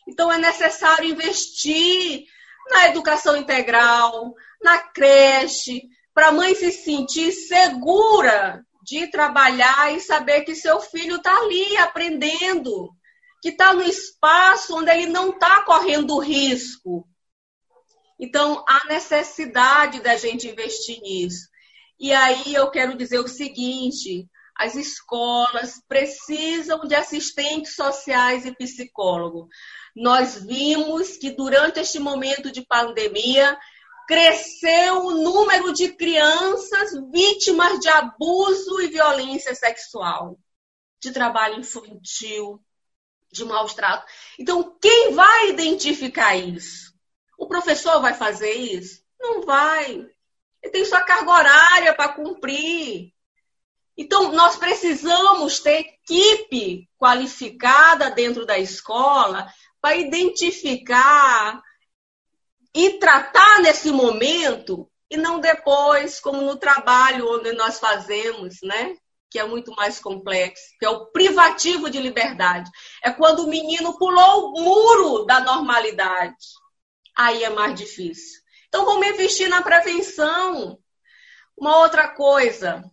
Então 0.07 0.31
é 0.31 0.37
necessário 0.37 1.09
investir 1.09 2.25
na 2.69 2.87
educação 2.87 3.35
integral, 3.35 4.33
na 4.61 4.79
creche, 4.79 5.83
para 6.13 6.27
a 6.27 6.31
mãe 6.31 6.55
se 6.55 6.71
sentir 6.71 7.31
segura 7.31 8.65
de 8.83 9.07
trabalhar 9.07 9.93
e 9.93 9.99
saber 9.99 10.41
que 10.41 10.55
seu 10.55 10.79
filho 10.79 11.17
está 11.17 11.35
ali 11.35 11.77
aprendendo, 11.77 12.91
que 13.41 13.49
está 13.49 13.73
no 13.73 13.83
espaço 13.83 14.77
onde 14.77 14.91
ele 14.91 15.07
não 15.07 15.31
está 15.31 15.63
correndo 15.63 16.19
risco. 16.19 17.07
Então, 18.19 18.63
há 18.67 18.87
necessidade 18.87 19.99
da 20.01 20.15
gente 20.15 20.47
investir 20.47 21.01
nisso. 21.01 21.49
E 21.99 22.13
aí 22.13 22.53
eu 22.53 22.69
quero 22.71 22.97
dizer 22.97 23.19
o 23.19 23.27
seguinte: 23.27 24.27
as 24.55 24.75
escolas 24.75 25.81
precisam 25.87 26.87
de 26.87 26.95
assistentes 26.95 27.75
sociais 27.75 28.45
e 28.45 28.55
psicólogos. 28.55 29.47
Nós 29.95 30.35
vimos 30.43 31.15
que 31.15 31.31
durante 31.31 31.79
este 31.79 31.99
momento 31.99 32.51
de 32.51 32.61
pandemia 32.65 33.57
cresceu 34.07 35.05
o 35.05 35.11
número 35.11 35.73
de 35.73 35.93
crianças 35.93 36.91
vítimas 37.11 37.79
de 37.79 37.87
abuso 37.87 38.81
e 38.81 38.87
violência 38.87 39.55
sexual, 39.55 40.37
de 40.99 41.11
trabalho 41.11 41.59
infantil, 41.59 42.61
de 43.31 43.45
maus 43.45 43.73
tratos. 43.73 44.11
Então, 44.37 44.77
quem 44.81 45.13
vai 45.13 45.49
identificar 45.49 46.35
isso? 46.35 46.93
O 47.37 47.47
professor 47.47 48.01
vai 48.01 48.13
fazer 48.13 48.53
isso? 48.53 49.01
Não 49.19 49.41
vai. 49.43 49.91
Ele 50.61 50.71
tem 50.71 50.85
sua 50.85 51.01
carga 51.01 51.31
horária 51.31 51.93
para 51.93 52.13
cumprir. 52.13 53.13
Então, 53.97 54.33
nós 54.33 54.57
precisamos 54.57 55.59
ter 55.59 55.79
equipe 55.79 56.89
qualificada 56.97 58.11
dentro 58.11 58.45
da 58.45 58.59
escola 58.59 59.51
para 59.85 59.97
identificar 59.97 61.61
e 62.73 62.97
tratar 62.97 63.61
nesse 63.61 63.91
momento 63.91 64.89
e 65.11 65.15
não 65.15 65.39
depois, 65.39 66.19
como 66.19 66.41
no 66.41 66.55
trabalho 66.55 67.31
onde 67.31 67.51
nós 67.51 67.79
fazemos, 67.79 68.55
né? 68.63 68.95
Que 69.29 69.37
é 69.37 69.45
muito 69.45 69.71
mais 69.75 69.99
complexo, 69.99 70.63
que 70.79 70.85
é 70.87 70.89
o 70.89 71.05
privativo 71.11 71.87
de 71.87 71.99
liberdade. 71.99 72.67
É 73.03 73.11
quando 73.11 73.43
o 73.43 73.47
menino 73.47 73.95
pulou 73.95 74.55
o 74.55 74.63
muro 74.63 75.23
da 75.25 75.39
normalidade. 75.41 76.35
Aí 77.15 77.43
é 77.43 77.51
mais 77.51 77.75
difícil. 77.75 78.41
Então 78.67 78.85
vamos 78.85 79.05
investir 79.05 79.47
na 79.49 79.61
prevenção. 79.61 80.79
Uma 81.55 81.77
outra 81.77 82.07
coisa, 82.07 82.83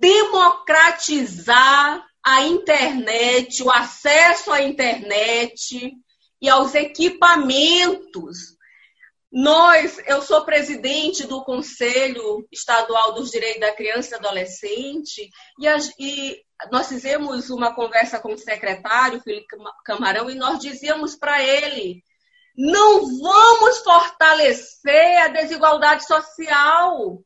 democratizar 0.00 2.09
a 2.24 2.42
internet, 2.42 3.62
o 3.62 3.70
acesso 3.70 4.52
à 4.52 4.62
internet, 4.62 5.96
e 6.40 6.48
aos 6.48 6.74
equipamentos. 6.74 8.56
Nós, 9.30 10.00
eu 10.06 10.22
sou 10.22 10.44
presidente 10.44 11.26
do 11.26 11.44
Conselho 11.44 12.48
Estadual 12.50 13.12
dos 13.12 13.30
Direitos 13.30 13.60
da 13.60 13.72
Criança 13.72 14.14
e 14.14 14.18
Adolescente 14.18 15.30
e, 15.58 15.68
a, 15.68 15.76
e 15.98 16.42
nós 16.72 16.88
fizemos 16.88 17.48
uma 17.48 17.72
conversa 17.74 18.18
com 18.18 18.32
o 18.32 18.38
secretário, 18.38 19.20
Felipe 19.20 19.46
Camarão, 19.84 20.28
e 20.28 20.34
nós 20.34 20.58
dizíamos 20.58 21.14
para 21.14 21.40
ele: 21.42 22.02
não 22.56 23.20
vamos 23.20 23.78
fortalecer 23.78 25.22
a 25.22 25.28
desigualdade 25.28 26.06
social. 26.06 27.22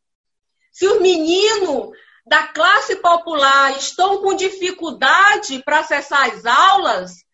Se 0.71 0.87
os 0.87 1.01
meninos 1.01 1.97
da 2.27 2.47
classe 2.49 2.97
popular 2.97 3.77
estão 3.77 4.23
com 4.23 4.35
dificuldade 4.35 5.63
para 5.63 5.81
acessar 5.81 6.31
as 6.31 6.45
aulas, 6.47 7.25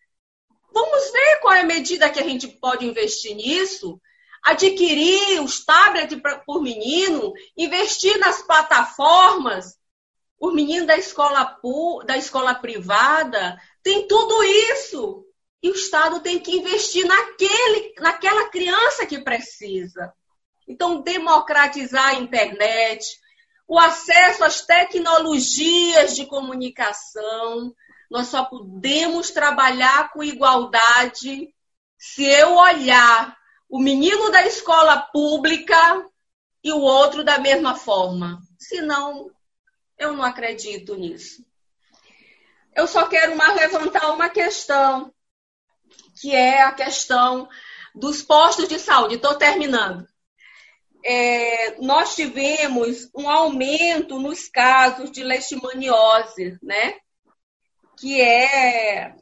Vamos 0.73 1.11
ver 1.11 1.41
qual 1.41 1.55
é 1.55 1.61
a 1.61 1.65
medida 1.65 2.11
que 2.11 2.21
a 2.21 2.25
gente 2.25 2.49
pode 2.49 2.87
investir 2.87 3.35
nisso. 3.35 4.01
Adquirir 4.43 5.43
os 5.43 5.65
tablets 5.65 6.19
por 6.47 6.63
menino, 6.63 7.33
investir 7.57 8.19
nas 8.19 8.41
plataformas. 8.43 9.79
Os 10.41 10.55
meninos 10.55 10.87
da 10.87 10.97
escola, 10.97 11.59
da 12.07 12.17
escola 12.17 12.55
privada 12.55 13.61
tem 13.83 14.07
tudo 14.07 14.43
isso. 14.43 15.25
E 15.63 15.69
o 15.71 15.75
Estado 15.75 16.21
tem 16.21 16.39
que 16.39 16.57
investir 16.57 17.05
naquele, 17.05 17.93
naquela 17.99 18.49
criança 18.49 19.05
que 19.05 19.19
precisa. 19.19 20.11
Então, 20.67 21.03
democratizar 21.03 22.09
a 22.09 22.15
internet, 22.15 23.05
o 23.71 23.79
acesso 23.79 24.43
às 24.43 24.63
tecnologias 24.63 26.17
de 26.17 26.27
comunicação. 26.27 27.73
Nós 28.11 28.27
só 28.27 28.45
podemos 28.45 29.31
trabalhar 29.31 30.13
com 30.13 30.25
igualdade 30.25 31.55
se 31.97 32.25
eu 32.25 32.57
olhar 32.57 33.37
o 33.69 33.79
menino 33.79 34.29
da 34.33 34.45
escola 34.45 34.99
pública 34.99 36.05
e 36.65 36.73
o 36.73 36.81
outro 36.81 37.23
da 37.23 37.39
mesma 37.39 37.77
forma. 37.77 38.43
Senão, 38.59 39.31
eu 39.97 40.15
não 40.15 40.25
acredito 40.25 40.97
nisso. 40.97 41.47
Eu 42.75 42.89
só 42.89 43.07
quero 43.07 43.37
mais 43.37 43.55
levantar 43.55 44.11
uma 44.11 44.29
questão, 44.29 45.15
que 46.21 46.35
é 46.35 46.61
a 46.63 46.73
questão 46.73 47.49
dos 47.95 48.21
postos 48.21 48.67
de 48.67 48.81
saúde. 48.81 49.15
Estou 49.15 49.37
terminando. 49.37 50.09
É, 51.03 51.81
nós 51.81 52.15
tivemos 52.15 53.09
um 53.15 53.29
aumento 53.29 54.19
nos 54.19 54.49
casos 54.49 55.11
de 55.11 55.23
leishmaniose, 55.23 56.59
né? 56.63 56.95
Que 57.99 58.21
é, 58.21 59.15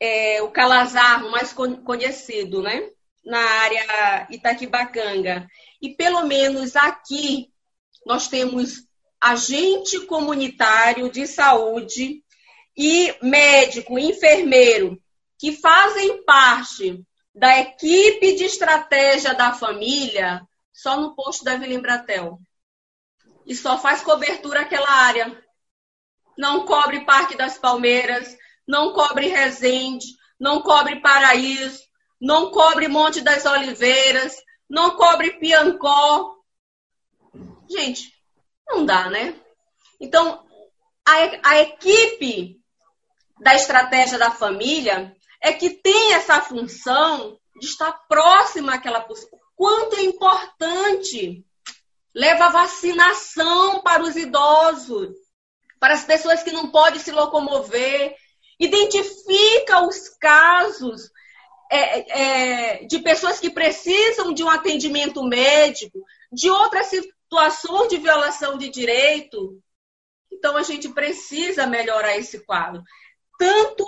é 0.00 0.42
o 0.42 0.50
calazar 0.50 1.22
mais 1.30 1.52
conhecido, 1.52 2.62
né? 2.62 2.88
Na 3.24 3.38
área 3.38 4.26
Itaquibacanga. 4.30 5.46
E 5.80 5.90
pelo 5.94 6.26
menos 6.26 6.74
aqui 6.74 7.52
nós 8.04 8.26
temos 8.26 8.84
agente 9.20 10.04
comunitário 10.06 11.10
de 11.10 11.26
saúde 11.26 12.22
e 12.76 13.14
médico, 13.22 13.98
enfermeiro, 13.98 15.00
que 15.38 15.52
fazem 15.52 16.24
parte 16.24 17.00
da 17.34 17.60
equipe 17.60 18.34
de 18.34 18.44
estratégia 18.44 19.34
da 19.34 19.52
família 19.52 20.42
só 20.72 21.00
no 21.00 21.14
posto 21.14 21.44
da 21.44 21.56
Vila 21.56 21.74
Embratel. 21.74 22.40
E 23.46 23.54
só 23.54 23.78
faz 23.78 24.02
cobertura 24.02 24.60
aquela 24.60 24.90
área. 24.90 25.42
Não 26.36 26.64
cobre 26.64 27.04
Parque 27.04 27.36
das 27.36 27.58
Palmeiras, 27.58 28.36
não 28.66 28.92
cobre 28.92 29.28
Resende, 29.28 30.06
não 30.38 30.62
cobre 30.62 31.00
Paraíso, 31.00 31.82
não 32.20 32.50
cobre 32.50 32.88
Monte 32.88 33.20
das 33.20 33.44
Oliveiras, 33.44 34.36
não 34.68 34.96
cobre 34.96 35.38
Piancó. 35.38 36.36
Gente, 37.68 38.12
não 38.66 38.84
dá, 38.84 39.10
né? 39.10 39.38
Então, 40.00 40.46
a, 41.06 41.50
a 41.50 41.60
equipe 41.60 42.60
da 43.40 43.54
estratégia 43.54 44.18
da 44.18 44.30
família 44.30 45.14
é 45.40 45.52
que 45.52 45.70
tem 45.70 46.14
essa 46.14 46.40
função 46.40 47.38
de 47.60 47.66
estar 47.66 47.92
próxima 48.08 48.74
àquela 48.74 49.00
Quanto 49.56 49.96
é 49.96 50.02
importante 50.02 51.44
leva 52.14 52.46
a 52.46 52.50
vacinação 52.50 53.82
para 53.82 54.02
os 54.02 54.16
idosos, 54.16 55.14
para 55.80 55.94
as 55.94 56.04
pessoas 56.04 56.42
que 56.42 56.52
não 56.52 56.70
podem 56.70 57.00
se 57.00 57.10
locomover, 57.10 58.14
identifica 58.58 59.86
os 59.86 60.08
casos 60.20 61.10
é, 61.70 62.20
é, 62.20 62.84
de 62.84 62.98
pessoas 62.98 63.40
que 63.40 63.50
precisam 63.50 64.32
de 64.32 64.44
um 64.44 64.50
atendimento 64.50 65.22
médico, 65.24 66.04
de 66.30 66.50
outras 66.50 66.88
situações 66.88 67.88
de 67.88 67.96
violação 67.96 68.58
de 68.58 68.68
direito. 68.68 69.58
Então, 70.30 70.56
a 70.56 70.62
gente 70.62 70.88
precisa 70.90 71.66
melhorar 71.66 72.16
esse 72.16 72.44
quadro. 72.44 72.82
Tanto 73.38 73.84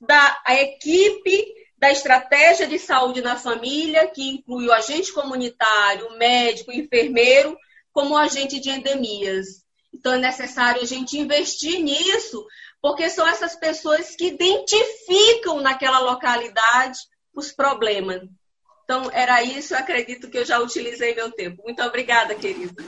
da 0.00 0.42
equipe 0.48 1.54
da 1.78 1.90
estratégia 1.90 2.66
de 2.66 2.78
saúde 2.78 3.20
na 3.20 3.36
família, 3.36 4.08
que 4.08 4.28
inclui 4.28 4.66
o 4.66 4.72
agente 4.72 5.12
comunitário, 5.12 6.08
o 6.08 6.18
médico, 6.18 6.70
o 6.70 6.74
enfermeiro, 6.74 7.56
como 7.92 8.14
o 8.14 8.18
agente 8.18 8.60
de 8.60 8.70
endemias. 8.70 9.64
Então, 9.94 10.14
é 10.14 10.18
necessário 10.18 10.82
a 10.82 10.86
gente 10.86 11.18
investir 11.18 11.80
nisso, 11.80 12.44
porque 12.82 13.08
são 13.08 13.26
essas 13.26 13.56
pessoas 13.56 14.14
que 14.16 14.26
identificam 14.26 15.60
naquela 15.60 16.00
localidade 16.00 16.98
os 17.34 17.52
problemas. 17.52 18.22
Então, 18.84 19.10
era 19.12 19.42
isso, 19.42 19.74
acredito 19.74 20.30
que 20.30 20.38
eu 20.38 20.44
já 20.44 20.58
utilizei 20.58 21.14
meu 21.14 21.30
tempo. 21.30 21.62
Muito 21.62 21.82
obrigada, 21.82 22.34
querida. 22.34 22.82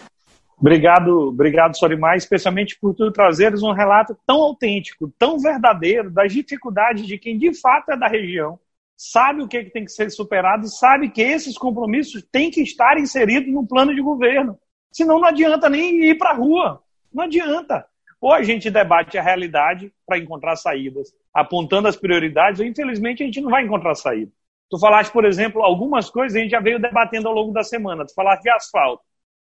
Obrigado, 0.57 1.29
obrigado, 1.29 1.77
Sorimar, 1.79 2.17
especialmente 2.17 2.79
por 2.79 2.95
tu 2.95 3.11
trazeres 3.11 3.63
um 3.63 3.73
relato 3.73 4.17
tão 4.27 4.37
autêntico, 4.37 5.13
tão 5.19 5.39
verdadeiro, 5.39 6.11
das 6.11 6.33
dificuldades 6.33 7.07
de 7.07 7.19
quem 7.19 7.39
de 7.39 7.55
fato 7.55 7.93
é 7.93 7.97
da 7.97 8.07
região, 8.07 8.59
sabe 9.03 9.43
o 9.43 9.49
que, 9.49 9.65
que 9.65 9.71
tem 9.71 9.83
que 9.83 9.93
ser 9.93 10.11
superado 10.11 10.67
e 10.67 10.69
sabe 10.69 11.09
que 11.09 11.23
esses 11.23 11.57
compromissos 11.57 12.23
têm 12.31 12.51
que 12.51 12.61
estar 12.61 12.99
inseridos 12.99 13.51
no 13.51 13.67
plano 13.67 13.95
de 13.95 14.03
governo. 14.03 14.59
Senão 14.93 15.19
não 15.19 15.27
adianta 15.27 15.71
nem 15.71 16.05
ir 16.05 16.19
para 16.19 16.33
a 16.33 16.35
rua. 16.35 16.83
Não 17.11 17.25
adianta. 17.25 17.87
Ou 18.21 18.31
a 18.31 18.43
gente 18.43 18.71
debate 18.71 19.17
a 19.17 19.23
realidade 19.23 19.91
para 20.07 20.19
encontrar 20.19 20.55
saídas, 20.57 21.15
apontando 21.33 21.89
as 21.89 21.97
prioridades, 21.97 22.61
ou 22.61 22.67
infelizmente 22.67 23.23
a 23.23 23.27
gente 23.27 23.41
não 23.41 23.49
vai 23.49 23.65
encontrar 23.65 23.95
saída. 23.95 24.31
Tu 24.69 24.79
falaste, 24.79 25.11
por 25.11 25.25
exemplo, 25.25 25.63
algumas 25.63 26.11
coisas 26.11 26.37
a 26.37 26.43
gente 26.43 26.51
já 26.51 26.61
veio 26.61 26.79
debatendo 26.79 27.27
ao 27.27 27.35
longo 27.35 27.55
da 27.55 27.65
semana. 27.65 28.05
Tu 28.05 28.13
falaste 28.13 28.43
de 28.43 28.51
asfalto. 28.51 29.03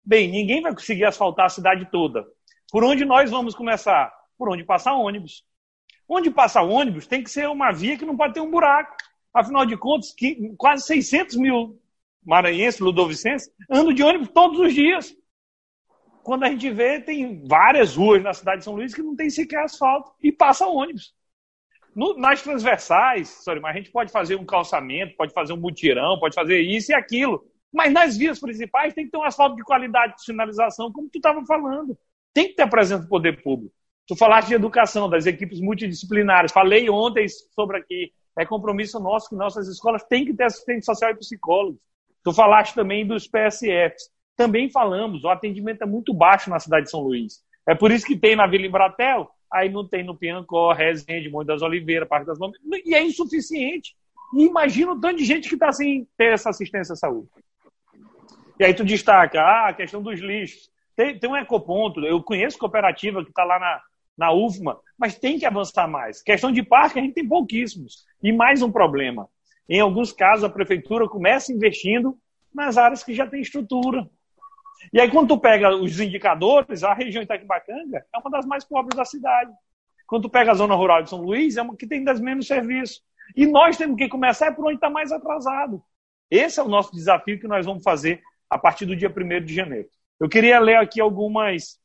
Bem, 0.05 0.29
ninguém 0.29 0.61
vai 0.61 0.71
conseguir 0.71 1.05
asfaltar 1.05 1.47
a 1.47 1.49
cidade 1.49 1.89
toda. 1.91 2.27
Por 2.71 2.83
onde 2.83 3.03
nós 3.05 3.31
vamos 3.31 3.55
começar? 3.55 4.13
Por 4.37 4.51
onde 4.51 4.63
passa 4.63 4.93
ônibus. 4.93 5.43
Onde 6.07 6.29
passa 6.29 6.61
ônibus 6.61 7.07
tem 7.07 7.23
que 7.23 7.31
ser 7.31 7.49
uma 7.49 7.71
via 7.71 7.97
que 7.97 8.05
não 8.05 8.15
pode 8.15 8.35
ter 8.35 8.41
um 8.41 8.51
buraco. 8.51 8.95
Afinal 9.33 9.65
de 9.65 9.77
contas, 9.77 10.13
que 10.13 10.53
quase 10.57 10.85
600 10.85 11.37
mil 11.37 11.79
maranhenses, 12.25 12.79
ludovicenses, 12.79 13.51
andam 13.69 13.93
de 13.93 14.03
ônibus 14.03 14.29
todos 14.29 14.59
os 14.59 14.73
dias. 14.73 15.15
Quando 16.23 16.43
a 16.43 16.49
gente 16.49 16.69
vê, 16.69 16.99
tem 16.99 17.47
várias 17.47 17.95
ruas 17.95 18.21
na 18.21 18.33
cidade 18.33 18.59
de 18.59 18.65
São 18.65 18.75
Luís 18.75 18.93
que 18.93 19.01
não 19.01 19.15
tem 19.15 19.29
sequer 19.29 19.63
asfalto 19.63 20.11
e 20.21 20.31
passa 20.31 20.67
ônibus. 20.67 21.13
No, 21.95 22.15
nas 22.17 22.41
transversais, 22.41 23.29
sorry, 23.43 23.59
mas 23.59 23.75
a 23.75 23.77
gente 23.77 23.91
pode 23.91 24.11
fazer 24.11 24.35
um 24.35 24.45
calçamento, 24.45 25.15
pode 25.17 25.33
fazer 25.33 25.53
um 25.53 25.57
mutirão, 25.57 26.19
pode 26.19 26.35
fazer 26.35 26.59
isso 26.61 26.91
e 26.91 26.95
aquilo. 26.95 27.43
Mas 27.73 27.91
nas 27.91 28.17
vias 28.17 28.39
principais 28.39 28.93
tem 28.93 29.05
que 29.05 29.11
ter 29.11 29.17
um 29.17 29.23
asfalto 29.23 29.55
de 29.55 29.63
qualidade 29.63 30.15
de 30.15 30.23
sinalização, 30.23 30.91
como 30.91 31.09
tu 31.09 31.17
estava 31.17 31.43
falando. 31.45 31.97
Tem 32.33 32.47
que 32.47 32.55
ter 32.55 32.63
a 32.63 32.67
presença 32.67 33.03
do 33.03 33.09
poder 33.09 33.41
público. 33.41 33.73
Tu 34.07 34.15
falaste 34.15 34.49
de 34.49 34.55
educação, 34.55 35.09
das 35.09 35.25
equipes 35.25 35.59
multidisciplinares. 35.59 36.51
Falei 36.51 36.89
ontem 36.89 37.27
sobre 37.27 37.77
aqui 37.77 38.11
é 38.37 38.45
compromisso 38.45 38.99
nosso 38.99 39.29
que 39.29 39.35
nossas 39.35 39.67
escolas 39.67 40.03
têm 40.03 40.25
que 40.25 40.33
ter 40.33 40.45
assistente 40.45 40.85
social 40.85 41.11
e 41.11 41.15
psicólogos. 41.15 41.79
Tu 42.23 42.33
falaste 42.33 42.73
também 42.73 43.05
dos 43.05 43.27
PSFs. 43.27 44.09
Também 44.35 44.69
falamos, 44.69 45.23
o 45.23 45.29
atendimento 45.29 45.83
é 45.83 45.85
muito 45.85 46.13
baixo 46.13 46.49
na 46.49 46.59
cidade 46.59 46.85
de 46.85 46.91
São 46.91 47.01
Luís. 47.01 47.43
É 47.67 47.75
por 47.75 47.91
isso 47.91 48.05
que 48.05 48.17
tem 48.17 48.35
na 48.35 48.47
Vila 48.47 48.65
Embratel, 48.65 49.29
aí 49.51 49.69
não 49.69 49.87
tem 49.87 50.03
no 50.03 50.17
Piancó, 50.17 50.71
Resende, 50.71 51.29
Monte 51.29 51.47
das 51.47 51.61
Oliveiras, 51.61 52.07
Parque 52.07 52.25
das 52.25 52.39
Lomas, 52.39 52.57
e 52.85 52.95
é 52.95 53.03
insuficiente. 53.03 53.95
E 54.33 54.45
imagina 54.45 54.93
o 54.93 54.99
tanto 54.99 55.17
de 55.17 55.25
gente 55.25 55.47
que 55.47 55.55
está 55.55 55.71
sem 55.71 56.07
ter 56.17 56.33
essa 56.33 56.49
assistência 56.49 56.93
à 56.93 56.95
saúde. 56.95 57.27
E 58.59 58.63
aí 58.63 58.73
tu 58.73 58.83
destaca 58.83 59.41
ah, 59.41 59.69
a 59.69 59.73
questão 59.73 60.01
dos 60.01 60.19
lixos. 60.19 60.69
Tem, 60.95 61.17
tem 61.17 61.29
um 61.29 61.35
ecoponto, 61.35 61.99
eu 62.01 62.21
conheço 62.23 62.57
cooperativa 62.57 63.23
que 63.23 63.29
está 63.29 63.43
lá 63.43 63.59
na, 63.59 63.81
na 64.21 64.31
UFMA, 64.31 64.77
mas 64.95 65.17
tem 65.17 65.39
que 65.39 65.47
avançar 65.47 65.87
mais. 65.87 66.21
Questão 66.21 66.51
de 66.51 66.61
parque, 66.61 66.99
a 66.99 67.01
gente 67.01 67.15
tem 67.15 67.27
pouquíssimos. 67.27 68.05
E 68.21 68.31
mais 68.31 68.61
um 68.61 68.71
problema. 68.71 69.27
Em 69.67 69.79
alguns 69.79 70.13
casos, 70.13 70.43
a 70.43 70.49
prefeitura 70.49 71.09
começa 71.09 71.51
investindo 71.51 72.15
nas 72.53 72.77
áreas 72.77 73.03
que 73.03 73.15
já 73.15 73.25
tem 73.25 73.41
estrutura. 73.41 74.07
E 74.93 75.01
aí, 75.01 75.09
quando 75.09 75.29
tu 75.29 75.39
pega 75.39 75.75
os 75.75 75.99
indicadores, 75.99 76.83
a 76.83 76.93
região 76.93 77.23
Itaquibacanga 77.23 78.05
é 78.13 78.17
uma 78.19 78.29
das 78.29 78.45
mais 78.45 78.63
pobres 78.63 78.95
da 78.95 79.03
cidade. 79.03 79.51
Quando 80.05 80.23
tu 80.23 80.29
pega 80.29 80.51
a 80.51 80.55
zona 80.55 80.75
rural 80.75 81.01
de 81.01 81.09
São 81.09 81.21
Luís, 81.21 81.57
é 81.57 81.63
uma 81.63 81.75
que 81.75 81.87
tem 81.87 82.03
das 82.03 82.19
menos 82.19 82.45
serviços. 82.45 83.01
E 83.35 83.47
nós 83.47 83.75
temos 83.75 83.97
que 83.97 84.07
começar 84.07 84.53
por 84.53 84.65
onde 84.65 84.75
está 84.75 84.89
mais 84.89 85.11
atrasado. 85.11 85.81
Esse 86.29 86.59
é 86.59 86.63
o 86.63 86.69
nosso 86.69 86.93
desafio 86.93 87.39
que 87.39 87.47
nós 87.47 87.65
vamos 87.65 87.81
fazer 87.81 88.21
a 88.47 88.57
partir 88.59 88.85
do 88.85 88.95
dia 88.95 89.09
1 89.09 89.43
de 89.43 89.55
janeiro. 89.55 89.89
Eu 90.19 90.29
queria 90.29 90.59
ler 90.59 90.75
aqui 90.75 91.01
algumas 91.01 91.79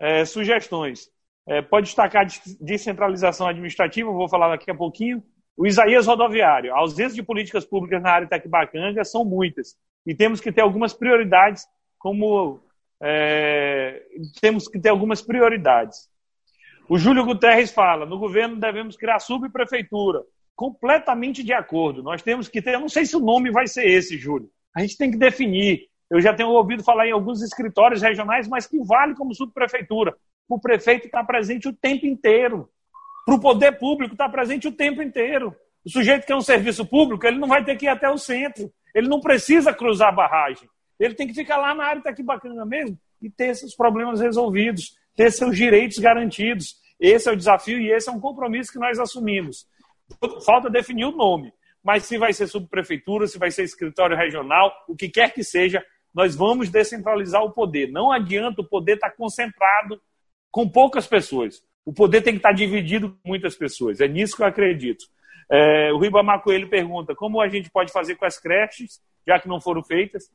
é, 0.00 0.24
sugestões. 0.24 1.08
É, 1.48 1.62
pode 1.62 1.86
destacar 1.86 2.26
descentralização 2.60 3.48
administrativa, 3.48 4.12
vou 4.12 4.28
falar 4.28 4.50
daqui 4.50 4.70
a 4.70 4.74
pouquinho. 4.74 5.22
O 5.56 5.66
Isaías 5.66 6.06
Rodoviário. 6.06 6.74
A 6.74 6.78
ausência 6.78 7.14
de 7.14 7.22
políticas 7.22 7.64
públicas 7.64 8.02
na 8.02 8.10
área 8.10 8.26
Itaquibacanga 8.26 9.02
são 9.02 9.24
muitas. 9.24 9.74
E 10.06 10.14
temos 10.14 10.40
que 10.40 10.52
ter 10.52 10.60
algumas 10.60 10.92
prioridades, 10.92 11.66
como 11.98 12.60
é, 13.02 14.02
temos 14.42 14.68
que 14.68 14.78
ter 14.78 14.90
algumas 14.90 15.22
prioridades. 15.22 16.10
O 16.86 16.98
Júlio 16.98 17.24
Guterres 17.24 17.72
fala: 17.72 18.04
no 18.04 18.18
governo 18.18 18.56
devemos 18.56 18.96
criar 18.96 19.18
subprefeitura. 19.18 20.22
Completamente 20.54 21.42
de 21.42 21.54
acordo. 21.54 22.02
Nós 22.02 22.20
temos 22.20 22.46
que 22.46 22.60
ter, 22.60 22.74
eu 22.74 22.80
não 22.80 22.88
sei 22.90 23.06
se 23.06 23.16
o 23.16 23.20
nome 23.20 23.50
vai 23.50 23.66
ser 23.66 23.86
esse, 23.86 24.18
Júlio. 24.18 24.50
A 24.74 24.80
gente 24.80 24.98
tem 24.98 25.10
que 25.10 25.16
definir. 25.16 25.86
Eu 26.10 26.20
já 26.20 26.34
tenho 26.34 26.50
ouvido 26.50 26.84
falar 26.84 27.06
em 27.06 27.12
alguns 27.12 27.42
escritórios 27.42 28.02
regionais, 28.02 28.48
mas 28.48 28.66
que 28.66 28.78
vale 28.84 29.14
como 29.14 29.34
subprefeitura 29.34 30.14
para 30.48 30.56
o 30.56 30.60
prefeito 30.60 31.06
estar 31.06 31.22
presente 31.24 31.68
o 31.68 31.72
tempo 31.72 32.06
inteiro, 32.06 32.68
para 33.26 33.34
o 33.34 33.40
poder 33.40 33.72
público 33.72 34.14
estar 34.14 34.28
presente 34.30 34.66
o 34.66 34.72
tempo 34.72 35.02
inteiro. 35.02 35.54
O 35.84 35.90
sujeito 35.90 36.26
que 36.26 36.32
é 36.32 36.36
um 36.36 36.40
serviço 36.40 36.86
público, 36.86 37.26
ele 37.26 37.38
não 37.38 37.48
vai 37.48 37.62
ter 37.64 37.76
que 37.76 37.84
ir 37.84 37.88
até 37.88 38.08
o 38.08 38.16
centro. 38.16 38.72
Ele 38.94 39.06
não 39.06 39.20
precisa 39.20 39.72
cruzar 39.72 40.08
a 40.08 40.12
barragem. 40.12 40.68
Ele 40.98 41.14
tem 41.14 41.26
que 41.28 41.34
ficar 41.34 41.58
lá 41.58 41.74
na 41.74 41.84
área 41.84 42.00
Itaquibacanga 42.00 42.64
mesmo 42.64 42.98
e 43.20 43.30
ter 43.30 43.54
seus 43.54 43.74
problemas 43.74 44.20
resolvidos, 44.20 44.96
ter 45.14 45.30
seus 45.30 45.56
direitos 45.56 45.98
garantidos. 45.98 46.76
Esse 46.98 47.28
é 47.28 47.32
o 47.32 47.36
desafio 47.36 47.78
e 47.78 47.92
esse 47.92 48.08
é 48.08 48.12
um 48.12 48.18
compromisso 48.18 48.72
que 48.72 48.78
nós 48.78 48.98
assumimos. 48.98 49.66
Falta 50.44 50.70
definir 50.70 51.04
o 51.04 51.12
nome, 51.12 51.52
mas 51.84 52.04
se 52.04 52.16
vai 52.16 52.32
ser 52.32 52.46
subprefeitura, 52.46 53.26
se 53.26 53.38
vai 53.38 53.50
ser 53.50 53.62
escritório 53.62 54.16
regional, 54.16 54.72
o 54.88 54.96
que 54.96 55.08
quer 55.08 55.32
que 55.32 55.44
seja, 55.44 55.84
nós 56.14 56.34
vamos 56.34 56.70
descentralizar 56.70 57.42
o 57.42 57.52
poder. 57.52 57.92
Não 57.92 58.10
adianta 58.10 58.62
o 58.62 58.68
poder 58.68 58.94
estar 58.94 59.10
concentrado 59.10 60.00
com 60.50 60.68
poucas 60.68 61.06
pessoas. 61.06 61.62
O 61.84 61.92
poder 61.92 62.22
tem 62.22 62.34
que 62.34 62.38
estar 62.38 62.52
dividido 62.52 63.10
com 63.10 63.28
muitas 63.28 63.56
pessoas. 63.56 64.00
É 64.00 64.08
nisso 64.08 64.36
que 64.36 64.42
eu 64.42 64.46
acredito. 64.46 65.04
É, 65.50 65.92
o 65.92 65.98
Ribamar 65.98 66.42
Coelho 66.42 66.68
pergunta 66.68 67.14
como 67.14 67.40
a 67.40 67.48
gente 67.48 67.70
pode 67.70 67.90
fazer 67.92 68.16
com 68.16 68.24
as 68.24 68.38
creches, 68.38 69.00
já 69.26 69.38
que 69.38 69.48
não 69.48 69.60
foram 69.60 69.82
feitas. 69.82 70.30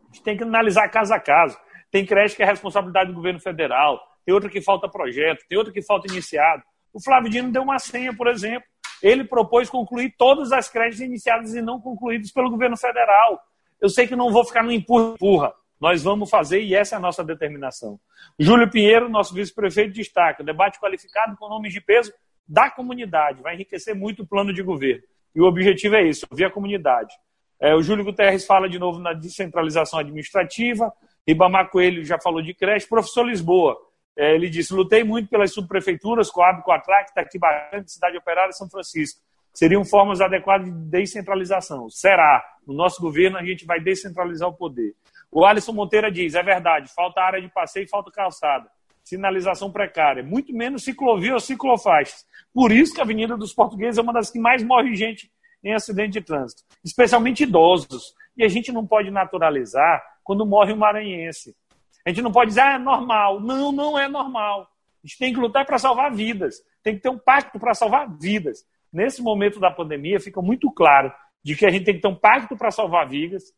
A 0.00 0.06
gente 0.06 0.22
tem 0.22 0.36
que 0.36 0.42
analisar 0.42 0.88
caso 0.88 1.12
a 1.12 1.20
caso. 1.20 1.58
Tem 1.90 2.04
creche 2.04 2.36
que 2.36 2.42
é 2.42 2.46
responsabilidade 2.46 3.10
do 3.10 3.16
governo 3.16 3.40
federal, 3.40 4.00
tem 4.24 4.34
outra 4.34 4.50
que 4.50 4.60
falta 4.60 4.88
projeto, 4.88 5.44
tem 5.48 5.56
outra 5.56 5.72
que 5.72 5.82
falta 5.82 6.10
iniciado. 6.10 6.62
O 6.92 7.02
Flávio 7.02 7.30
Dino 7.30 7.50
deu 7.50 7.62
uma 7.62 7.78
senha, 7.78 8.14
por 8.14 8.26
exemplo. 8.26 8.66
Ele 9.02 9.24
propôs 9.24 9.70
concluir 9.70 10.14
todas 10.18 10.52
as 10.52 10.68
creches 10.68 11.00
iniciadas 11.00 11.54
e 11.54 11.62
não 11.62 11.80
concluídas 11.80 12.30
pelo 12.32 12.50
governo 12.50 12.76
federal. 12.76 13.40
Eu 13.80 13.88
sei 13.88 14.06
que 14.06 14.16
não 14.16 14.30
vou 14.30 14.44
ficar 14.44 14.62
no 14.62 14.72
empurra-empurra. 14.72 15.54
Nós 15.80 16.02
vamos 16.02 16.28
fazer 16.28 16.60
e 16.60 16.74
essa 16.74 16.96
é 16.96 16.98
a 16.98 17.00
nossa 17.00 17.24
determinação. 17.24 18.00
Júlio 18.38 18.70
Pinheiro, 18.70 19.08
nosso 19.08 19.32
vice-prefeito, 19.34 19.94
destaca: 19.94 20.42
debate 20.42 20.80
qualificado 20.80 21.36
com 21.36 21.48
nomes 21.48 21.72
de 21.72 21.80
peso 21.80 22.12
da 22.46 22.70
comunidade. 22.70 23.42
Vai 23.42 23.54
enriquecer 23.54 23.94
muito 23.94 24.22
o 24.22 24.26
plano 24.26 24.52
de 24.52 24.62
governo. 24.62 25.02
E 25.34 25.40
o 25.40 25.44
objetivo 25.44 25.94
é 25.96 26.06
esse: 26.06 26.26
ouvir 26.30 26.46
a 26.46 26.50
comunidade. 26.50 27.14
É, 27.60 27.74
o 27.74 27.82
Júlio 27.82 28.04
Guterres 28.04 28.46
fala 28.46 28.68
de 28.68 28.78
novo 28.78 28.98
na 28.98 29.12
descentralização 29.12 29.98
administrativa. 29.98 30.92
Ribamar 31.26 31.70
Coelho 31.70 32.04
já 32.04 32.18
falou 32.18 32.40
de 32.40 32.54
creche. 32.54 32.88
Professor 32.88 33.24
Lisboa, 33.24 33.76
é, 34.16 34.34
ele 34.34 34.48
disse: 34.48 34.74
lutei 34.74 35.04
muito 35.04 35.28
pelas 35.28 35.52
subprefeituras, 35.52 36.30
Coab, 36.30 36.62
Coatrac, 36.62 37.14
Taquibacanga, 37.14 37.86
Cidade 37.86 38.16
Operária 38.16 38.52
São 38.52 38.68
Francisco. 38.68 39.20
Seriam 39.52 39.84
formas 39.84 40.20
adequadas 40.20 40.66
de 40.66 40.72
descentralização. 40.72 41.88
Será. 41.90 42.44
No 42.66 42.74
nosso 42.74 43.00
governo, 43.00 43.38
a 43.38 43.44
gente 43.44 43.64
vai 43.64 43.80
descentralizar 43.80 44.48
o 44.48 44.52
poder. 44.52 44.94
O 45.30 45.44
Alisson 45.44 45.72
Monteira 45.72 46.10
diz: 46.10 46.34
é 46.34 46.42
verdade, 46.42 46.92
falta 46.94 47.20
área 47.20 47.40
de 47.40 47.48
passeio 47.48 47.84
e 47.84 47.88
falta 47.88 48.10
calçada. 48.10 48.68
Sinalização 49.04 49.70
precária. 49.70 50.22
Muito 50.22 50.52
menos 50.52 50.84
ciclovia 50.84 51.34
ou 51.34 51.40
ciclofaixas. 51.40 52.26
Por 52.52 52.72
isso 52.72 52.94
que 52.94 53.00
a 53.00 53.04
Avenida 53.04 53.36
dos 53.36 53.54
Portugueses 53.54 53.98
é 53.98 54.02
uma 54.02 54.12
das 54.12 54.30
que 54.30 54.38
mais 54.38 54.62
morre 54.62 54.94
gente 54.94 55.30
em 55.64 55.74
acidente 55.74 56.12
de 56.12 56.20
trânsito, 56.20 56.62
especialmente 56.84 57.42
idosos. 57.42 58.14
E 58.36 58.44
a 58.44 58.48
gente 58.48 58.70
não 58.70 58.86
pode 58.86 59.10
naturalizar 59.10 60.02
quando 60.22 60.46
morre 60.46 60.72
um 60.72 60.76
maranhense. 60.76 61.56
A 62.04 62.10
gente 62.10 62.22
não 62.22 62.30
pode 62.30 62.50
dizer, 62.50 62.60
ah, 62.60 62.74
é 62.74 62.78
normal. 62.78 63.40
Não, 63.40 63.72
não 63.72 63.98
é 63.98 64.08
normal. 64.08 64.68
A 65.02 65.06
gente 65.06 65.18
tem 65.18 65.32
que 65.32 65.40
lutar 65.40 65.64
para 65.64 65.78
salvar 65.78 66.12
vidas. 66.14 66.62
Tem 66.82 66.94
que 66.94 67.00
ter 67.00 67.08
um 67.08 67.18
pacto 67.18 67.58
para 67.58 67.74
salvar 67.74 68.08
vidas. 68.18 68.64
Nesse 68.92 69.22
momento 69.22 69.58
da 69.60 69.70
pandemia, 69.70 70.20
fica 70.20 70.40
muito 70.40 70.70
claro 70.70 71.12
de 71.42 71.56
que 71.56 71.66
a 71.66 71.70
gente 71.70 71.84
tem 71.84 71.94
que 71.94 72.00
ter 72.00 72.08
um 72.08 72.14
pacto 72.14 72.56
para 72.56 72.70
salvar 72.70 73.08
vidas 73.08 73.52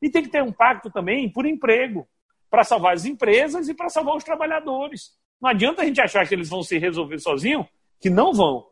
e 0.00 0.10
tem 0.10 0.22
que 0.22 0.28
ter 0.28 0.42
um 0.42 0.52
pacto 0.52 0.90
também 0.90 1.30
por 1.30 1.46
emprego, 1.46 2.08
para 2.50 2.64
salvar 2.64 2.94
as 2.94 3.04
empresas 3.04 3.68
e 3.68 3.74
para 3.74 3.88
salvar 3.88 4.16
os 4.16 4.24
trabalhadores. 4.24 5.12
Não 5.40 5.50
adianta 5.50 5.82
a 5.82 5.84
gente 5.84 6.00
achar 6.00 6.26
que 6.26 6.34
eles 6.34 6.48
vão 6.48 6.62
se 6.62 6.78
resolver 6.78 7.18
sozinhos, 7.18 7.66
que 8.00 8.10
não 8.10 8.32
vão. 8.32 8.66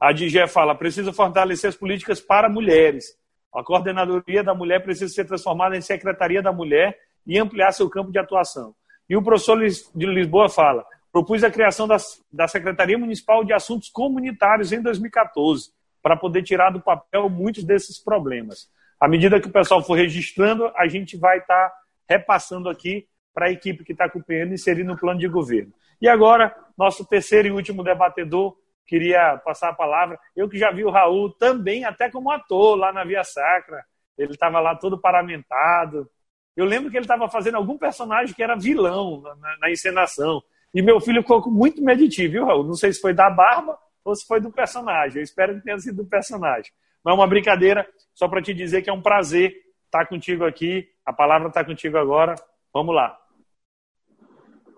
A 0.00 0.12
DGE 0.12 0.46
fala, 0.48 0.74
precisa 0.74 1.12
fortalecer 1.12 1.68
as 1.68 1.76
políticas 1.76 2.20
para 2.20 2.48
mulheres. 2.48 3.18
A 3.54 3.62
coordenadoria 3.62 4.42
da 4.42 4.54
mulher 4.54 4.82
precisa 4.82 5.12
ser 5.12 5.24
transformada 5.24 5.76
em 5.76 5.80
secretaria 5.80 6.42
da 6.42 6.52
mulher 6.52 6.98
e 7.26 7.38
ampliar 7.38 7.72
seu 7.72 7.88
campo 7.88 8.10
de 8.10 8.18
atuação. 8.18 8.74
E 9.08 9.16
o 9.16 9.22
professor 9.22 9.58
de 9.94 10.06
Lisboa 10.06 10.48
fala: 10.48 10.84
propus 11.12 11.44
a 11.44 11.50
criação 11.50 11.86
da 11.86 12.48
Secretaria 12.48 12.98
Municipal 12.98 13.44
de 13.44 13.52
Assuntos 13.52 13.88
Comunitários 13.88 14.72
em 14.72 14.82
2014, 14.82 15.70
para 16.02 16.16
poder 16.16 16.42
tirar 16.42 16.70
do 16.70 16.80
papel 16.80 17.28
muitos 17.30 17.64
desses 17.64 17.98
problemas. 17.98 18.68
À 19.00 19.08
medida 19.08 19.40
que 19.40 19.48
o 19.48 19.52
pessoal 19.52 19.82
for 19.82 19.94
registrando, 19.94 20.70
a 20.76 20.86
gente 20.86 21.16
vai 21.16 21.38
estar 21.38 21.68
tá 21.68 21.76
repassando 22.08 22.68
aqui 22.68 23.06
para 23.32 23.46
a 23.46 23.50
equipe 23.50 23.84
que 23.84 23.92
está 23.92 24.04
acompanhando 24.04 24.54
inserir 24.54 24.84
no 24.84 24.96
plano 24.96 25.18
de 25.18 25.28
governo. 25.28 25.72
E 26.00 26.08
agora, 26.08 26.54
nosso 26.76 27.04
terceiro 27.04 27.48
e 27.48 27.50
último 27.50 27.82
debatedor, 27.82 28.56
queria 28.86 29.36
passar 29.38 29.70
a 29.70 29.74
palavra. 29.74 30.18
Eu 30.36 30.48
que 30.48 30.58
já 30.58 30.70
vi 30.70 30.84
o 30.84 30.90
Raul 30.90 31.30
também, 31.30 31.84
até 31.84 32.10
como 32.10 32.30
ator, 32.30 32.76
lá 32.76 32.92
na 32.92 33.04
Via 33.04 33.24
Sacra. 33.24 33.84
Ele 34.16 34.32
estava 34.32 34.60
lá 34.60 34.76
todo 34.76 35.00
paramentado, 35.00 36.08
eu 36.56 36.64
lembro 36.64 36.90
que 36.90 36.96
ele 36.96 37.04
estava 37.04 37.28
fazendo 37.28 37.56
algum 37.56 37.76
personagem 37.76 38.34
que 38.34 38.42
era 38.42 38.56
vilão 38.56 39.20
na, 39.22 39.58
na, 39.58 39.70
encenação. 39.70 40.42
E 40.72 40.80
meu 40.82 41.00
filho 41.00 41.22
ficou 41.22 41.50
muito 41.50 41.82
meditivo, 41.82 42.32
viu, 42.32 42.44
Raul? 42.44 42.64
Não 42.64 42.74
sei 42.74 42.92
se 42.92 43.00
foi 43.00 43.12
da 43.12 43.28
barba 43.28 43.76
ou 44.04 44.14
se 44.14 44.24
foi 44.26 44.40
do 44.40 44.52
personagem. 44.52 45.18
Eu 45.18 45.24
espero 45.24 45.54
que 45.56 45.64
tenha 45.64 45.78
sido 45.78 46.02
do 46.02 46.08
personagem. 46.08 46.70
Mas 47.04 47.12
é 47.12 47.14
uma 47.14 47.26
brincadeira, 47.26 47.86
só 48.14 48.26
para 48.26 48.40
te 48.40 48.54
dizer 48.54 48.80
que 48.82 48.88
é 48.88 48.92
um 48.92 49.02
prazer 49.02 49.54
estar 49.84 50.06
contigo 50.06 50.44
aqui. 50.44 50.88
A 51.04 51.12
palavra 51.12 51.48
está 51.48 51.64
contigo 51.64 51.98
agora. 51.98 52.34
Vamos 52.72 52.94
lá. 52.94 53.16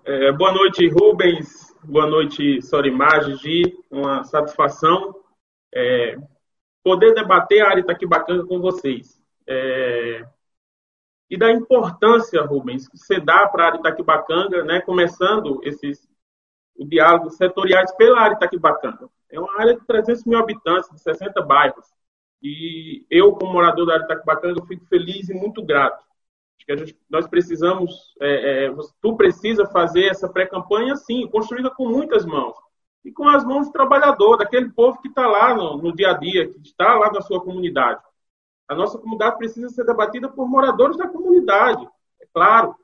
É, 0.05 0.33
boa 0.33 0.53
noite, 0.53 0.89
Rubens. 0.89 1.75
Boa 1.85 2.07
noite, 2.07 2.61
Sorimar, 2.63 3.23
Gigi. 3.25 3.63
Uma 3.91 4.25
satisfação 4.25 5.15
é, 5.73 6.17
poder 6.83 7.15
debater 7.15 7.63
a 7.63 7.69
área 7.71 7.81
Itaquibacanga 7.81 8.45
com 8.45 8.61
vocês. 8.61 9.23
É, 9.47 10.25
e 11.29 11.37
da 11.37 11.51
importância, 11.51 12.43
Rubens, 12.43 12.89
que 12.89 12.97
você 12.97 13.21
dá 13.21 13.49
para 13.49 13.65
a 13.65 13.67
área 13.67 13.79
Itaquibacanga, 13.79 14.65
né, 14.65 14.81
começando 14.81 15.61
esses 15.65 16.09
diálogos 16.79 17.37
setoriais 17.37 17.95
pela 17.97 18.21
área 18.21 18.35
Itaquibacanga. 18.35 19.09
É 19.31 19.41
uma 19.41 19.61
área 19.61 19.75
de 19.75 19.85
300 19.87 20.25
mil 20.25 20.39
habitantes, 20.39 20.89
de 20.91 21.01
60 21.01 21.43
bairros. 21.43 21.87
E 22.49 23.05
eu, 23.11 23.33
como 23.33 23.55
morador 23.55 23.87
da 23.87 23.95
área 23.95 24.05
Itaquibacanga, 24.05 24.65
fico 24.67 24.87
feliz 24.87 25.29
e 25.29 25.35
muito 25.35 25.65
grato. 25.65 25.99
Acho 26.57 26.65
que 26.65 26.77
gente, 26.77 27.01
nós 27.11 27.27
precisamos, 27.27 28.15
é, 28.21 28.67
é, 28.67 28.75
tu 29.03 29.17
precisa 29.17 29.67
fazer 29.67 30.05
essa 30.05 30.29
pré-campanha, 30.29 30.95
sim, 30.95 31.27
construída 31.27 31.71
com 31.71 31.89
muitas 31.89 32.25
mãos. 32.25 32.57
E 33.05 33.11
com 33.11 33.29
as 33.29 33.45
mãos 33.45 33.67
do 33.67 33.73
trabalhador, 33.73 34.37
daquele 34.37 34.71
povo 34.71 35.03
que 35.03 35.09
está 35.09 35.27
lá 35.27 35.57
no, 35.57 35.77
no 35.79 35.93
dia 35.93 36.11
a 36.11 36.13
dia, 36.13 36.49
que 36.49 36.61
está 36.61 36.95
lá 36.95 37.11
na 37.11 37.21
sua 37.21 37.43
comunidade. 37.43 38.01
A 38.69 38.77
nossa 38.77 38.97
comunidade 38.97 39.39
precisa 39.39 39.69
ser 39.71 39.85
debatida 39.85 40.29
por 40.29 40.49
moradores 40.49 40.97
da 40.97 41.09
comunidade, 41.09 41.85
é 42.23 42.27
claro, 42.33 42.77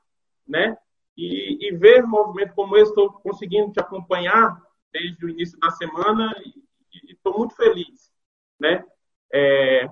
né? 0.45 0.77
E, 1.15 1.69
e 1.69 1.71
ver 1.71 2.03
movimento 2.03 2.53
como 2.53 2.75
esse, 2.75 2.91
estou 2.91 3.13
conseguindo 3.13 3.71
te 3.71 3.79
acompanhar 3.79 4.61
desde 4.91 5.25
o 5.25 5.29
início 5.29 5.57
da 5.57 5.71
semana 5.71 6.35
e 6.43 7.13
estou 7.13 7.37
muito 7.37 7.55
feliz, 7.55 8.11
né? 8.59 8.83
É, 9.33 9.89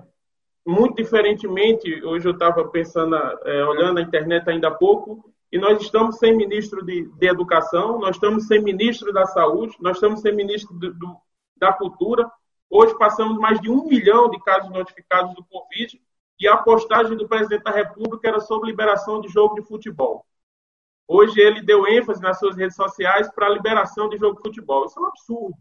muito 0.64 0.96
diferentemente, 0.96 2.04
hoje 2.04 2.26
eu 2.26 2.32
estava 2.32 2.66
pensando, 2.68 3.16
é, 3.16 3.64
olhando 3.64 3.98
a 3.98 4.02
internet 4.02 4.48
ainda 4.48 4.68
há 4.68 4.74
pouco, 4.74 5.32
e 5.50 5.58
nós 5.58 5.82
estamos 5.82 6.18
sem 6.18 6.34
ministro 6.34 6.84
de, 6.84 7.08
de 7.08 7.26
Educação, 7.26 7.98
nós 7.98 8.16
estamos 8.16 8.46
sem 8.46 8.62
ministro 8.62 9.12
da 9.12 9.26
Saúde, 9.26 9.76
nós 9.80 9.96
estamos 9.96 10.20
sem 10.20 10.34
ministro 10.34 10.72
do, 10.74 10.94
do, 10.94 11.16
da 11.56 11.72
Cultura, 11.72 12.30
Hoje 12.74 12.96
passamos 12.96 13.36
mais 13.36 13.60
de 13.60 13.68
um 13.68 13.86
milhão 13.86 14.30
de 14.30 14.40
casos 14.40 14.70
notificados 14.70 15.34
do 15.34 15.44
Covid 15.44 16.00
e 16.40 16.48
a 16.48 16.56
postagem 16.56 17.18
do 17.18 17.28
presidente 17.28 17.64
da 17.64 17.70
República 17.70 18.26
era 18.26 18.40
sobre 18.40 18.70
liberação 18.70 19.20
de 19.20 19.28
jogo 19.28 19.56
de 19.56 19.68
futebol. 19.68 20.24
Hoje 21.06 21.38
ele 21.38 21.60
deu 21.60 21.86
ênfase 21.86 22.22
nas 22.22 22.38
suas 22.38 22.56
redes 22.56 22.74
sociais 22.74 23.30
para 23.34 23.44
a 23.44 23.50
liberação 23.50 24.08
de 24.08 24.16
jogo 24.16 24.36
de 24.36 24.42
futebol. 24.44 24.86
Isso 24.86 24.98
é 24.98 25.02
um 25.02 25.06
absurdo. 25.06 25.58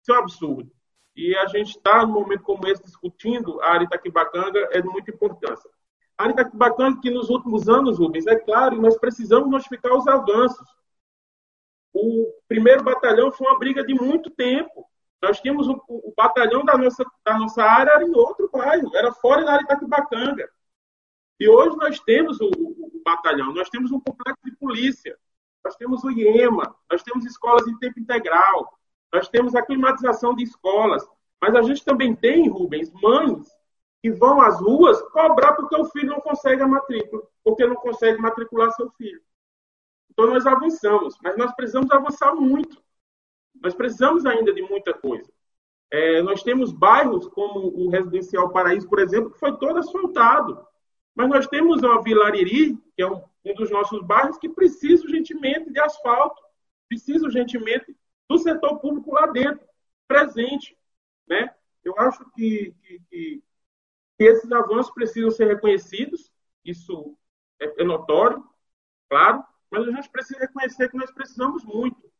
Isso 0.00 0.10
é 0.10 0.14
um 0.14 0.22
absurdo. 0.22 0.72
E 1.14 1.36
a 1.36 1.46
gente 1.46 1.76
está, 1.76 2.06
num 2.06 2.12
momento 2.12 2.42
como 2.42 2.66
esse, 2.66 2.82
discutindo 2.82 3.60
a 3.60 3.72
área 3.72 3.84
Itaquibacanga, 3.84 4.68
é 4.72 4.80
de 4.80 4.88
muita 4.88 5.10
importância. 5.10 5.70
A 6.16 6.24
área 6.24 6.32
Itaquibacanga, 6.32 7.00
que 7.00 7.10
nos 7.10 7.28
últimos 7.28 7.68
anos, 7.68 7.98
Rubens, 7.98 8.26
é 8.26 8.36
claro, 8.36 8.80
nós 8.80 8.98
precisamos 8.98 9.50
notificar 9.50 9.92
os 9.94 10.06
avanços. 10.06 10.66
O 11.92 12.32
primeiro 12.48 12.82
batalhão 12.82 13.30
foi 13.30 13.46
uma 13.46 13.58
briga 13.58 13.84
de 13.84 13.94
muito 13.94 14.30
tempo. 14.30 14.88
Nós 15.20 15.40
tínhamos 15.40 15.68
o, 15.68 15.80
o, 15.86 16.12
batalhão 16.16 16.64
da 16.64 16.76
nossa, 16.76 17.04
da 17.24 17.38
nossa 17.38 17.62
área 17.62 17.92
era 17.92 18.04
em 18.04 18.14
outro 18.14 18.50
bairro, 18.50 18.90
era 18.96 19.12
fora 19.12 19.44
da 19.44 19.52
área 19.52 19.64
Itaquibacanga. 19.64 20.48
E 21.38 21.48
hoje 21.48 21.76
nós 21.76 22.00
temos 22.00 22.40
o, 22.40 22.46
o, 22.46 22.96
o, 22.96 23.02
batalhão, 23.04 23.52
nós 23.52 23.68
temos 23.68 23.92
um 23.92 24.00
complexo 24.00 24.40
de 24.44 24.56
polícia, 24.56 25.16
nós 25.64 25.76
temos 25.76 26.02
o 26.02 26.10
IEMA, 26.10 26.74
nós 26.90 27.02
temos 27.02 27.24
escolas 27.24 27.66
em 27.68 27.78
tempo 27.78 28.00
integral, 28.00 28.78
nós 29.12 29.28
temos 29.28 29.54
a 29.54 29.62
climatização 29.62 30.34
de 30.34 30.42
escolas, 30.42 31.06
mas 31.40 31.54
a 31.54 31.62
gente 31.62 31.84
também 31.84 32.14
tem, 32.14 32.48
Rubens, 32.48 32.90
mães 32.92 33.50
que 34.02 34.10
vão 34.10 34.40
às 34.40 34.60
ruas 34.60 35.00
cobrar 35.10 35.52
porque 35.52 35.76
o 35.76 35.84
filho 35.84 36.08
não 36.08 36.20
consegue 36.20 36.60
a 36.62 36.66
matrícula, 36.66 37.22
porque 37.44 37.66
não 37.66 37.76
consegue 37.76 38.20
matricular 38.20 38.72
seu 38.72 38.90
filho. 38.90 39.20
Então 40.10 40.26
nós 40.26 40.44
avançamos, 40.44 41.16
mas 41.22 41.36
nós 41.36 41.54
precisamos 41.54 41.90
avançar 41.90 42.34
muito. 42.34 42.82
Nós 43.62 43.74
precisamos 43.74 44.26
ainda 44.26 44.52
de 44.52 44.62
muita 44.62 44.92
coisa. 44.92 45.30
É, 45.90 46.20
nós 46.22 46.42
temos 46.42 46.72
bairros 46.72 47.28
como 47.28 47.60
o 47.60 47.90
Residencial 47.90 48.50
Paraíso, 48.50 48.88
por 48.88 48.98
exemplo, 48.98 49.30
que 49.30 49.38
foi 49.38 49.56
todo 49.56 49.78
asfaltado. 49.78 50.66
Mas 51.14 51.28
nós 51.28 51.46
temos 51.46 51.84
a 51.84 52.00
Vila 52.00 52.26
Ariri, 52.26 52.76
que 52.96 53.02
é 53.02 53.06
um, 53.06 53.22
um 53.44 53.54
dos 53.54 53.70
nossos 53.70 54.02
bairros, 54.02 54.38
que 54.38 54.48
precisa 54.48 55.04
urgentemente 55.04 55.70
de 55.70 55.78
asfalto, 55.78 56.42
precisa 56.88 57.26
urgentemente 57.26 57.94
do 58.32 58.38
setor 58.38 58.78
público 58.78 59.12
lá 59.12 59.26
dentro, 59.26 59.66
presente. 60.08 60.76
Né? 61.28 61.54
Eu 61.84 61.94
acho 61.98 62.24
que, 62.32 62.74
que, 62.82 63.02
que, 63.08 63.42
esses 64.18 64.50
avanços 64.52 64.92
precisam 64.92 65.30
ser 65.30 65.46
reconhecidos, 65.46 66.32
isso 66.64 67.16
é, 67.60 67.82
é 67.82 67.84
notório, 67.84 68.44
claro, 69.08 69.44
mas 69.70 69.86
a 69.86 69.90
gente 69.90 70.08
precisa 70.10 70.40
reconhecer 70.40 70.90
que 70.90 70.96
nós 70.96 71.10
precisamos 71.10 71.64
muito. 71.64 72.10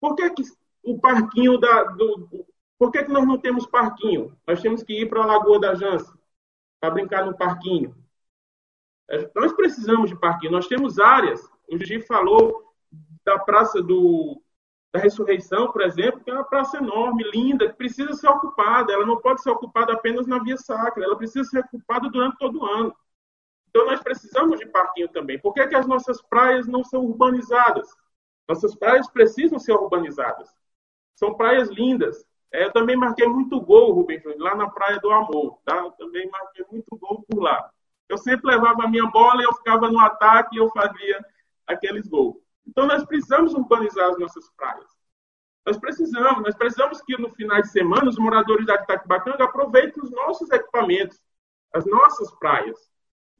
Por 0.00 0.14
que, 0.14 0.30
que 0.30 0.42
o 0.82 0.98
parquinho 0.98 1.58
da. 1.58 1.84
Do, 1.84 2.46
por 2.78 2.90
que, 2.90 3.04
que 3.04 3.10
nós 3.10 3.26
não 3.26 3.38
temos 3.38 3.66
parquinho? 3.66 4.36
Nós 4.46 4.60
temos 4.60 4.82
que 4.82 5.02
ir 5.02 5.08
para 5.08 5.22
a 5.22 5.26
Lagoa 5.26 5.60
da 5.60 5.74
Jança 5.74 6.16
para 6.80 6.90
brincar 6.90 7.26
no 7.26 7.36
parquinho. 7.36 7.94
É, 9.10 9.30
nós 9.34 9.52
precisamos 9.52 10.10
de 10.10 10.18
parquinho. 10.18 10.52
Nós 10.52 10.68
temos 10.68 10.98
áreas. 10.98 11.40
O 11.68 11.76
Gigi 11.76 12.00
falou 12.00 12.72
da 13.24 13.38
Praça 13.38 13.82
do, 13.82 14.40
da 14.92 15.00
Ressurreição, 15.00 15.70
por 15.70 15.82
exemplo, 15.82 16.20
que 16.20 16.30
é 16.30 16.34
uma 16.34 16.44
praça 16.44 16.78
enorme, 16.78 17.22
linda, 17.30 17.68
que 17.68 17.76
precisa 17.76 18.14
ser 18.14 18.28
ocupada. 18.28 18.92
Ela 18.92 19.06
não 19.06 19.18
pode 19.18 19.42
ser 19.42 19.50
ocupada 19.50 19.92
apenas 19.92 20.26
na 20.26 20.38
via 20.42 20.56
sacra, 20.56 21.04
ela 21.04 21.16
precisa 21.16 21.44
ser 21.44 21.60
ocupada 21.60 22.08
durante 22.08 22.38
todo 22.38 22.60
o 22.60 22.64
ano. 22.64 22.96
Então, 23.68 23.84
nós 23.84 24.00
precisamos 24.00 24.58
de 24.58 24.66
parquinho 24.66 25.08
também. 25.08 25.38
Por 25.38 25.52
que, 25.52 25.66
que 25.66 25.74
as 25.74 25.86
nossas 25.86 26.22
praias 26.22 26.66
não 26.66 26.82
são 26.82 27.04
urbanizadas? 27.04 27.88
Nossas 28.48 28.74
praias 28.74 29.08
precisam 29.10 29.58
ser 29.58 29.72
urbanizadas. 29.72 30.48
São 31.14 31.34
praias 31.34 31.68
lindas. 31.68 32.24
É, 32.50 32.64
eu 32.64 32.72
também 32.72 32.96
marquei 32.96 33.26
muito 33.26 33.60
gol, 33.60 33.92
Rubens, 33.92 34.22
lá 34.38 34.54
na 34.54 34.70
Praia 34.70 34.98
do 35.00 35.10
Amor. 35.10 35.58
Tá? 35.66 35.76
Eu 35.76 35.90
também 35.92 36.28
marquei 36.30 36.64
muito 36.72 36.96
gol 36.96 37.24
por 37.28 37.42
lá. 37.42 37.70
Eu 38.08 38.16
sempre 38.16 38.50
levava 38.50 38.84
a 38.84 38.88
minha 38.88 39.06
bola 39.06 39.42
e 39.42 39.44
eu 39.44 39.52
ficava 39.52 39.90
no 39.90 39.98
ataque 39.98 40.56
e 40.56 40.58
eu 40.58 40.70
fazia 40.70 41.22
aqueles 41.66 42.08
gols. 42.08 42.36
Então, 42.68 42.86
nós 42.86 43.04
precisamos 43.04 43.54
urbanizar 43.54 44.10
as 44.10 44.18
nossas 44.18 44.48
praias. 44.50 44.86
Nós 45.66 45.78
precisamos, 45.78 46.42
nós 46.42 46.54
precisamos 46.54 47.00
que 47.02 47.16
no 47.18 47.30
final 47.30 47.60
de 47.60 47.70
semana 47.70 48.08
os 48.08 48.18
moradores 48.18 48.66
da 48.66 48.74
Itaquibacanga 48.74 49.44
aproveitem 49.44 50.02
os 50.02 50.10
nossos 50.10 50.50
equipamentos, 50.50 51.18
as 51.72 51.84
nossas 51.86 52.30
praias. 52.38 52.78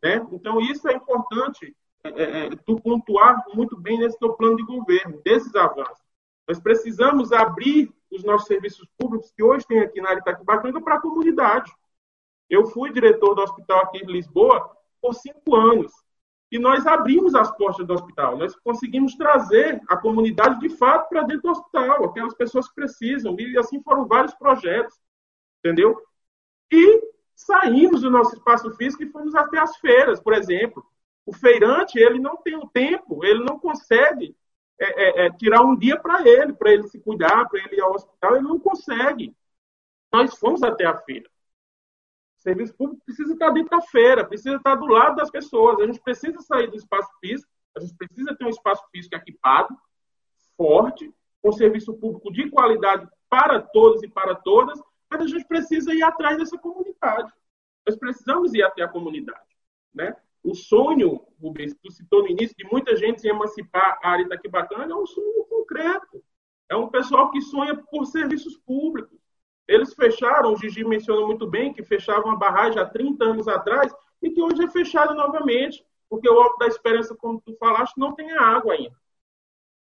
Né? 0.03 0.27
Então, 0.33 0.61
isso 0.61 0.89
é 0.89 0.95
importante 0.95 1.77
é, 2.05 2.09
é, 2.09 2.47
é, 2.47 2.51
tu 2.67 2.81
pontuar 2.81 3.45
muito 3.55 3.77
bem 3.77 3.99
nesse 3.99 4.19
teu 4.19 4.33
plano 4.35 4.57
de 4.57 4.63
governo, 4.63 5.21
desses 5.23 5.55
avanços. 5.55 6.05
Nós 6.47 6.59
precisamos 6.61 7.33
abrir 7.33 7.93
os 8.11 8.25
nossos 8.25 8.47
serviços 8.47 8.89
públicos 8.97 9.31
que 9.33 9.43
hoje 9.43 9.67
tem 9.67 9.81
aqui 9.81 10.01
na 10.01 10.11
área 10.11 10.21
Itaquibacanga 10.21 10.81
para 10.81 10.95
a 10.95 11.01
comunidade. 11.01 11.71
Eu 12.49 12.67
fui 12.67 12.91
diretor 12.93 13.35
do 13.35 13.43
hospital 13.43 13.81
aqui 13.81 13.99
em 13.99 14.07
Lisboa 14.07 14.75
por 15.01 15.15
cinco 15.15 15.55
anos. 15.55 15.93
E 16.51 16.59
nós 16.59 16.87
abrimos 16.87 17.35
as 17.35 17.51
portas 17.57 17.87
do 17.87 17.93
hospital. 17.93 18.39
Nós 18.39 18.57
conseguimos 18.57 19.15
trazer 19.15 19.81
a 19.87 19.97
comunidade 19.97 20.61
de 20.61 20.71
fato 20.71 21.09
para 21.09 21.23
dentro 21.23 21.43
do 21.43 21.51
hospital, 21.51 22.05
aquelas 22.05 22.35
pessoas 22.35 22.69
que 22.69 22.75
precisam. 22.75 23.37
E 23.39 23.59
assim 23.59 23.83
foram 23.83 24.07
vários 24.07 24.35
projetos. 24.35 24.99
Entendeu? 25.59 26.01
E 26.73 27.03
saímos 27.35 28.01
do 28.01 28.11
nosso 28.11 28.35
espaço 28.35 28.71
físico 28.77 29.03
e 29.03 29.11
fomos 29.11 29.35
até 29.35 29.59
as 29.59 29.77
feiras, 29.77 30.21
por 30.21 30.33
exemplo. 30.33 30.85
O 31.27 31.33
feirante, 31.33 31.99
ele 31.99 32.19
não 32.19 32.37
tem 32.39 32.57
o 32.57 32.67
tempo, 32.67 33.23
ele 33.25 33.45
não 33.45 33.59
consegue 33.59 34.35
é, 34.81 35.25
é, 35.25 35.27
é, 35.27 35.31
tirar 35.33 35.63
um 35.63 35.77
dia 35.77 35.99
para 35.99 36.27
ele, 36.27 36.53
para 36.53 36.73
ele 36.73 36.89
se 36.89 36.99
cuidar, 37.01 37.49
para 37.49 37.61
ele 37.61 37.77
ir 37.77 37.81
ao 37.81 37.95
hospital, 37.95 38.37
ele 38.37 38.45
não 38.47 38.59
consegue. 38.59 39.37
Nós 40.13 40.39
fomos 40.39 40.63
até 40.63 40.87
a 40.87 40.97
feira. 40.97 41.29
Serviço 42.39 42.75
público 42.75 43.03
precisa 43.05 43.33
estar 43.33 43.51
dentro 43.51 43.77
da 43.77 43.81
feira, 43.83 44.25
precisa 44.25 44.57
estar 44.57 44.77
do 44.77 44.87
lado 44.87 45.17
das 45.17 45.31
pessoas. 45.31 45.81
A 45.81 45.87
gente 45.87 46.01
precisa 46.01 46.41
sair 46.41 46.71
do 46.71 46.77
espaço 46.77 47.11
físico, 47.21 47.51
a 47.77 47.81
gente 47.81 47.95
precisa 47.97 48.35
ter 48.37 48.45
um 48.45 48.51
espaço 48.51 48.83
físico 48.93 49.17
equipado, 49.17 49.77
forte, 50.57 51.13
com 51.43 51.53
serviço 51.53 51.95
público 51.95 52.33
de 52.33 52.51
qualidade 52.51 53.09
para 53.29 53.61
todos 53.61 54.03
e 54.03 54.09
para 54.09 54.35
todas, 54.35 54.81
mas 55.11 55.23
a 55.23 55.27
gente 55.27 55.47
precisa 55.47 55.93
ir 55.93 56.03
atrás 56.03 56.39
dessa 56.39 56.59
comunidade. 56.59 57.33
Nós 57.87 57.97
precisamos 57.97 58.55
ir 58.55 58.63
até 58.63 58.83
a 58.83 58.89
comunidade. 58.89 59.47
Né? 59.95 60.15
O 60.43 60.55
sonho, 60.55 61.27
Rubens, 61.41 61.73
que 61.73 61.81
tu 61.81 61.91
citou 61.91 62.23
no 62.23 62.29
início, 62.29 62.57
de 62.57 62.65
muita 62.65 62.97
gente 62.97 63.21
se 63.21 63.29
emancipar 63.29 63.99
a 64.03 64.11
área 64.11 64.25
Itaquibacanga, 64.25 64.93
é 64.93 64.97
um 64.97 65.07
sonho 65.07 65.45
concreto. 65.45 66.23
É 66.69 66.77
um 66.77 66.89
pessoal 66.89 67.31
que 67.31 67.41
sonha 67.41 67.77
por 67.77 68.05
serviços 68.07 68.57
públicos. 68.59 69.19
Eles 69.69 69.93
fecharam, 69.93 70.55
o 70.55 70.57
Gigi 70.57 70.83
mencionou 70.83 71.27
muito 71.27 71.47
bem, 71.47 71.75
que 71.75 71.85
fechavam 71.85 72.33
a 72.33 72.37
barragem 72.37 72.81
há 72.81 72.87
30 72.87 73.23
anos 73.23 73.47
atrás 73.47 73.95
e 74.23 74.31
que 74.31 74.41
hoje 74.41 74.65
é 74.65 74.71
fechada 74.71 75.15
novamente, 75.15 75.85
porque 76.09 76.29
o 76.29 76.41
Alto 76.41 76.57
da 76.59 76.67
Esperança, 76.67 77.15
como 77.15 77.41
tu 77.41 77.55
falaste, 77.57 77.99
não 77.99 78.15
tem 78.15 78.33
água 78.33 78.73
ainda. 78.73 78.97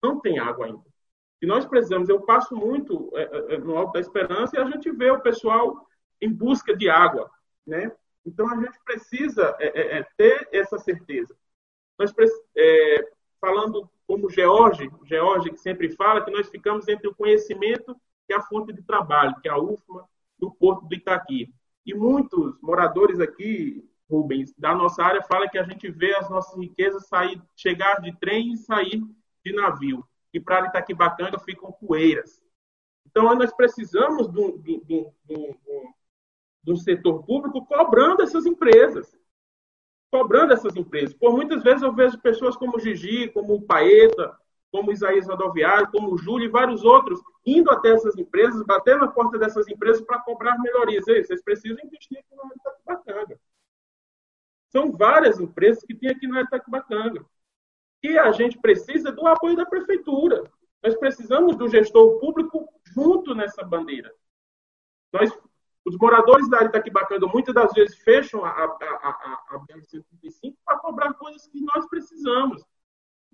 Não 0.02 0.18
tem 0.18 0.38
água 0.38 0.66
ainda. 0.66 0.82
E 1.42 1.46
nós 1.46 1.66
precisamos, 1.66 2.08
eu 2.08 2.22
passo 2.22 2.56
muito 2.56 3.10
é, 3.14 3.22
é, 3.22 3.54
é, 3.54 3.58
no 3.58 3.76
Alto 3.76 3.92
da 3.92 4.00
Esperança 4.00 4.56
e 4.56 4.58
a 4.58 4.64
gente 4.64 4.90
vê 4.90 5.10
o 5.10 5.20
pessoal 5.20 5.86
em 6.18 6.32
busca 6.32 6.74
de 6.74 6.88
água, 6.88 7.30
né? 7.66 7.92
Então 8.24 8.48
a 8.48 8.56
gente 8.56 8.78
precisa 8.82 9.54
é, 9.60 9.66
é, 9.66 9.98
é 9.98 10.06
ter 10.16 10.48
essa 10.50 10.78
certeza. 10.78 11.36
Nós 11.98 12.12
falando 13.38 13.90
como 14.06 14.30
George, 14.30 14.90
George 15.04 15.50
que 15.50 15.58
sempre 15.58 15.94
fala 15.94 16.24
que 16.24 16.30
nós 16.30 16.48
ficamos 16.48 16.88
entre 16.88 17.06
o 17.06 17.14
conhecimento 17.14 17.94
e 18.28 18.34
a 18.34 18.42
fonte 18.42 18.72
de 18.72 18.82
trabalho, 18.82 19.36
que 19.40 19.48
é 19.48 19.52
a 19.52 19.58
UFMA 19.58 20.08
do 20.38 20.50
Porto 20.50 20.86
do 20.86 20.94
Itaqui. 20.94 21.52
E 21.84 21.94
muitos 21.94 22.58
moradores 22.60 23.20
aqui, 23.20 23.88
Rubens, 24.10 24.54
da 24.56 24.74
nossa 24.74 25.02
área, 25.02 25.22
falam 25.22 25.48
que 25.48 25.58
a 25.58 25.64
gente 25.64 25.90
vê 25.90 26.14
as 26.16 26.28
nossas 26.30 26.58
riquezas 26.58 27.06
sair, 27.06 27.40
chegar 27.56 28.00
de 28.00 28.16
trem 28.18 28.52
e 28.52 28.56
sair 28.56 29.02
de 29.44 29.52
navio 29.52 30.04
e 30.34 30.40
para 30.40 30.66
Itaquibacanga 30.66 31.38
ficam 31.38 31.70
poeiras. 31.70 32.42
Então, 33.06 33.32
nós 33.36 33.54
precisamos 33.54 34.28
de 34.28 34.40
um, 34.40 34.58
de, 34.58 34.80
de, 34.80 35.06
de, 35.24 35.56
de 36.64 36.72
um 36.72 36.76
setor 36.76 37.22
público 37.24 37.64
cobrando 37.64 38.22
essas 38.22 38.44
empresas. 38.44 39.16
Cobrando 40.10 40.52
essas 40.52 40.74
empresas. 40.74 41.14
Por 41.14 41.32
muitas 41.32 41.62
vezes 41.62 41.82
eu 41.82 41.92
vejo 41.92 42.18
pessoas 42.18 42.56
como 42.56 42.76
o 42.76 42.80
Gigi, 42.80 43.28
como 43.28 43.54
o 43.54 43.62
Paeta, 43.62 44.36
como 44.74 44.90
Isaías 44.90 45.28
Rodoviário, 45.28 45.88
como 45.92 46.18
Júlio 46.18 46.46
e 46.46 46.50
vários 46.50 46.82
outros, 46.82 47.22
indo 47.46 47.70
até 47.70 47.90
essas 47.90 48.18
empresas, 48.18 48.60
batendo 48.66 49.02
na 49.02 49.06
porta 49.06 49.38
dessas 49.38 49.68
empresas 49.68 50.04
para 50.04 50.18
cobrar 50.18 50.58
melhorias. 50.58 51.06
Ei, 51.06 51.22
vocês 51.22 51.44
precisam 51.44 51.78
investir 51.84 52.18
aqui 52.18 52.34
no 52.34 52.52
Itaquibacanga. 52.56 53.38
São 54.70 54.90
várias 54.90 55.38
empresas 55.38 55.84
que 55.84 55.94
tem 55.94 56.10
aqui 56.10 56.26
no 56.26 56.40
Itaquibacanga. 56.40 57.24
E 58.02 58.18
a 58.18 58.32
gente 58.32 58.58
precisa 58.58 59.12
do 59.12 59.24
apoio 59.28 59.54
da 59.54 59.64
prefeitura. 59.64 60.42
Nós 60.82 60.96
precisamos 60.96 61.54
do 61.54 61.68
gestor 61.68 62.18
público 62.18 62.68
junto 62.82 63.32
nessa 63.32 63.62
bandeira. 63.62 64.12
Nós, 65.12 65.30
os 65.84 65.96
moradores 65.98 66.50
da 66.50 66.56
área 66.56 66.68
Itaquibacanga 66.70 67.28
muitas 67.28 67.54
das 67.54 67.72
vezes 67.72 67.96
fecham 67.98 68.44
a 68.44 68.76
BR-135 68.76 70.56
para 70.64 70.78
cobrar 70.78 71.14
coisas 71.14 71.46
que 71.46 71.60
nós 71.60 71.88
precisamos. 71.88 72.66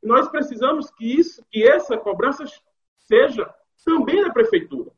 Nós 0.02 0.28
precisamos 0.28 0.90
que 0.90 1.18
isso, 1.18 1.44
que 1.50 1.62
essa 1.62 1.96
cobrança 1.96 2.44
seja 2.98 3.52
também 3.84 4.22
da 4.22 4.30
prefeitura. 4.30 4.90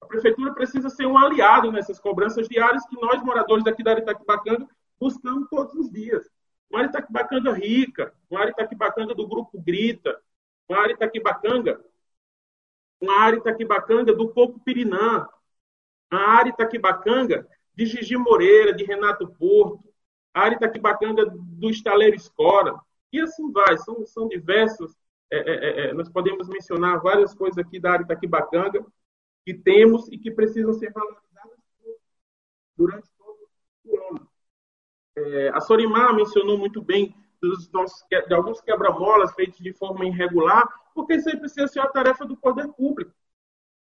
A 0.00 0.06
prefeitura 0.06 0.54
precisa 0.54 0.88
ser 0.90 1.06
um 1.06 1.16
aliado 1.16 1.70
nessas 1.70 1.98
cobranças 1.98 2.48
diárias 2.48 2.86
que 2.86 3.00
nós, 3.00 3.22
moradores 3.22 3.64
daqui 3.64 3.82
da 3.82 3.92
Itaquibacanga, 3.92 4.66
buscamos 4.98 5.48
todos 5.48 5.74
os 5.74 5.90
dias 5.90 6.30
uma 6.70 6.84
Itaquibacanga 6.84 7.52
rica, 7.52 8.14
uma 8.30 8.46
Itaquibacanga 8.46 9.14
do 9.14 9.26
Grupo 9.26 9.60
Grita, 9.60 10.18
uma 10.68 10.88
Itaquibacanga, 10.88 11.84
uma 13.00 13.30
Itaquibacanga 13.30 14.14
do 14.14 14.28
Coco 14.32 14.60
Pirinã, 14.60 15.26
uma 16.12 16.22
área 16.22 16.50
Itaquibacanga 16.50 17.46
de 17.74 17.86
Gigi 17.86 18.16
Moreira, 18.16 18.72
de 18.72 18.84
Renato 18.84 19.26
Porto, 19.26 19.92
a 20.32 20.42
área 20.42 20.56
Itaquibacanga 20.56 21.26
do 21.26 21.68
Estaleiro 21.68 22.14
Escora, 22.14 22.80
e 23.12 23.20
assim 23.20 23.50
vai, 23.50 23.76
são, 23.78 24.04
são 24.06 24.28
diversos, 24.28 24.96
é, 25.30 25.38
é, 25.38 25.52
é, 25.52 25.86
é, 25.86 25.92
nós 25.92 26.08
podemos 26.08 26.48
mencionar 26.48 27.00
várias 27.00 27.34
coisas 27.34 27.58
aqui 27.58 27.78
da 27.78 27.92
área 27.92 28.04
Itaquibacanga 28.04 28.84
que 29.44 29.54
temos 29.54 30.08
e 30.08 30.18
que 30.18 30.30
precisam 30.30 30.72
ser 30.72 30.92
valorizadas 30.92 31.58
durante 32.76 33.08
todo 33.16 33.38
o 33.84 33.96
ano. 34.08 34.28
É, 35.16 35.48
a 35.50 35.60
Sorimar 35.60 36.14
mencionou 36.14 36.58
muito 36.58 36.82
bem 36.82 37.14
dos 37.40 37.70
nossos, 37.70 38.04
de 38.08 38.34
alguns 38.34 38.60
quebra-molas 38.60 39.32
feitos 39.34 39.58
de 39.58 39.72
forma 39.72 40.04
irregular, 40.04 40.68
porque 40.94 41.14
isso 41.14 41.28
aí 41.28 41.38
precisa 41.38 41.68
ser 41.68 41.80
uma 41.80 41.88
tarefa 41.88 42.26
do 42.26 42.36
poder 42.36 42.68
público. 42.72 43.12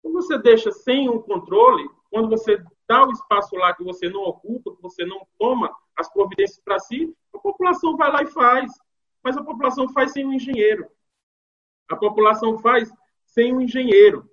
Quando 0.03 0.15
você 0.15 0.37
deixa 0.39 0.71
sem 0.71 1.09
um 1.09 1.21
controle, 1.21 1.89
quando 2.11 2.29
você 2.29 2.63
dá 2.87 3.07
o 3.07 3.11
espaço 3.11 3.57
lá 3.57 3.75
que 3.75 3.83
você 3.83 4.09
não 4.09 4.23
ocupa, 4.23 4.75
que 4.75 4.83
você 4.83 5.05
não 5.05 5.27
toma 5.39 5.75
as 5.97 6.13
providências 6.13 6.61
para 6.65 6.79
si, 6.79 7.15
a 7.33 7.39
população 7.39 7.97
vai 7.97 8.11
lá 8.11 8.23
e 8.23 8.27
faz. 8.27 8.71
Mas 9.25 9.37
a 9.39 9.43
população 9.43 9.89
faz 9.89 10.13
sem 10.13 10.27
um 10.27 10.35
engenheiro. 10.35 10.87
A 11.89 11.97
população 11.97 12.59
faz 12.59 12.93
sem 13.25 13.55
um 13.55 13.61
engenheiro. 13.63 14.31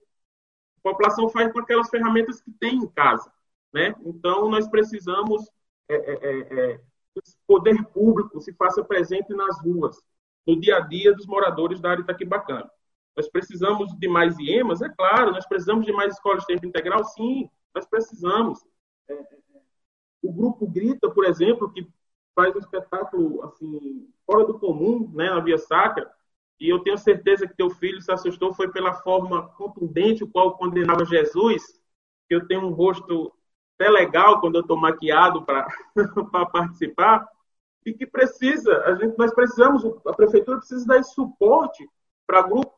A 0.80 0.90
população 0.90 1.30
faz 1.30 1.52
com 1.54 1.60
aquelas 1.60 1.90
ferramentas 1.90 2.42
que 2.42 2.52
tem 2.52 2.76
em 2.76 2.88
casa. 2.88 3.32
Né? 3.74 3.96
Então, 4.06 4.50
nós 4.50 4.68
precisamos 4.68 5.50
é, 5.88 5.96
é, 5.96 6.40
é, 6.74 6.78
que 6.78 7.20
o 7.20 7.22
poder 7.48 7.84
público 7.86 8.42
se 8.42 8.54
faça 8.54 8.84
presente 8.84 9.34
nas 9.34 9.64
ruas, 9.64 10.04
no 10.46 10.60
dia 10.60 10.78
a 10.78 10.80
dia 10.82 11.14
dos 11.14 11.26
moradores 11.26 11.80
da 11.80 11.92
área 11.92 12.02
Itaquibacana. 12.02 12.70
Nós 13.16 13.30
precisamos 13.30 13.98
de 13.98 14.08
mais 14.08 14.38
IEMAs? 14.40 14.82
É 14.82 14.90
claro. 14.90 15.32
Nós 15.32 15.46
precisamos 15.48 15.86
de 15.86 15.94
mais 15.94 16.14
escolas 16.14 16.42
de 16.42 16.48
tempo 16.48 16.66
integral? 16.66 17.04
Sim, 17.06 17.50
nós 17.74 17.86
precisamos. 17.86 18.60
É, 19.08 19.14
é, 19.14 19.18
é. 19.56 19.62
o 20.22 20.32
Grupo 20.34 20.68
Grita, 20.68 21.10
por 21.10 21.26
exemplo, 21.26 21.72
que 21.72 21.88
faz 22.36 22.56
um 22.56 22.60
espetáculo 22.60 23.44
assim 23.44 24.08
fora 24.26 24.46
do 24.46 24.58
comum 24.60 25.12
né, 25.14 25.30
na 25.30 25.40
Via 25.40 25.58
Sacra, 25.58 26.10
e 26.60 26.70
eu 26.70 26.80
tenho 26.80 26.98
certeza 26.98 27.48
que 27.48 27.56
teu 27.56 27.70
filho 27.70 28.02
se 28.02 28.12
assustou 28.12 28.54
foi 28.54 28.72
pela 28.72 28.94
forma 28.94 29.48
contundente 29.50 30.24
o 30.24 30.30
qual 30.30 30.58
condenava 30.58 31.04
Jesus, 31.04 31.64
que 32.28 32.36
eu 32.36 32.48
tenho 32.48 32.62
um 32.62 32.72
rosto 32.72 33.34
até 33.76 33.90
legal 33.90 34.40
quando 34.40 34.56
eu 34.56 34.62
estou 34.62 34.78
maquiado 34.78 35.44
para 35.44 35.68
participar, 36.52 37.28
e 37.86 37.94
que 37.94 38.06
precisa, 38.06 38.78
a 38.86 38.96
gente, 38.96 39.18
nós 39.18 39.34
precisamos, 39.34 39.84
a 40.06 40.14
prefeitura 40.14 40.60
precisa 40.60 40.86
dar 40.86 40.98
esse 40.98 41.16
suporte 41.16 41.90
para 42.28 42.44
grupo, 42.44 42.72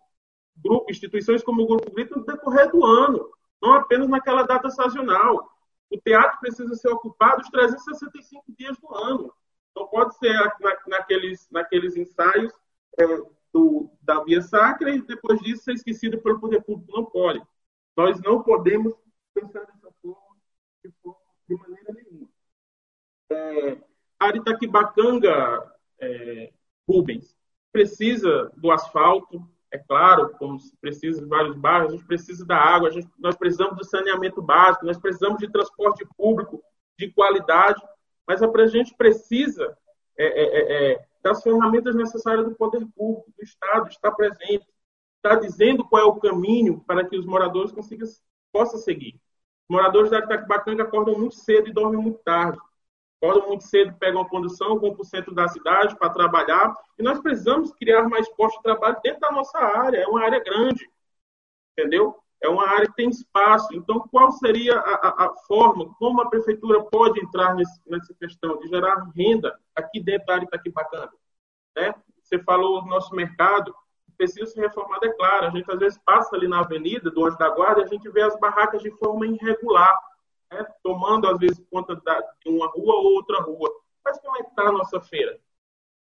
grupo, 0.56 0.90
instituições 0.90 1.44
como 1.44 1.64
o 1.64 1.68
Grupo 1.68 1.92
Grito 1.92 2.18
no 2.18 2.26
decorrer 2.26 2.72
do 2.72 2.86
ano, 2.86 3.30
não 3.62 3.74
apenas 3.74 4.08
naquela 4.08 4.44
data 4.44 4.70
sazonal. 4.70 5.50
O 5.90 5.98
teatro 6.00 6.40
precisa 6.40 6.74
ser 6.76 6.90
ocupado 6.90 7.42
os 7.42 7.50
365 7.50 8.44
dias 8.58 8.78
do 8.78 8.96
ano. 8.96 9.34
Não 9.76 9.88
pode 9.88 10.16
ser 10.18 10.34
na, 10.60 10.78
naqueles, 10.88 11.50
naqueles 11.50 11.96
ensaios 11.96 12.54
é, 12.98 13.06
do, 13.52 13.90
da 14.02 14.24
Via 14.24 14.42
Sacra 14.42 14.92
e 14.92 15.02
depois 15.02 15.40
disso 15.40 15.64
ser 15.64 15.74
esquecido 15.74 16.22
pelo 16.22 16.40
poder 16.40 16.62
público. 16.64 16.92
Não 16.92 17.06
pode. 17.06 17.42
Nós 17.96 18.20
não 18.22 18.42
podemos 18.42 18.94
pensar 19.34 19.62
dessa 19.62 19.92
forma 20.02 20.38
de, 20.84 20.92
de 21.50 21.56
maneira 21.56 21.94
nenhuma. 21.94 22.30
É, 23.32 23.78
Aritaquibacanga, 24.20 25.74
é, 26.00 26.54
Rubens, 26.88 27.36
precisa 27.72 28.52
do 28.58 28.72
asfalto, 28.72 29.48
é 29.72 29.80
claro, 29.80 30.30
como 30.38 30.58
precisa 30.80 31.20
de 31.22 31.28
vários 31.28 31.56
bairros, 31.58 31.90
a 31.90 31.96
gente 31.96 32.06
precisa 32.06 32.46
da 32.46 32.56
água, 32.56 32.92
gente, 32.92 33.10
nós 33.18 33.36
precisamos 33.36 33.76
do 33.76 33.84
saneamento 33.84 34.42
básico, 34.42 34.86
nós 34.86 35.00
precisamos 35.00 35.40
de 35.40 35.52
transporte 35.52 36.06
público 36.16 36.64
de 36.98 37.12
qualidade, 37.12 37.82
mas 38.28 38.42
a 38.42 38.68
gente 38.68 38.96
precisa 38.96 39.78
é, 40.18 40.26
é, 40.26 40.44
é, 40.44 40.92
é, 40.94 41.06
das 41.22 41.42
ferramentas 41.42 41.96
necessárias 41.96 42.46
do 42.46 42.56
poder 42.56 42.86
público, 42.96 43.32
do 43.36 43.44
Estado, 43.44 43.90
está 43.90 44.12
presente, 44.12 44.66
está 45.18 45.36
dizendo 45.36 45.88
qual 45.88 46.02
é 46.02 46.06
o 46.06 46.20
caminho 46.20 46.82
para 46.86 47.08
que 47.08 47.18
os 47.18 47.26
moradores 47.26 47.72
consigam, 47.72 48.08
possam 48.52 48.80
seguir. 48.80 49.20
Os 49.70 49.76
moradores 49.76 50.12
da 50.12 50.20
Itaquibacanga 50.20 50.84
acordam 50.84 51.18
muito 51.18 51.36
cedo 51.36 51.70
e 51.70 51.74
dormem 51.74 52.02
muito 52.02 52.20
tarde. 52.20 52.60
Acordam 53.22 53.48
muito 53.48 53.64
cedo, 53.64 53.96
pegam 53.98 54.22
a 54.22 54.30
condução, 54.30 54.78
vão 54.78 54.94
para 54.94 55.02
o 55.02 55.06
centro 55.06 55.34
da 55.34 55.48
cidade 55.48 55.98
para 55.98 56.10
trabalhar. 56.10 56.76
E 57.00 57.04
nós 57.04 57.22
precisamos 57.22 57.72
criar 57.72 58.08
mais 58.10 58.28
postos 58.30 58.58
de 58.58 58.64
trabalho 58.64 59.00
dentro 59.02 59.22
da 59.22 59.32
nossa 59.32 59.58
área. 59.58 60.00
É 60.00 60.08
uma 60.08 60.22
área 60.22 60.44
grande, 60.44 60.90
entendeu? 61.72 62.22
É 62.44 62.50
uma 62.50 62.68
área 62.68 62.88
que 62.88 62.96
tem 62.96 63.10
espaço. 63.10 63.74
Então, 63.74 64.02
qual 64.12 64.30
seria 64.34 64.78
a, 64.78 64.96
a, 64.96 65.26
a 65.28 65.36
forma, 65.48 65.96
como 65.98 66.22
a 66.22 66.30
prefeitura 66.30 66.84
pode 66.84 67.18
entrar 67.22 67.56
nesse, 67.56 67.80
nessa 67.88 68.14
questão 68.16 68.60
de 68.60 68.68
gerar 68.68 69.10
renda 69.16 69.58
aqui 69.74 70.02
dentro 70.02 70.28
da 70.28 70.34
área 70.34 70.46
Itaquibacanga? 70.46 71.14
Né? 71.74 71.96
Você 72.22 72.38
falou 72.40 72.82
do 72.82 72.90
nosso 72.90 73.16
mercado, 73.16 73.74
precisa 74.18 74.46
ser 74.46 74.60
reformado, 74.60 75.06
é 75.06 75.14
claro. 75.14 75.48
A 75.48 75.50
gente 75.52 75.72
às 75.72 75.80
vezes 75.80 75.98
passa 76.06 76.36
ali 76.36 76.46
na 76.46 76.60
avenida 76.60 77.10
do 77.10 77.26
Anjo 77.26 77.38
da 77.38 77.50
Guarda 77.50 77.80
e 77.80 77.86
a 77.86 77.88
gente 77.88 78.10
vê 78.10 78.22
as 78.22 78.38
barracas 78.38 78.82
de 78.82 78.92
forma 78.92 79.26
irregular, 79.26 79.98
né? 80.52 80.68
tomando 80.84 81.30
às 81.30 81.40
vezes 81.40 81.66
conta 81.72 81.96
de 81.96 82.50
uma 82.50 82.68
rua 82.68 82.96
ou 82.96 83.14
outra 83.14 83.42
rua. 83.42 83.74
Mas 84.04 84.20
como 84.20 84.36
é 84.36 84.44
que 84.44 84.50
está 84.50 84.64
a 84.64 84.72
nossa 84.74 85.00
feira? 85.00 85.40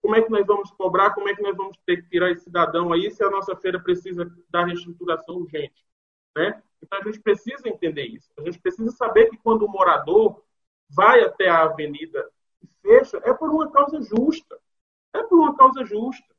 Como 0.02 0.16
é 0.16 0.22
que 0.22 0.32
nós 0.32 0.48
vamos 0.48 0.72
cobrar? 0.72 1.14
Como 1.14 1.28
é 1.28 1.36
que 1.36 1.42
nós 1.42 1.58
vamos 1.58 1.78
ter 1.86 1.98
que 1.98 2.10
tirar 2.10 2.32
esse 2.32 2.46
cidadão 2.46 2.94
aí 2.94 3.12
se 3.12 3.22
a 3.22 3.30
nossa 3.30 3.58
feira 3.58 3.78
precisa 3.78 4.26
da 4.50 4.64
reestruturação 4.64 5.36
urgente? 5.36 5.89
Né? 6.36 6.62
Então 6.82 7.00
a 7.00 7.04
gente 7.04 7.20
precisa 7.20 7.68
entender 7.68 8.06
isso. 8.06 8.32
A 8.38 8.42
gente 8.42 8.60
precisa 8.60 8.92
saber 8.92 9.30
que 9.30 9.38
quando 9.38 9.64
o 9.64 9.70
morador 9.70 10.44
vai 10.90 11.22
até 11.22 11.48
a 11.48 11.64
avenida 11.64 12.30
e 12.62 12.68
fecha, 12.82 13.22
é 13.24 13.34
por 13.34 13.50
uma 13.50 13.72
causa 13.72 14.02
justa. 14.02 14.60
É 15.14 15.24
por 15.24 15.40
uma 15.40 15.56
causa 15.56 15.84
justa. 15.84 16.36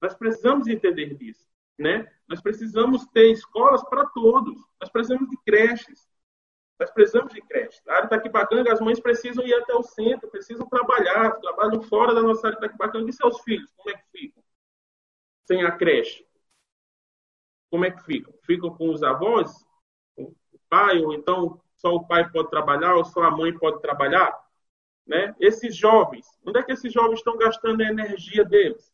Nós 0.00 0.14
precisamos 0.14 0.68
entender 0.68 1.14
disso. 1.14 1.46
Né? 1.78 2.10
Nós 2.28 2.40
precisamos 2.40 3.06
ter 3.08 3.30
escolas 3.30 3.82
para 3.84 4.06
todos. 4.06 4.58
Nós 4.80 4.90
precisamos 4.90 5.28
de 5.28 5.36
creches. 5.38 6.08
Nós 6.78 6.90
precisamos 6.90 7.32
de 7.32 7.40
creches. 7.40 7.82
A 7.88 7.94
área 7.94 8.06
Itaquibacanga, 8.06 8.72
as 8.72 8.80
mães 8.80 9.00
precisam 9.00 9.46
ir 9.46 9.54
até 9.54 9.74
o 9.74 9.82
centro, 9.82 10.28
precisam 10.30 10.68
trabalhar, 10.68 11.32
trabalham 11.40 11.82
fora 11.82 12.14
da 12.14 12.22
nossa 12.22 12.46
área 12.46 12.58
Itaquibacanga. 12.58 13.08
E 13.08 13.12
seus 13.12 13.40
filhos, 13.40 13.72
como 13.76 13.90
é 13.90 13.98
que 13.98 14.04
ficam? 14.10 14.42
Sem 15.46 15.64
a 15.64 15.72
creche. 15.72 16.25
Como 17.70 17.84
é 17.84 17.90
que 17.90 18.02
ficam? 18.04 18.32
Ficam 18.42 18.70
com 18.70 18.90
os 18.90 19.02
avós? 19.02 19.64
O 20.16 20.34
pai? 20.68 21.02
Ou 21.02 21.14
então 21.14 21.60
só 21.76 21.94
o 21.94 22.06
pai 22.06 22.30
pode 22.30 22.50
trabalhar 22.50 22.94
ou 22.94 23.04
só 23.04 23.22
a 23.24 23.30
mãe 23.30 23.56
pode 23.56 23.80
trabalhar? 23.80 24.34
Né? 25.06 25.34
Esses 25.38 25.76
jovens, 25.76 26.26
onde 26.44 26.58
é 26.58 26.62
que 26.62 26.72
esses 26.72 26.92
jovens 26.92 27.18
estão 27.18 27.36
gastando 27.36 27.80
a 27.82 27.86
energia 27.86 28.44
deles? 28.44 28.92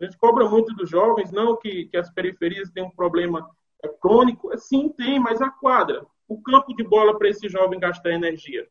A 0.00 0.04
gente 0.04 0.16
cobra 0.16 0.48
muito 0.48 0.74
dos 0.74 0.88
jovens, 0.88 1.30
não 1.30 1.56
que, 1.56 1.86
que 1.86 1.96
as 1.96 2.10
periferias 2.10 2.70
têm 2.70 2.82
um 2.82 2.90
problema 2.90 3.48
crônico. 4.00 4.56
Sim, 4.58 4.88
tem, 4.88 5.20
mas 5.20 5.40
a 5.40 5.50
quadra, 5.50 6.04
o 6.26 6.40
campo 6.42 6.74
de 6.74 6.82
bola 6.82 7.16
para 7.18 7.28
esse 7.28 7.48
jovem 7.48 7.78
gastar 7.78 8.10
energia. 8.10 8.68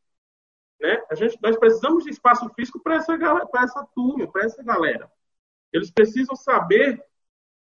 Né? 0.80 1.02
A 1.10 1.16
gente, 1.16 1.38
nós 1.42 1.58
precisamos 1.58 2.04
de 2.04 2.10
espaço 2.10 2.50
físico 2.56 2.82
para 2.82 2.96
essa, 2.96 3.14
essa 3.56 3.88
turma, 3.94 4.28
para 4.28 4.46
essa 4.46 4.64
galera. 4.64 5.10
Eles 5.72 5.92
precisam 5.92 6.36
saber 6.36 7.02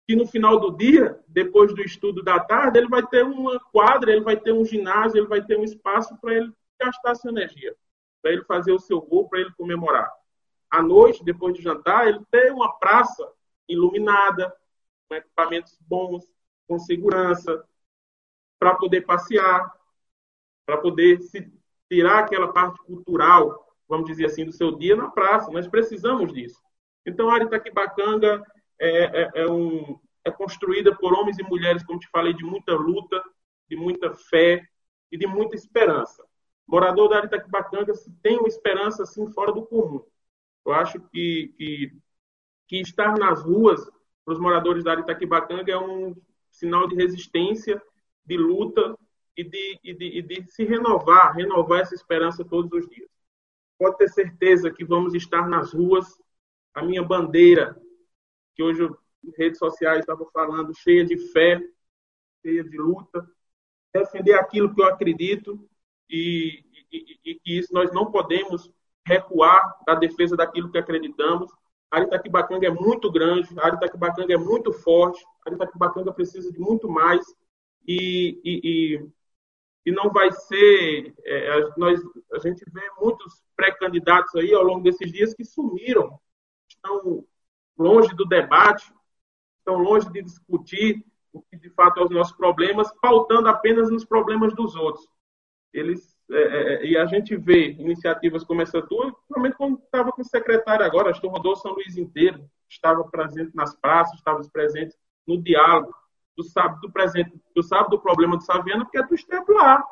que 0.07 0.15
no 0.15 0.25
final 0.27 0.59
do 0.59 0.75
dia, 0.75 1.19
depois 1.27 1.73
do 1.73 1.81
estudo 1.81 2.23
da 2.23 2.39
tarde, 2.39 2.79
ele 2.79 2.87
vai 2.87 3.05
ter 3.05 3.23
uma 3.23 3.59
quadra, 3.71 4.11
ele 4.11 4.21
vai 4.21 4.35
ter 4.35 4.51
um 4.51 4.65
ginásio, 4.65 5.19
ele 5.19 5.27
vai 5.27 5.41
ter 5.43 5.57
um 5.57 5.63
espaço 5.63 6.17
para 6.19 6.33
ele 6.33 6.51
gastar 6.79 7.15
sua 7.15 7.31
energia, 7.31 7.75
para 8.21 8.31
ele 8.31 8.43
fazer 8.43 8.71
o 8.71 8.79
seu 8.79 8.99
gol, 9.01 9.29
para 9.29 9.39
ele 9.39 9.51
comemorar. 9.53 10.11
À 10.69 10.81
noite, 10.81 11.23
depois 11.23 11.53
de 11.53 11.61
jantar, 11.61 12.07
ele 12.07 12.21
tem 12.31 12.51
uma 12.51 12.73
praça 12.79 13.31
iluminada, 13.67 14.53
com 15.07 15.15
equipamentos 15.15 15.77
bons, 15.81 16.25
com 16.67 16.79
segurança, 16.79 17.63
para 18.57 18.75
poder 18.75 19.01
passear, 19.01 19.73
para 20.65 20.77
poder 20.77 21.21
se 21.21 21.51
tirar 21.89 22.19
aquela 22.19 22.53
parte 22.53 22.79
cultural, 22.83 23.75
vamos 23.87 24.07
dizer 24.07 24.25
assim, 24.25 24.45
do 24.45 24.51
seu 24.51 24.71
dia 24.77 24.95
na 24.95 25.09
praça. 25.09 25.51
Nós 25.51 25.67
precisamos 25.67 26.31
disso. 26.31 26.61
Então, 27.05 27.29
a 27.29 27.33
área 27.33 27.45
Itaquibacanga 27.45 28.41
é, 28.81 29.21
é, 29.21 29.31
é, 29.35 29.47
um, 29.51 29.99
é 30.25 30.31
construída 30.31 30.95
por 30.95 31.13
homens 31.13 31.37
e 31.39 31.43
mulheres, 31.43 31.83
como 31.83 31.99
te 31.99 32.09
falei, 32.09 32.33
de 32.33 32.43
muita 32.43 32.73
luta, 32.73 33.23
de 33.69 33.75
muita 33.75 34.13
fé 34.13 34.67
e 35.11 35.17
de 35.17 35.27
muita 35.27 35.55
esperança. 35.55 36.23
Morador 36.67 37.09
da 37.09 37.23
Itaquibacanga 37.23 37.93
tem 38.21 38.37
uma 38.37 38.47
esperança 38.47 39.03
assim 39.03 39.31
fora 39.31 39.51
do 39.51 39.65
comum. 39.65 40.03
Eu 40.65 40.73
acho 40.73 40.99
que, 41.09 41.53
que 41.57 41.91
que 42.71 42.79
estar 42.79 43.17
nas 43.17 43.43
ruas 43.43 43.85
para 44.23 44.33
os 44.33 44.39
moradores 44.39 44.85
da 44.85 44.93
Itaquibacanga 44.93 45.73
é 45.73 45.77
um 45.77 46.15
sinal 46.49 46.87
de 46.87 46.95
resistência, 46.95 47.81
de 48.25 48.37
luta 48.37 48.97
e 49.35 49.43
de, 49.43 49.79
e 49.83 49.93
de, 49.93 50.05
e 50.05 50.21
de 50.21 50.49
se 50.49 50.63
renovar, 50.63 51.35
renovar 51.35 51.81
essa 51.81 51.93
esperança 51.93 52.45
todos 52.45 52.71
os 52.71 52.89
dias. 52.89 53.09
Pode 53.77 53.97
ter 53.97 54.07
certeza 54.07 54.71
que 54.71 54.85
vamos 54.85 55.13
estar 55.13 55.49
nas 55.49 55.73
ruas. 55.73 56.07
A 56.73 56.81
minha 56.81 57.03
bandeira, 57.03 57.75
que 58.55 58.63
hoje 58.63 58.89
redes 59.37 59.59
sociais 59.59 59.99
estavam 59.99 60.27
falando, 60.31 60.73
cheia 60.73 61.05
de 61.05 61.17
fé, 61.31 61.61
cheia 62.41 62.63
de 62.63 62.77
luta, 62.77 63.27
defender 63.93 64.33
aquilo 64.33 64.73
que 64.73 64.81
eu 64.81 64.85
acredito 64.85 65.69
e, 66.09 66.63
e, 66.91 67.35
que 67.35 67.57
isso 67.57 67.73
nós 67.73 67.93
não 67.93 68.11
podemos 68.11 68.71
recuar 69.05 69.77
da 69.85 69.95
defesa 69.95 70.35
daquilo 70.35 70.71
que 70.71 70.77
acreditamos 70.77 71.51
a 71.91 71.99
Itaquibacanga 71.99 72.67
é 72.67 72.71
muito 72.71 73.11
grande, 73.11 73.49
a 73.59 73.67
Itaquibacanga 73.67 74.33
é 74.33 74.37
muito 74.37 74.71
forte, 74.71 75.21
a 75.45 75.51
Itaquibacanga 75.51 76.13
precisa 76.13 76.49
de 76.49 76.57
muito 76.57 76.89
mais 76.89 77.21
e, 77.85 78.39
e, 78.45 78.61
e, 78.63 79.09
e 79.87 79.91
não 79.91 80.09
vai 80.09 80.31
ser. 80.31 81.13
É, 81.25 81.69
nós, 81.77 81.99
a 82.31 82.39
gente 82.39 82.63
vê 82.71 82.81
muitos 82.97 83.43
pré-candidatos 83.57 84.33
aí 84.35 84.53
ao 84.53 84.63
longo 84.63 84.81
desses 84.81 85.11
dias 85.11 85.33
que 85.33 85.43
sumiram, 85.43 86.17
estão 86.69 87.27
longe 87.81 88.15
do 88.15 88.25
debate, 88.25 88.93
estão 89.59 89.77
longe 89.77 90.09
de 90.11 90.21
discutir 90.21 91.03
o 91.33 91.41
que 91.41 91.57
de 91.57 91.69
fato 91.69 91.99
é 91.99 92.03
os 92.03 92.09
nossos 92.09 92.35
problemas, 92.35 92.91
pautando 93.01 93.47
apenas 93.47 93.89
nos 93.89 94.05
problemas 94.05 94.53
dos 94.53 94.75
outros. 94.75 95.07
Eles 95.73 96.17
é, 96.29 96.41
é, 96.41 96.73
é, 96.73 96.85
e 96.85 96.97
a 96.97 97.05
gente 97.05 97.35
vê 97.35 97.71
iniciativas 97.71 98.43
como 98.43 98.61
essa 98.61 98.81
tua, 98.81 99.11
principalmente 99.13 99.57
quando 99.57 99.79
estava 99.79 100.11
com 100.11 100.21
o 100.21 100.25
secretário 100.25 100.85
agora, 100.85 101.11
que 101.13 101.27
rodou 101.27 101.55
São 101.57 101.73
Luís 101.73 101.97
inteiro, 101.97 102.49
estava 102.69 103.03
presente 103.03 103.53
nas 103.53 103.75
praças, 103.75 104.15
estava 104.15 104.41
presente 104.51 104.95
no 105.27 105.41
diálogo. 105.41 105.93
tu 106.35 106.43
sabe 106.43 106.79
do 106.79 106.91
presente, 106.91 107.33
tu 107.53 107.61
sabe 107.61 107.89
do 107.89 107.99
problema 107.99 108.37
do 108.37 108.43
Saviana 108.43 108.85
porque 108.85 109.05
tu 109.07 109.13
esteve 109.13 109.51
lá. 109.51 109.83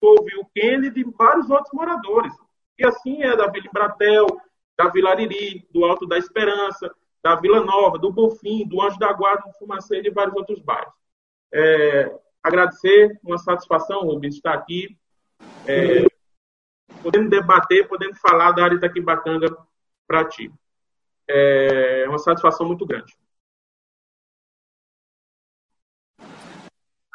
Tu 0.00 0.06
ouviu 0.06 0.40
o 0.40 0.46
Kennedy 0.46 1.00
e 1.00 1.04
vários 1.04 1.48
outros 1.48 1.72
moradores. 1.72 2.34
E 2.76 2.84
assim 2.84 3.22
é 3.22 3.36
da 3.36 3.46
Vila 3.46 3.68
Embratel, 3.68 4.26
da 4.76 4.88
Vila 4.88 5.10
Ariri, 5.10 5.66
do 5.72 5.84
Alto 5.84 6.06
da 6.06 6.18
Esperança, 6.18 6.92
da 7.24 7.34
Vila 7.36 7.64
Nova, 7.64 7.98
do 7.98 8.12
Bonfim, 8.12 8.68
do 8.68 8.82
Anjo 8.82 8.98
da 8.98 9.10
Guarda, 9.10 9.48
do 9.48 9.54
Fumaceiro 9.54 10.06
e 10.06 10.10
vários 10.10 10.36
outros 10.36 10.60
bairros. 10.60 10.92
É, 11.50 12.14
agradecer, 12.42 13.18
uma 13.24 13.38
satisfação, 13.38 14.02
Rubens, 14.02 14.34
estar 14.34 14.52
aqui, 14.52 14.94
é, 15.66 16.04
podendo 17.02 17.30
debater, 17.30 17.88
podendo 17.88 18.14
falar 18.16 18.52
da 18.52 18.62
área 18.62 18.74
Itaquibacanga 18.74 19.56
para 20.06 20.28
ti. 20.28 20.52
É 21.26 22.04
uma 22.06 22.18
satisfação 22.18 22.66
muito 22.66 22.84
grande. 22.84 23.16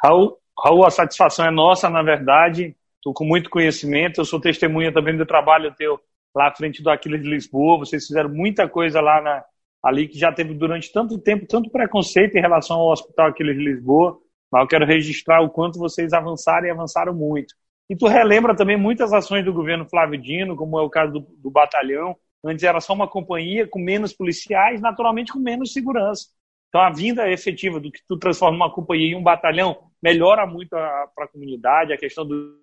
Raul, 0.02 0.40
Raul, 0.58 0.84
a 0.84 0.90
satisfação 0.90 1.46
é 1.46 1.52
nossa, 1.52 1.88
na 1.88 2.02
verdade. 2.02 2.76
Estou 2.96 3.14
com 3.14 3.24
muito 3.24 3.48
conhecimento. 3.48 4.20
Eu 4.20 4.24
sou 4.24 4.40
testemunha 4.40 4.92
também 4.92 5.16
do 5.16 5.24
trabalho 5.24 5.72
teu 5.76 6.00
lá 6.34 6.48
à 6.48 6.54
frente 6.54 6.82
do 6.82 6.90
Aquiles 6.90 7.22
de 7.22 7.28
Lisboa. 7.28 7.78
Vocês 7.78 8.08
fizeram 8.08 8.28
muita 8.28 8.68
coisa 8.68 9.00
lá 9.00 9.20
na, 9.20 9.44
ali 9.82 10.08
que 10.08 10.18
já 10.18 10.32
teve 10.32 10.54
durante 10.54 10.92
tanto 10.92 11.18
tempo, 11.18 11.46
tanto 11.46 11.70
preconceito 11.70 12.36
em 12.36 12.40
relação 12.40 12.78
ao 12.78 12.90
Hospital 12.90 13.28
Aquiles 13.28 13.56
de 13.56 13.64
Lisboa. 13.64 14.18
Mas 14.50 14.62
eu 14.62 14.68
quero 14.68 14.86
registrar 14.86 15.40
o 15.42 15.50
quanto 15.50 15.78
vocês 15.78 16.12
avançaram 16.12 16.66
e 16.66 16.70
avançaram 16.70 17.14
muito. 17.14 17.54
E 17.88 17.96
tu 17.96 18.06
relembra 18.06 18.54
também 18.54 18.76
muitas 18.76 19.12
ações 19.12 19.44
do 19.44 19.52
governo 19.52 19.88
Flávio 19.88 20.20
Dino, 20.20 20.56
como 20.56 20.78
é 20.78 20.82
o 20.82 20.90
caso 20.90 21.12
do, 21.12 21.20
do 21.20 21.50
batalhão. 21.50 22.16
Antes 22.44 22.64
era 22.64 22.80
só 22.80 22.92
uma 22.92 23.08
companhia 23.08 23.66
com 23.66 23.78
menos 23.78 24.12
policiais, 24.12 24.80
naturalmente 24.80 25.32
com 25.32 25.38
menos 25.38 25.72
segurança. 25.72 26.28
Então 26.68 26.80
a 26.80 26.90
vinda 26.90 27.30
efetiva 27.30 27.80
do 27.80 27.90
que 27.90 28.00
tu 28.08 28.16
transforma 28.16 28.56
uma 28.56 28.72
companhia 28.72 29.12
em 29.12 29.16
um 29.16 29.22
batalhão 29.22 29.76
melhora 30.02 30.46
muito 30.46 30.70
para 30.70 31.24
a 31.24 31.28
comunidade, 31.28 31.92
a 31.92 31.98
questão 31.98 32.24
do 32.26 32.58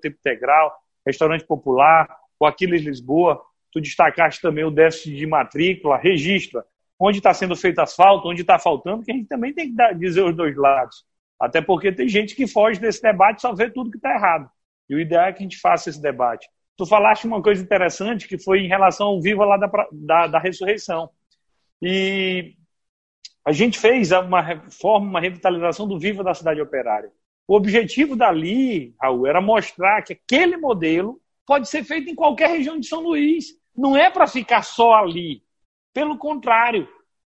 tempo 0.00 0.16
integral, 0.18 0.72
restaurante 1.06 1.46
popular, 1.46 2.08
o 2.38 2.46
Aquiles 2.46 2.82
Lisboa, 2.82 3.40
tu 3.72 3.80
destacaste 3.80 4.40
também 4.40 4.64
o 4.64 4.70
déficit 4.70 5.16
de 5.16 5.26
matrícula, 5.26 5.96
registra 5.96 6.64
onde 7.00 7.18
está 7.18 7.34
sendo 7.34 7.56
feito 7.56 7.80
asfalto, 7.80 8.28
onde 8.28 8.42
está 8.42 8.58
faltando, 8.58 9.02
que 9.02 9.10
a 9.10 9.14
gente 9.14 9.26
também 9.26 9.52
tem 9.52 9.70
que 9.70 9.74
dar, 9.74 9.92
dizer 9.92 10.22
os 10.22 10.36
dois 10.36 10.54
lados. 10.56 11.04
Até 11.40 11.60
porque 11.60 11.90
tem 11.90 12.08
gente 12.08 12.36
que 12.36 12.46
foge 12.46 12.78
desse 12.78 13.02
debate 13.02 13.42
só 13.42 13.52
vê 13.52 13.68
tudo 13.68 13.90
que 13.90 13.96
está 13.96 14.14
errado. 14.14 14.48
E 14.88 14.94
o 14.94 15.00
ideal 15.00 15.24
é 15.24 15.32
que 15.32 15.40
a 15.40 15.42
gente 15.42 15.58
faça 15.58 15.90
esse 15.90 16.00
debate. 16.00 16.48
Tu 16.76 16.86
falaste 16.86 17.26
uma 17.26 17.42
coisa 17.42 17.62
interessante 17.62 18.28
que 18.28 18.38
foi 18.38 18.60
em 18.60 18.68
relação 18.68 19.08
ao 19.08 19.20
Viva 19.20 19.44
lá 19.44 19.56
da, 19.56 19.70
da, 19.90 20.26
da 20.28 20.38
ressurreição. 20.38 21.10
E 21.80 22.54
a 23.44 23.50
gente 23.50 23.78
fez 23.78 24.12
uma 24.12 24.40
reforma, 24.40 25.08
uma 25.08 25.20
revitalização 25.20 25.88
do 25.88 25.98
Viva 25.98 26.22
da 26.22 26.34
Cidade 26.34 26.60
Operária. 26.60 27.10
O 27.48 27.56
objetivo 27.56 28.14
dali, 28.14 28.94
Raul, 29.00 29.26
era 29.26 29.40
mostrar 29.40 30.02
que 30.02 30.12
aquele 30.12 30.56
modelo 30.56 31.20
pode 31.44 31.68
ser 31.68 31.82
feito 31.84 32.08
em 32.08 32.14
qualquer 32.14 32.50
região 32.50 32.78
de 32.78 32.86
São 32.86 33.00
Luís. 33.00 33.46
Não 33.76 33.96
é 33.96 34.10
para 34.10 34.26
ficar 34.26 34.62
só 34.62 34.94
ali. 34.94 35.42
Pelo 35.92 36.16
contrário, 36.18 36.88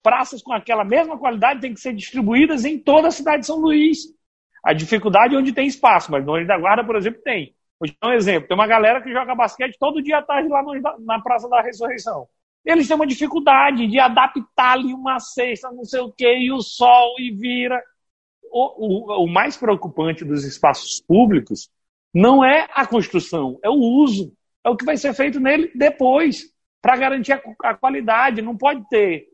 praças 0.02 0.42
com 0.42 0.54
aquela 0.54 0.84
mesma 0.84 1.18
qualidade 1.18 1.62
têm 1.62 1.74
que 1.74 1.80
ser 1.80 1.94
distribuídas 1.94 2.66
em 2.66 2.78
toda 2.78 3.08
a 3.08 3.12
cidade 3.12 3.42
de 3.42 3.48
São 3.48 3.60
Luís. 3.60 4.00
A 4.64 4.74
dificuldade 4.74 5.36
é 5.36 5.38
onde 5.38 5.54
tem 5.54 5.68
espaço, 5.68 6.12
mas 6.12 6.26
no 6.26 6.36
Anjo 6.36 6.48
da 6.48 6.58
Guarda, 6.58 6.86
por 6.86 6.96
exemplo, 6.96 7.22
tem. 7.22 7.56
Vou 7.80 7.90
dar 8.02 8.10
um 8.10 8.14
exemplo. 8.14 8.48
Tem 8.48 8.56
uma 8.56 8.68
galera 8.68 9.02
que 9.02 9.12
joga 9.12 9.36
basquete 9.36 9.78
todo 9.78 10.02
dia 10.02 10.20
à 10.20 10.22
tarde 10.22 10.48
lá 10.50 10.62
na 11.00 11.22
Praça 11.22 11.50
da 11.50 11.62
Ressurreição. 11.62 12.28
Eles 12.64 12.88
têm 12.88 12.96
uma 12.96 13.08
dificuldade 13.08 13.88
de 13.88 14.00
adaptar 14.00 14.74
ali 14.74 14.94
uma 14.94 15.20
cesta, 15.20 15.70
não 15.72 15.84
sei 15.84 16.00
o 16.00 16.12
quê, 16.12 16.34
e 16.38 16.52
o 16.52 16.62
sol, 16.62 17.16
e 17.20 17.32
vira. 17.32 17.82
O, 18.52 19.22
o, 19.22 19.26
o 19.26 19.28
mais 19.28 19.58
preocupante 19.58 20.24
dos 20.24 20.46
espaços 20.46 21.02
públicos 21.06 21.70
não 22.14 22.46
é 22.46 22.68
a 22.74 22.86
construção, 22.86 23.60
é 23.64 23.70
o 23.70 23.74
uso. 23.74 24.32
É 24.64 24.70
o 24.70 24.78
que 24.78 24.86
vai 24.86 24.98
ser 24.98 25.14
feito 25.14 25.40
nele 25.40 25.72
depois, 25.76 26.44
para 26.82 26.98
garantir 26.98 27.34
a, 27.64 27.74
qualidade. 27.74 28.42
Não 28.42 28.58
pode 28.58 28.88
ter 28.90 29.28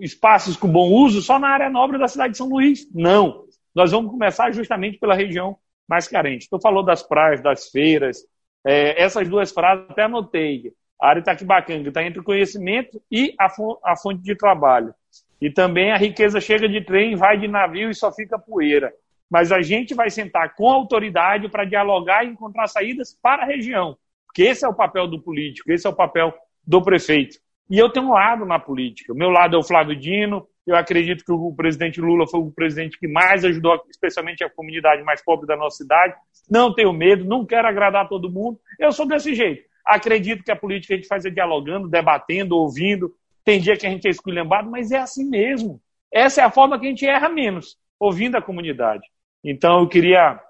espaços 0.00 0.56
com 0.56 0.68
bom 0.68 0.90
uso 0.90 1.22
só 1.22 1.38
na 1.38 1.48
área 1.48 1.70
nobre 1.70 1.98
da 1.98 2.08
cidade 2.08 2.32
de 2.32 2.38
São 2.38 2.48
Luís. 2.48 2.86
Não. 2.94 3.44
Nós 3.74 3.90
vamos 3.90 4.10
começar 4.10 4.52
justamente 4.52 4.98
pela 4.98 5.14
região 5.14 5.56
mais 5.88 6.06
carente. 6.08 6.48
Tu 6.50 6.60
falou 6.60 6.84
das 6.84 7.02
praias, 7.02 7.42
das 7.42 7.70
feiras. 7.70 8.18
É, 8.64 9.02
essas 9.02 9.28
duas 9.28 9.50
frases 9.50 9.86
até 9.88 10.02
anotei. 10.04 10.72
A 11.00 11.08
área 11.08 11.20
Itaquibacanga 11.20 11.88
está 11.88 12.02
entre 12.04 12.20
o 12.20 12.24
conhecimento 12.24 13.02
e 13.10 13.34
a, 13.38 13.46
a 13.84 13.96
fonte 13.96 14.22
de 14.22 14.36
trabalho. 14.36 14.94
E 15.40 15.50
também 15.50 15.90
a 15.90 15.96
riqueza 15.96 16.40
chega 16.40 16.68
de 16.68 16.80
trem, 16.84 17.16
vai 17.16 17.36
de 17.36 17.48
navio 17.48 17.90
e 17.90 17.94
só 17.94 18.12
fica 18.12 18.38
poeira 18.38 18.92
mas 19.32 19.50
a 19.50 19.62
gente 19.62 19.94
vai 19.94 20.10
sentar 20.10 20.54
com 20.54 20.68
autoridade 20.68 21.48
para 21.48 21.64
dialogar 21.64 22.22
e 22.22 22.28
encontrar 22.28 22.66
saídas 22.66 23.18
para 23.22 23.44
a 23.44 23.46
região. 23.46 23.96
Porque 24.32 24.48
esse 24.48 24.64
é 24.64 24.68
o 24.68 24.74
papel 24.74 25.06
do 25.06 25.20
político, 25.20 25.70
esse 25.70 25.86
é 25.86 25.90
o 25.90 25.94
papel 25.94 26.34
do 26.66 26.80
prefeito. 26.82 27.38
E 27.68 27.78
eu 27.78 27.90
tenho 27.90 28.06
um 28.06 28.12
lado 28.12 28.46
na 28.46 28.58
política. 28.58 29.12
O 29.12 29.16
meu 29.16 29.28
lado 29.28 29.54
é 29.54 29.58
o 29.58 29.62
Flávio 29.62 29.94
Dino. 29.94 30.46
Eu 30.66 30.74
acredito 30.74 31.24
que 31.24 31.32
o 31.32 31.54
presidente 31.54 32.00
Lula 32.00 32.26
foi 32.26 32.40
o 32.40 32.50
presidente 32.50 32.98
que 32.98 33.06
mais 33.06 33.44
ajudou, 33.44 33.82
especialmente 33.90 34.42
a 34.42 34.50
comunidade 34.50 35.02
mais 35.02 35.22
pobre 35.22 35.46
da 35.46 35.56
nossa 35.56 35.76
cidade. 35.78 36.14
Não 36.50 36.74
tenho 36.74 36.92
medo, 36.92 37.24
não 37.24 37.44
quero 37.44 37.68
agradar 37.68 38.08
todo 38.08 38.30
mundo. 38.30 38.58
Eu 38.78 38.90
sou 38.90 39.06
desse 39.06 39.34
jeito. 39.34 39.64
Acredito 39.84 40.44
que 40.44 40.50
a 40.50 40.56
política 40.56 40.94
a 40.94 40.96
gente 40.96 41.08
faz 41.08 41.24
é 41.24 41.30
dialogando, 41.30 41.88
debatendo, 41.88 42.56
ouvindo. 42.56 43.12
Tem 43.44 43.60
dia 43.60 43.76
que 43.76 43.86
a 43.86 43.90
gente 43.90 44.06
é 44.06 44.10
esculhambado, 44.10 44.70
mas 44.70 44.92
é 44.92 44.98
assim 44.98 45.28
mesmo. 45.28 45.80
Essa 46.10 46.42
é 46.42 46.44
a 46.44 46.50
forma 46.50 46.78
que 46.78 46.86
a 46.86 46.88
gente 46.88 47.06
erra 47.06 47.28
menos, 47.28 47.76
ouvindo 47.98 48.36
a 48.36 48.42
comunidade. 48.42 49.06
Então, 49.44 49.80
eu 49.80 49.88
queria 49.88 50.40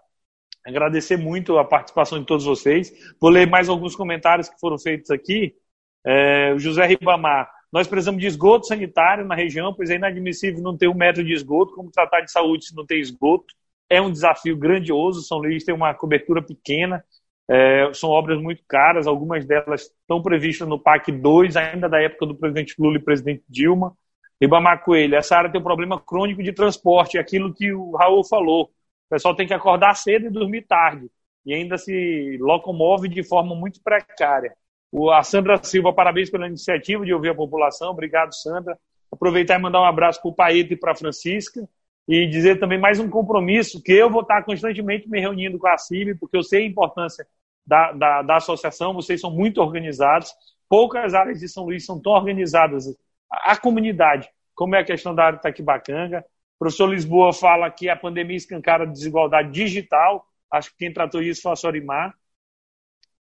agradecer 0.65 1.17
muito 1.17 1.59
a 1.59 1.65
participação 1.65 2.19
de 2.19 2.27
todos 2.27 2.45
vocês. 2.45 2.93
Vou 3.21 3.31
ler 3.31 3.47
mais 3.47 3.69
alguns 3.69 3.97
comentários 3.97 4.49
que 4.49 4.59
foram 4.59 4.79
feitos 4.79 5.11
aqui. 5.11 5.55
É, 6.05 6.55
José 6.59 6.87
Ribamar. 6.87 7.51
Nós 7.73 7.89
precisamos 7.89 8.21
de 8.21 8.27
esgoto 8.27 8.67
sanitário 8.67 9.25
na 9.25 9.35
região, 9.35 9.73
pois 9.73 9.89
é 9.91 9.95
inadmissível 9.95 10.63
não 10.63 10.77
ter 10.77 10.89
um 10.89 10.95
metro 10.95 11.25
de 11.25 11.33
esgoto. 11.33 11.75
Como 11.75 11.91
tratar 11.91 12.21
de 12.21 12.31
saúde 12.31 12.67
se 12.67 12.77
não 12.77 12.85
tem 12.85 13.01
esgoto? 13.01 13.55
É 13.89 14.01
um 14.01 14.11
desafio 14.11 14.57
grandioso. 14.57 15.23
São 15.23 15.39
Luís 15.39 15.65
tem 15.65 15.75
uma 15.75 15.95
cobertura 15.95 16.43
pequena. 16.43 17.03
É, 17.49 17.93
são 17.93 18.09
obras 18.11 18.41
muito 18.41 18.63
caras, 18.69 19.07
algumas 19.07 19.45
delas 19.45 19.83
estão 19.83 20.23
previstas 20.23 20.67
no 20.69 20.79
PAC 20.79 21.11
2, 21.11 21.57
ainda 21.57 21.89
da 21.89 22.01
época 22.01 22.27
do 22.27 22.35
presidente 22.35 22.75
Lula 22.79 22.97
e 22.97 23.03
presidente 23.03 23.43
Dilma. 23.49 23.97
Ribamar 24.41 24.83
Coelho, 24.83 25.17
essa 25.17 25.37
área 25.37 25.51
tem 25.51 25.61
um 25.61 25.65
problema 25.65 26.01
crônico 26.01 26.43
de 26.43 26.53
transporte, 26.53 27.17
é 27.17 27.21
aquilo 27.21 27.53
que 27.53 27.73
o 27.73 27.93
Raul 27.97 28.25
falou 28.25 28.71
pessoal 29.13 29.37
tem 29.37 29.47
que 29.47 29.53
acordar 29.53 29.95
cedo 29.95 30.27
e 30.27 30.31
dormir 30.31 30.63
tarde. 30.63 31.07
E 31.45 31.53
ainda 31.53 31.77
se 31.77 32.39
locomove 32.41 33.09
de 33.09 33.23
forma 33.23 33.55
muito 33.55 33.81
precária. 33.83 34.55
O, 34.91 35.11
a 35.11 35.23
Sandra 35.23 35.63
Silva, 35.63 35.93
parabéns 35.93 36.31
pela 36.31 36.47
iniciativa 36.47 37.05
de 37.05 37.13
ouvir 37.13 37.31
a 37.31 37.35
população. 37.35 37.91
Obrigado, 37.91 38.35
Sandra. 38.35 38.79
Aproveitar 39.11 39.59
e 39.59 39.63
mandar 39.63 39.83
um 39.83 39.85
abraço 39.85 40.21
para 40.23 40.31
o 40.31 40.35
Paeta 40.35 40.73
e 40.73 40.77
para 40.77 40.93
a 40.93 40.97
Francisca. 40.97 41.69
E 42.09 42.27
dizer 42.27 42.59
também 42.59 42.79
mais 42.79 42.99
um 42.99 43.09
compromisso 43.09 43.83
que 43.83 43.93
eu 43.93 44.09
vou 44.09 44.23
estar 44.23 44.43
constantemente 44.45 45.09
me 45.09 45.21
reunindo 45.21 45.59
com 45.59 45.69
a 45.69 45.77
CIB, 45.77 46.15
porque 46.15 46.37
eu 46.37 46.43
sei 46.43 46.63
a 46.63 46.67
importância 46.67 47.27
da, 47.67 47.93
da, 47.93 48.23
da 48.23 48.37
associação, 48.37 48.95
vocês 48.95 49.21
são 49.21 49.31
muito 49.31 49.61
organizados. 49.61 50.33
Poucas 50.69 51.13
áreas 51.13 51.39
de 51.39 51.49
São 51.49 51.65
Luís 51.65 51.85
são 51.85 52.01
tão 52.01 52.13
organizadas. 52.13 52.87
A, 53.31 53.53
a 53.53 53.57
comunidade, 53.57 54.29
como 54.55 54.75
é 54.75 54.81
a 54.81 54.85
questão 54.85 55.15
da 55.15 55.25
área 55.25 55.37
de 55.37 55.43
Taquibacanga, 55.43 56.21
o 56.21 56.25
professor 56.63 56.87
Lisboa 56.87 57.33
fala 57.33 57.69
que 57.69 57.89
a 57.89 57.97
pandemia 57.97 58.37
escancara 58.37 58.85
a 58.85 58.87
desigualdade 58.87 59.51
digital. 59.51 60.25
Acho 60.49 60.71
que 60.71 60.77
quem 60.79 60.93
tratou 60.93 61.21
isso 61.21 61.43
foi 61.43 61.51
a 61.51 61.57
Sorimar. 61.57 62.15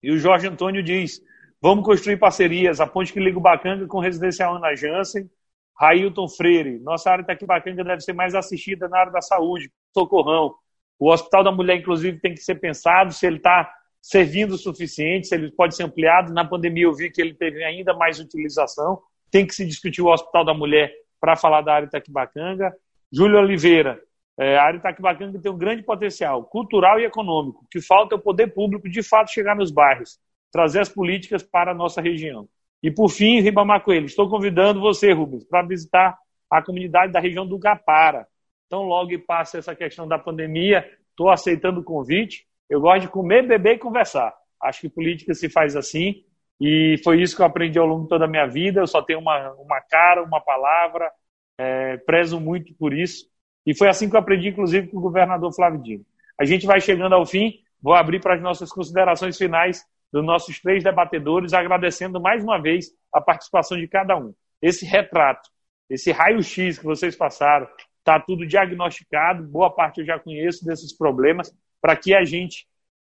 E 0.00 0.12
o 0.12 0.16
Jorge 0.16 0.46
Antônio 0.46 0.80
diz: 0.80 1.20
vamos 1.60 1.84
construir 1.84 2.18
parcerias. 2.18 2.80
A 2.80 2.86
ponte 2.86 3.12
que 3.12 3.18
liga 3.18 3.36
o 3.36 3.40
Bacanga 3.40 3.84
com 3.88 3.98
o 3.98 4.00
residencial 4.00 4.54
Ana 4.54 4.76
Jansen. 4.76 5.28
Railton 5.76 6.28
Freire. 6.28 6.78
Nossa 6.78 7.10
área 7.10 7.24
aqui 7.26 7.44
Bacanga 7.44 7.82
deve 7.82 8.02
ser 8.02 8.12
mais 8.12 8.32
assistida 8.36 8.88
na 8.88 9.00
área 9.00 9.12
da 9.12 9.20
saúde. 9.20 9.72
Socorrão. 9.92 10.54
O 10.96 11.10
Hospital 11.10 11.42
da 11.42 11.50
Mulher, 11.50 11.78
inclusive, 11.78 12.20
tem 12.20 12.34
que 12.34 12.44
ser 12.44 12.60
pensado 12.60 13.12
se 13.12 13.26
ele 13.26 13.38
está 13.38 13.74
servindo 14.00 14.52
o 14.52 14.58
suficiente, 14.58 15.26
se 15.26 15.34
ele 15.34 15.50
pode 15.50 15.74
ser 15.74 15.82
ampliado. 15.82 16.32
Na 16.32 16.44
pandemia 16.44 16.84
eu 16.84 16.94
vi 16.94 17.10
que 17.10 17.20
ele 17.20 17.34
teve 17.34 17.64
ainda 17.64 17.92
mais 17.92 18.20
utilização. 18.20 19.02
Tem 19.32 19.44
que 19.44 19.52
se 19.52 19.66
discutir 19.66 20.00
o 20.00 20.12
Hospital 20.12 20.44
da 20.44 20.54
Mulher 20.54 20.92
para 21.20 21.34
falar 21.34 21.62
da 21.62 21.74
área 21.74 21.86
Itaquibacanga. 21.86 22.72
Júlio 23.12 23.38
Oliveira, 23.38 24.00
é, 24.38 24.56
a 24.56 24.64
área 24.64 24.78
Itaquibacanga 24.78 25.38
tem 25.38 25.52
um 25.52 25.58
grande 25.58 25.82
potencial 25.82 26.44
cultural 26.44 26.98
e 26.98 27.04
econômico. 27.04 27.64
O 27.64 27.68
que 27.68 27.80
falta 27.80 28.14
é 28.14 28.18
o 28.18 28.22
poder 28.22 28.48
público 28.48 28.88
de 28.88 29.02
fato 29.02 29.30
chegar 29.30 29.54
nos 29.54 29.70
bairros, 29.70 30.18
trazer 30.50 30.80
as 30.80 30.88
políticas 30.88 31.42
para 31.42 31.72
a 31.72 31.74
nossa 31.74 32.00
região. 32.00 32.48
E 32.82 32.90
por 32.90 33.08
fim, 33.08 33.40
Ribamar 33.40 33.82
Coelho, 33.84 34.06
estou 34.06 34.28
convidando 34.28 34.80
você, 34.80 35.12
Rubens, 35.12 35.44
para 35.44 35.66
visitar 35.66 36.16
a 36.50 36.62
comunidade 36.62 37.12
da 37.12 37.20
região 37.20 37.46
do 37.46 37.58
Gapara. 37.58 38.26
Então, 38.66 38.82
logo 38.82 39.10
passa 39.26 39.58
essa 39.58 39.74
questão 39.74 40.08
da 40.08 40.18
pandemia, 40.18 40.84
estou 41.10 41.30
aceitando 41.30 41.80
o 41.80 41.84
convite. 41.84 42.46
Eu 42.68 42.80
gosto 42.80 43.02
de 43.02 43.08
comer, 43.08 43.46
beber 43.46 43.74
e 43.74 43.78
conversar. 43.78 44.34
Acho 44.62 44.80
que 44.80 44.88
política 44.88 45.34
se 45.34 45.48
faz 45.48 45.76
assim. 45.76 46.24
E 46.60 46.96
foi 47.04 47.20
isso 47.20 47.36
que 47.36 47.42
eu 47.42 47.46
aprendi 47.46 47.78
ao 47.78 47.86
longo 47.86 48.04
de 48.04 48.08
toda 48.08 48.24
a 48.24 48.28
minha 48.28 48.46
vida. 48.46 48.80
Eu 48.80 48.86
só 48.86 49.02
tenho 49.02 49.20
uma, 49.20 49.52
uma 49.52 49.80
cara, 49.82 50.22
uma 50.22 50.40
palavra, 50.40 51.10
é, 51.58 51.96
prezo 51.98 52.40
muito 52.40 52.74
por 52.74 52.92
isso. 52.92 53.26
E 53.64 53.76
foi 53.76 53.88
assim 53.88 54.08
que 54.08 54.16
eu 54.16 54.20
aprendi, 54.20 54.48
inclusive, 54.48 54.88
com 54.88 54.98
o 54.98 55.02
governador 55.02 55.54
Flávio 55.54 55.82
Dino. 55.82 56.04
A 56.38 56.44
gente 56.44 56.66
vai 56.66 56.80
chegando 56.80 57.14
ao 57.14 57.24
fim, 57.24 57.60
vou 57.80 57.94
abrir 57.94 58.20
para 58.20 58.34
as 58.34 58.42
nossas 58.42 58.70
considerações 58.70 59.36
finais 59.36 59.84
dos 60.12 60.24
nossos 60.24 60.60
três 60.60 60.82
debatedores, 60.82 61.52
agradecendo 61.52 62.20
mais 62.20 62.42
uma 62.42 62.60
vez 62.60 62.90
a 63.12 63.20
participação 63.20 63.78
de 63.78 63.88
cada 63.88 64.16
um. 64.16 64.34
Esse 64.60 64.84
retrato, 64.84 65.48
esse 65.88 66.10
raio-x 66.10 66.78
que 66.78 66.84
vocês 66.84 67.16
passaram, 67.16 67.66
está 67.98 68.18
tudo 68.20 68.46
diagnosticado, 68.46 69.44
boa 69.44 69.70
parte 69.70 70.00
eu 70.00 70.06
já 70.06 70.18
conheço 70.18 70.64
desses 70.64 70.96
problemas, 70.96 71.54
para 71.80 71.96
que 71.96 72.14
a 72.14 72.24
gente 72.24 72.66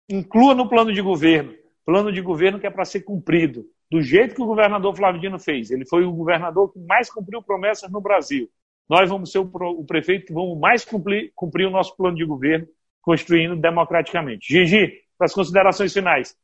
inclua 0.10 0.56
no 0.56 0.68
plano 0.68 0.94
de 0.94 1.02
governo, 1.02 1.54
plano 1.86 2.12
de 2.12 2.22
governo 2.22 2.60
que 2.60 2.68
é 2.68 2.72
para 2.72 2.86
ser 2.86 3.02
cumprido, 3.02 3.66
do 3.90 4.02
jeito 4.02 4.36
que 4.36 4.42
o 4.42 4.46
governador 4.46 4.96
Flávio 4.96 5.22
Dino 5.22 5.40
fez. 5.40 5.72
Ele 5.72 5.86
foi 5.88 6.04
o 6.04 6.12
governador 6.12 6.72
que 6.72 6.80
mais 6.80 7.10
cumpriu 7.10 7.42
promessas 7.42 7.92
no 7.92 8.02
Brasil. 8.02 8.50
Nós 8.90 9.10
vamos 9.10 9.32
ser 9.32 9.40
o 9.40 9.86
prefeito 9.86 10.28
que 10.28 10.34
vamos 10.34 10.60
mais 10.60 10.86
cumprir, 10.86 11.32
cumprir 11.36 11.68
o 11.68 11.72
nosso 11.72 11.96
plano 11.96 12.16
de 12.16 12.26
governo, 12.26 12.68
construindo 13.02 13.56
democraticamente. 13.56 14.48
Gigi, 14.48 15.04
para 15.18 15.26
as 15.26 15.34
considerações 15.34 15.94
finais. 15.94 16.38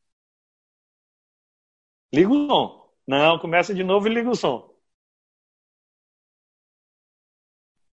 Liga 2.13 2.29
o 2.29 2.47
som. 2.47 2.91
Não, 3.07 3.39
começa 3.39 3.73
de 3.73 3.83
novo 3.83 4.07
e 4.07 4.13
liga 4.13 4.29
o 4.29 4.35
som. 4.35 4.71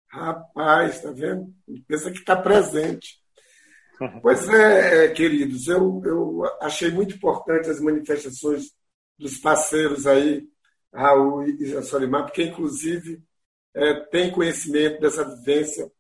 Rapaz, 0.09 1.03
tá 1.03 1.11
vendo? 1.11 1.53
Pensa 1.87 2.11
que 2.11 2.19
está 2.19 2.37
presente. 2.37 3.21
Pois 4.23 4.49
é, 4.49 5.07
é, 5.07 5.09
queridos, 5.09 5.69
eu, 5.69 6.03
eu 6.05 6.43
achei 6.61 6.91
muito 6.91 7.15
importante 7.17 7.71
as 7.71 7.81
manifestações 7.81 8.76
dos 9.19 9.39
parceiros 9.39 10.07
aí, 10.07 10.47
Raul 10.93 11.45
e 11.45 11.83
Solimar, 11.83 12.25
porque, 12.25 12.43
inclusive, 12.43 13.23
é, 13.75 13.95
tem 13.95 14.31
conhecimento 14.31 15.01
dessa 15.01 15.25
vivência, 15.25 15.91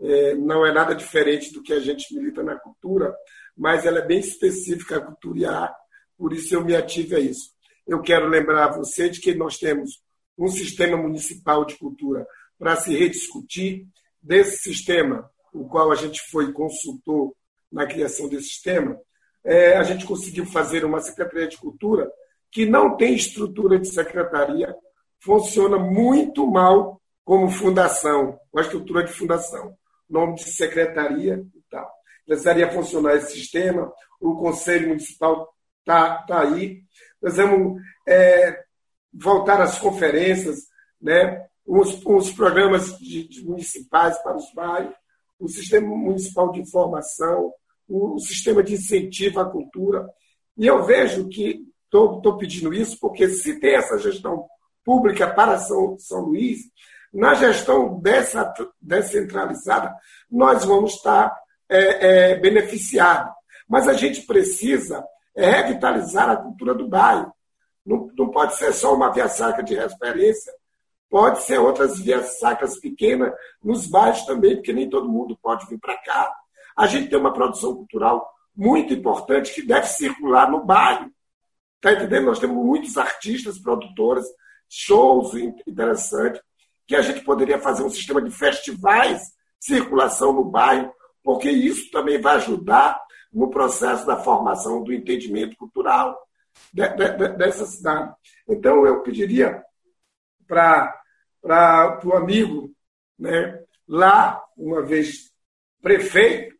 é, 0.00 0.34
não 0.34 0.64
é 0.64 0.72
nada 0.72 0.94
diferente 0.94 1.52
do 1.52 1.62
que 1.62 1.72
a 1.72 1.80
gente 1.80 2.14
milita 2.14 2.42
na 2.42 2.56
cultura, 2.56 3.14
mas 3.56 3.84
ela 3.84 3.98
é 3.98 4.06
bem 4.06 4.20
específica, 4.20 4.96
a 4.96 5.00
cultura 5.00 5.38
e 5.38 5.44
a 5.44 5.60
arte, 5.60 5.76
por 6.16 6.32
isso 6.32 6.54
eu 6.54 6.64
me 6.64 6.74
ativo 6.74 7.16
a 7.16 7.20
isso. 7.20 7.50
Eu 7.86 8.00
quero 8.00 8.28
lembrar 8.28 8.64
a 8.64 8.76
você 8.76 9.08
de 9.08 9.20
que 9.20 9.34
nós 9.34 9.58
temos 9.58 10.02
um 10.38 10.48
sistema 10.48 10.96
municipal 10.96 11.64
de 11.64 11.76
cultura 11.76 12.26
para 12.58 12.76
se 12.76 12.96
rediscutir. 12.96 13.86
Desse 14.22 14.56
sistema, 14.62 15.30
o 15.52 15.68
qual 15.68 15.92
a 15.92 15.94
gente 15.94 16.18
foi 16.30 16.50
consultor 16.50 17.34
na 17.70 17.86
criação 17.86 18.26
desse 18.26 18.48
sistema, 18.48 18.98
é, 19.44 19.76
a 19.76 19.82
gente 19.82 20.06
conseguiu 20.06 20.46
fazer 20.46 20.82
uma 20.82 21.00
Secretaria 21.00 21.46
de 21.46 21.58
Cultura 21.58 22.10
que 22.54 22.64
não 22.64 22.96
tem 22.96 23.16
estrutura 23.16 23.80
de 23.80 23.88
secretaria, 23.88 24.72
funciona 25.18 25.76
muito 25.76 26.46
mal 26.46 27.02
como 27.24 27.50
fundação, 27.50 28.38
com 28.52 28.60
a 28.60 28.62
estrutura 28.62 29.02
de 29.02 29.12
fundação, 29.12 29.76
nome 30.08 30.36
de 30.36 30.44
secretaria 30.44 31.44
e 31.52 31.62
tal. 31.68 31.90
Precisaria 32.24 32.70
funcionar 32.70 33.16
esse 33.16 33.32
sistema, 33.32 33.92
o 34.20 34.36
Conselho 34.36 34.90
Municipal 34.90 35.52
está 35.80 36.18
tá 36.22 36.42
aí. 36.42 36.82
Nós 37.20 37.36
vamos 37.36 37.82
é, 38.06 38.62
voltar 39.12 39.60
às 39.60 39.76
conferências, 39.80 40.68
né? 41.02 41.44
os, 41.66 42.00
os 42.06 42.30
programas 42.30 42.96
de, 42.98 43.26
de 43.26 43.44
municipais 43.44 44.16
para 44.22 44.36
os 44.36 44.52
bairros, 44.54 44.94
o 45.40 45.48
sistema 45.48 45.88
municipal 45.88 46.52
de 46.52 46.60
informação, 46.60 47.52
o, 47.88 48.14
o 48.14 48.18
sistema 48.20 48.62
de 48.62 48.74
incentivo 48.74 49.40
à 49.40 49.50
cultura. 49.50 50.08
E 50.56 50.68
eu 50.68 50.84
vejo 50.84 51.28
que 51.28 51.73
estou 51.96 52.36
pedindo 52.36 52.72
isso 52.72 52.98
porque 53.00 53.28
se 53.28 53.58
tem 53.58 53.74
essa 53.74 53.98
gestão 53.98 54.46
pública 54.84 55.26
para 55.32 55.58
São, 55.58 55.98
São 55.98 56.20
Luís, 56.20 56.60
na 57.12 57.34
gestão 57.34 58.00
dessa 58.00 58.52
descentralizada, 58.80 59.94
nós 60.30 60.64
vamos 60.64 60.94
estar 60.94 61.34
é, 61.68 62.32
é, 62.32 62.34
beneficiados. 62.36 63.32
Mas 63.68 63.88
a 63.88 63.92
gente 63.92 64.22
precisa 64.22 65.04
é, 65.34 65.48
revitalizar 65.48 66.28
a 66.28 66.36
cultura 66.36 66.74
do 66.74 66.88
bairro. 66.88 67.32
Não, 67.86 68.10
não 68.16 68.30
pode 68.30 68.56
ser 68.56 68.72
só 68.72 68.94
uma 68.94 69.10
via 69.10 69.28
sacra 69.28 69.62
de 69.62 69.74
referência 69.74 70.52
Pode 71.14 71.44
ser 71.44 71.60
outras 71.60 72.00
vias 72.00 72.40
sacras 72.40 72.76
pequenas 72.80 73.32
nos 73.62 73.86
bairros 73.86 74.26
também, 74.26 74.56
porque 74.56 74.72
nem 74.72 74.90
todo 74.90 75.08
mundo 75.08 75.38
pode 75.40 75.64
vir 75.68 75.78
para 75.78 75.96
cá. 75.98 76.34
A 76.76 76.88
gente 76.88 77.08
tem 77.08 77.16
uma 77.16 77.32
produção 77.32 77.72
cultural 77.72 78.28
muito 78.52 78.92
importante 78.92 79.54
que 79.54 79.64
deve 79.64 79.86
circular 79.86 80.50
no 80.50 80.64
bairro. 80.64 81.08
Está 81.84 81.92
entendendo? 81.92 82.24
Nós 82.24 82.38
temos 82.38 82.64
muitos 82.64 82.96
artistas, 82.96 83.58
produtores, 83.58 84.24
shows 84.70 85.34
interessantes, 85.66 86.40
que 86.86 86.96
a 86.96 87.02
gente 87.02 87.22
poderia 87.22 87.58
fazer 87.58 87.82
um 87.82 87.90
sistema 87.90 88.22
de 88.22 88.30
festivais, 88.30 89.20
circulação 89.60 90.32
no 90.32 90.44
bairro, 90.46 90.90
porque 91.22 91.50
isso 91.50 91.90
também 91.90 92.18
vai 92.18 92.36
ajudar 92.36 92.98
no 93.30 93.50
processo 93.50 94.06
da 94.06 94.16
formação 94.16 94.82
do 94.82 94.94
entendimento 94.94 95.58
cultural 95.58 96.18
dessa 96.72 97.66
cidade. 97.66 98.14
Então, 98.48 98.86
eu 98.86 99.02
pediria 99.02 99.62
para 100.46 100.90
o 102.02 102.14
amigo 102.14 102.74
né, 103.18 103.62
lá, 103.86 104.42
uma 104.56 104.80
vez 104.80 105.30
prefeito, 105.82 106.56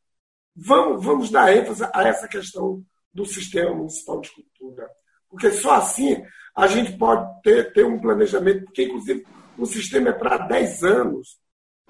vamos, 0.55 1.03
vamos 1.03 1.31
dar 1.31 1.51
ênfase 1.57 1.83
a 1.95 2.07
essa 2.07 2.29
questão 2.29 2.85
do 3.11 3.25
sistema 3.25 3.75
municipal 3.75 4.21
de 4.21 4.31
cultura. 4.31 4.87
Porque 5.35 5.51
só 5.51 5.73
assim 5.75 6.25
a 6.57 6.67
gente 6.69 6.97
pode 6.97 7.43
ter, 7.43 7.73
ter 7.73 7.85
um 7.85 8.01
planejamento, 8.01 8.65
porque, 8.67 8.85
inclusive, 8.85 9.27
o 9.59 9.67
sistema 9.67 10.11
é 10.11 10.13
para 10.13 10.39
10 10.39 10.85
anos. 10.85 11.39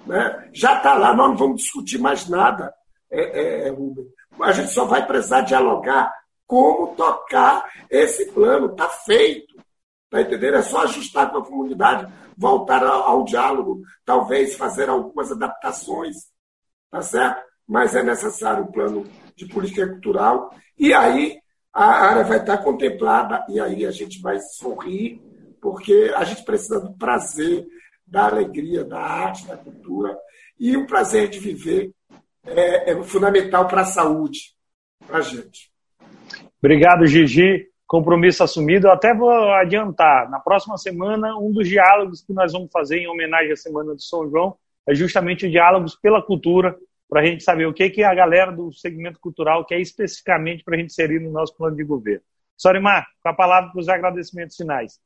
Né? 0.07 0.51
Já 0.55 0.79
está 0.79 0.95
lá, 0.95 1.15
nós 1.15 1.29
não 1.29 1.37
vamos 1.37 1.63
discutir 1.63 1.99
mais 1.99 2.29
nada, 2.29 2.73
é, 3.11 3.67
é, 3.67 3.71
Rubem. 3.71 4.07
A 4.41 4.53
gente 4.53 4.71
só 4.71 4.85
vai 4.87 5.07
precisar 5.07 5.43
dialogar 5.43 6.13
como 6.47 6.95
tocar 6.95 7.71
esse 7.91 8.33
plano. 8.33 8.73
Está 8.73 8.89
feito. 8.89 9.55
Está 10.05 10.23
entendendo? 10.23 10.57
É 10.57 10.63
só 10.63 10.83
ajustar 10.83 11.31
com 11.31 11.39
a 11.39 11.45
comunidade, 11.45 12.13
voltar 12.37 12.83
ao, 12.83 13.03
ao, 13.03 13.25
diálogo, 13.25 13.83
talvez 14.05 14.57
fazer 14.57 14.89
algumas 14.89 15.31
adaptações, 15.31 16.17
tá 16.91 17.03
certo? 17.03 17.43
Mas 17.67 17.95
é 17.95 18.03
necessário 18.03 18.65
um 18.65 18.73
plano 18.73 19.05
de 19.37 19.47
política 19.47 19.87
cultural 19.89 20.55
e 20.79 20.93
aí 20.93 21.39
a 21.75 21.85
área 21.85 22.25
vai 22.25 22.39
estar 22.39 22.59
contemplada 22.59 23.45
e 23.49 23.59
aí 23.59 23.85
a 23.85 23.91
gente 23.91 24.21
vai 24.21 24.39
sorrir, 24.39 25.21
porque 25.61 26.13
a 26.15 26.25
gente 26.25 26.45
precisa 26.45 26.81
do 26.81 26.93
prazer, 26.97 27.67
da 28.07 28.27
alegria, 28.27 28.85
da 28.85 29.01
arte, 29.01 29.47
da 29.47 29.57
cultura 29.57 30.17
e 30.59 30.77
o 30.77 30.87
prazer 30.87 31.29
de 31.29 31.41
viver 31.41 31.93
é, 32.47 32.93
é 32.93 33.03
fundamental 33.03 33.67
para 33.67 33.81
a 33.81 33.87
saúde, 33.87 34.55
para 35.07 35.19
a 35.19 35.23
gente. 35.23 35.73
Obrigado, 36.61 37.07
Gigi 37.07 37.75
compromisso 37.87 38.43
assumido. 38.43 38.87
Eu 38.89 38.93
até 38.93 39.15
vou 39.15 39.31
adiantar, 39.53 40.29
na 40.31 40.41
próxima 40.41 40.77
semana, 40.77 41.37
um 41.39 41.53
dos 41.53 41.69
diálogos 41.69 42.23
que 42.23 42.33
nós 42.33 42.53
vamos 42.53 42.71
fazer 42.73 42.99
em 42.99 43.07
homenagem 43.07 43.53
à 43.53 43.57
Semana 43.57 43.95
de 43.95 44.05
São 44.05 44.29
João 44.29 44.57
é 44.87 44.95
justamente 44.95 45.47
o 45.47 45.51
diálogos 45.51 45.95
pela 45.95 46.21
cultura, 46.21 46.77
para 47.09 47.21
a 47.21 47.25
gente 47.25 47.43
saber 47.43 47.67
o 47.67 47.75
que, 47.75 47.91
que 47.91 48.03
a 48.03 48.15
galera 48.15 48.51
do 48.51 48.73
segmento 48.73 49.21
cultural 49.21 49.65
quer 49.65 49.81
especificamente 49.81 50.65
para 50.65 50.75
a 50.75 50.79
gente 50.79 50.91
inserir 50.91 51.21
no 51.21 51.31
nosso 51.31 51.57
plano 51.57 51.77
de 51.77 51.85
governo. 51.85 52.25
Sorimar, 52.57 53.07
com 53.23 53.29
a 53.29 53.35
palavra 53.35 53.71
para 53.71 53.81
os 53.81 53.89
agradecimentos 53.89 54.57
finais. 54.57 55.01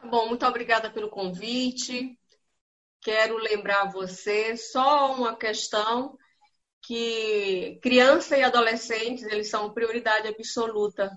Tá 0.00 0.08
bom, 0.08 0.28
muito 0.28 0.46
obrigada 0.46 0.90
pelo 0.90 1.10
convite. 1.10 2.18
Quero 3.02 3.36
lembrar 3.36 3.90
você 3.90 4.56
só 4.56 5.14
uma 5.14 5.36
questão 5.36 6.16
que 6.82 7.78
criança 7.82 8.36
e 8.36 8.42
adolescentes 8.42 9.24
eles 9.24 9.50
são 9.50 9.72
prioridade 9.72 10.28
absoluta 10.28 11.10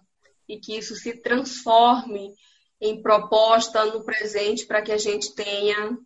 e 0.48 0.60
que 0.60 0.78
isso 0.78 0.95
se 0.95 1.22
transforme 1.22 2.34
em 2.82 3.02
proposta 3.02 3.86
no 3.86 4.04
presente 4.04 4.66
para 4.66 4.82
que 4.82 4.91
a 4.91 4.98
gente 4.98 5.34
tenha 5.34 5.98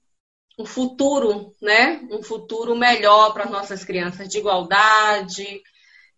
um 0.57 0.65
futuro, 0.65 1.55
né? 1.61 2.01
Um 2.11 2.23
futuro 2.23 2.75
melhor 2.75 3.34
para 3.34 3.49
nossas 3.49 3.84
crianças, 3.84 4.27
de 4.27 4.39
igualdade, 4.39 5.61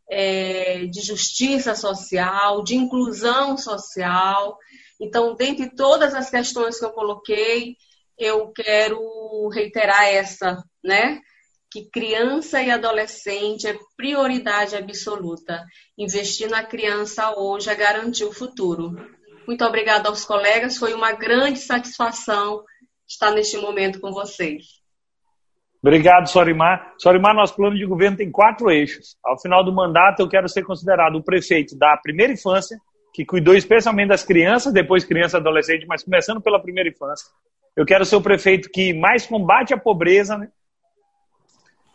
é, 0.10 0.86
de 0.86 1.02
justiça 1.02 1.76
social, 1.76 2.64
de 2.64 2.76
inclusão 2.76 3.58
social. 3.58 4.58
Então, 5.00 5.36
dentre 5.36 5.76
todas 5.76 6.14
as 6.14 6.30
questões 6.30 6.80
que 6.80 6.86
eu 6.86 6.92
coloquei, 6.92 7.76
eu 8.18 8.52
quero 8.52 9.50
reiterar 9.50 10.06
essa, 10.06 10.64
né? 10.84 11.20
que 11.72 11.88
criança 11.90 12.62
e 12.62 12.72
adolescente 12.72 13.68
é 13.68 13.78
prioridade 13.96 14.76
absoluta. 14.76 15.64
Investir 15.98 16.50
na 16.50 16.64
criança 16.64 17.38
hoje 17.38 17.70
é 17.70 17.76
garantir 17.76 18.24
o 18.24 18.34
futuro. 18.34 18.96
Muito 19.46 19.64
obrigada 19.64 20.10
aos 20.10 20.26
colegas, 20.26 20.78
foi 20.78 20.94
uma 20.94 21.12
grande 21.12 21.60
satisfação 21.60 22.64
estar 23.10 23.32
neste 23.32 23.58
momento 23.58 24.00
com 24.00 24.12
vocês. 24.12 24.80
Obrigado, 25.82 26.28
Sorimar. 26.28 26.94
Sorimar, 26.98 27.34
nosso 27.34 27.56
plano 27.56 27.76
de 27.76 27.86
governo 27.86 28.18
tem 28.18 28.30
quatro 28.30 28.70
eixos. 28.70 29.18
Ao 29.24 29.40
final 29.40 29.64
do 29.64 29.74
mandato, 29.74 30.22
eu 30.22 30.30
quero 30.30 30.48
ser 30.48 30.64
considerado 30.64 31.16
o 31.16 31.24
prefeito 31.24 31.78
da 31.78 31.98
primeira 31.98 32.34
infância, 32.34 32.78
que 33.14 33.26
cuidou 33.26 33.56
especialmente 33.56 34.10
das 34.10 34.24
crianças, 34.24 34.74
depois 34.74 35.06
criança 35.06 35.38
e 35.38 35.40
adolescente, 35.40 35.86
mas 35.88 36.04
começando 36.04 36.42
pela 36.42 36.62
primeira 36.62 36.90
infância. 36.90 37.28
Eu 37.76 37.86
quero 37.86 38.06
ser 38.06 38.18
o 38.18 38.22
prefeito 38.22 38.70
que 38.70 38.94
mais 38.94 39.26
combate 39.26 39.74
a 39.74 39.78
pobreza, 39.78 40.38
né? 40.38 40.50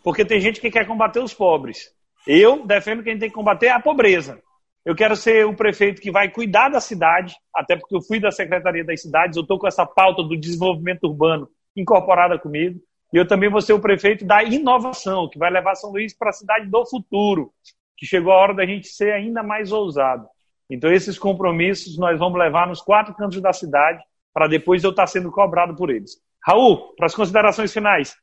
porque 0.05 0.25
tem 0.25 0.39
gente 0.39 0.61
que 0.61 0.71
quer 0.71 0.87
combater 0.87 1.21
os 1.21 1.33
pobres. 1.33 1.91
Eu 2.27 2.67
defendo 2.67 3.03
que 3.03 3.09
a 3.09 3.13
gente 3.13 3.21
tem 3.21 3.31
que 3.31 3.35
combater 3.35 3.69
a 3.69 3.81
pobreza. 3.81 4.43
Eu 4.85 4.95
quero 4.95 5.17
ser 5.17 5.47
o 5.47 5.55
prefeito 5.55 6.03
que 6.03 6.11
vai 6.11 6.31
cuidar 6.31 6.69
da 6.69 6.81
cidade, 6.81 7.35
até 7.55 7.75
porque 7.77 7.97
eu 7.97 8.03
fui 8.03 8.21
da 8.21 8.31
Secretaria 8.31 8.85
das 8.85 9.01
Cidades, 9.01 9.37
eu 9.37 9.43
estou 9.43 9.59
com 9.59 9.67
essa 9.67 9.87
pauta 9.87 10.23
do 10.23 10.37
desenvolvimento 10.37 11.05
urbano 11.05 11.49
incorporada 11.75 12.39
comigo. 12.39 12.79
E 13.13 13.17
eu 13.17 13.27
também 13.27 13.49
vou 13.49 13.61
ser 13.61 13.73
o 13.73 13.81
prefeito 13.81 14.25
da 14.25 14.43
inovação, 14.43 15.29
que 15.29 15.39
vai 15.39 15.51
levar 15.51 15.75
São 15.75 15.91
Luís 15.91 16.17
para 16.17 16.31
a 16.31 16.33
cidade 16.33 16.69
do 16.69 16.85
futuro, 16.85 17.53
que 17.97 18.05
chegou 18.05 18.33
a 18.33 18.37
hora 18.37 18.55
da 18.55 18.67
gente 18.67 18.89
ser 18.89 19.13
ainda 19.13 19.43
mais 19.43 19.73
ousado. 19.73 20.27
Então, 20.69 20.93
esses 20.93 21.19
compromissos 21.19 21.97
nós 21.97 22.19
vamos 22.19 22.39
levar 22.39 22.67
nos 22.67 22.83
quatro 22.83 23.15
cantos 23.15 23.41
da 23.41 23.53
cidade, 23.53 24.03
para 24.33 24.49
depois 24.49 24.83
eu 24.83 24.91
estar 24.91 25.07
sendo 25.07 25.31
cobrado 25.31 25.75
por 25.77 25.91
eles. 25.91 26.19
Raul, 26.45 26.95
para 26.97 27.07
as 27.07 27.15
considerações 27.15 27.73
finais. 27.73 28.15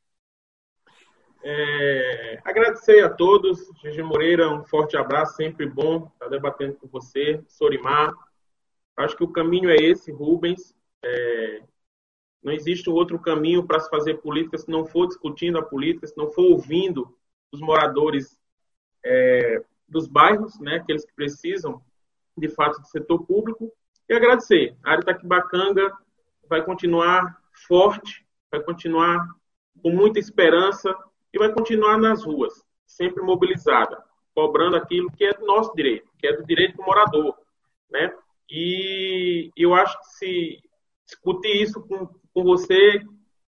É, 1.44 2.40
agradecer 2.44 3.04
a 3.04 3.10
todos. 3.10 3.60
Gigi 3.82 4.02
Moreira, 4.04 4.50
um 4.50 4.64
forte 4.64 4.96
abraço, 4.96 5.36
sempre 5.36 5.66
bom 5.66 6.10
estar 6.14 6.28
debatendo 6.28 6.76
com 6.76 6.88
você. 6.88 7.44
Sorimar, 7.48 8.14
acho 8.98 9.18
que 9.18 9.24
o 9.24 9.32
caminho 9.32 9.70
é 9.70 9.76
esse, 9.76 10.12
Rubens. 10.12 10.76
É, 11.04 11.64
não 12.44 12.52
existe 12.52 12.90
outro 12.90 13.20
caminho 13.20 13.66
para 13.66 13.80
se 13.80 13.90
fazer 13.90 14.16
política 14.16 14.58
se 14.58 14.70
não 14.70 14.86
for 14.86 15.08
discutindo 15.08 15.58
a 15.58 15.64
política, 15.64 16.08
se 16.08 16.18
não 16.18 16.32
for 16.32 16.44
ouvindo 16.44 17.16
os 17.52 17.60
moradores 17.60 18.40
é, 19.04 19.64
dos 19.88 20.08
bairros, 20.08 20.60
né, 20.60 20.76
aqueles 20.76 21.06
que 21.06 21.14
precisam 21.14 21.82
de 22.38 22.48
fato 22.50 22.80
do 22.80 22.88
setor 22.88 23.26
público. 23.26 23.72
E 24.08 24.14
agradecer. 24.14 24.76
A 24.84 24.92
área 24.92 25.04
Taquibacanga 25.04 25.92
vai 26.48 26.64
continuar 26.64 27.42
forte, 27.68 28.26
vai 28.52 28.62
continuar 28.62 29.26
com 29.82 29.90
muita 29.90 30.20
esperança 30.20 30.94
vai 31.42 31.52
continuar 31.52 31.98
nas 31.98 32.24
ruas, 32.24 32.54
sempre 32.86 33.24
mobilizada, 33.24 34.04
cobrando 34.36 34.78
aquilo 34.78 35.12
que 35.12 35.26
é 35.26 35.34
do 35.34 35.46
nosso 35.46 35.74
direito, 35.74 36.08
que 36.20 36.28
é 36.28 36.38
do 36.38 36.46
direito 36.46 36.78
do 36.78 36.84
morador, 36.84 37.36
né? 37.90 38.14
E 38.48 39.50
eu 39.58 39.74
acho 39.74 39.98
que 40.00 40.06
se 40.06 40.60
discutir 41.06 41.62
isso 41.62 41.82
com, 41.82 42.08
com 42.34 42.44
você, 42.44 43.02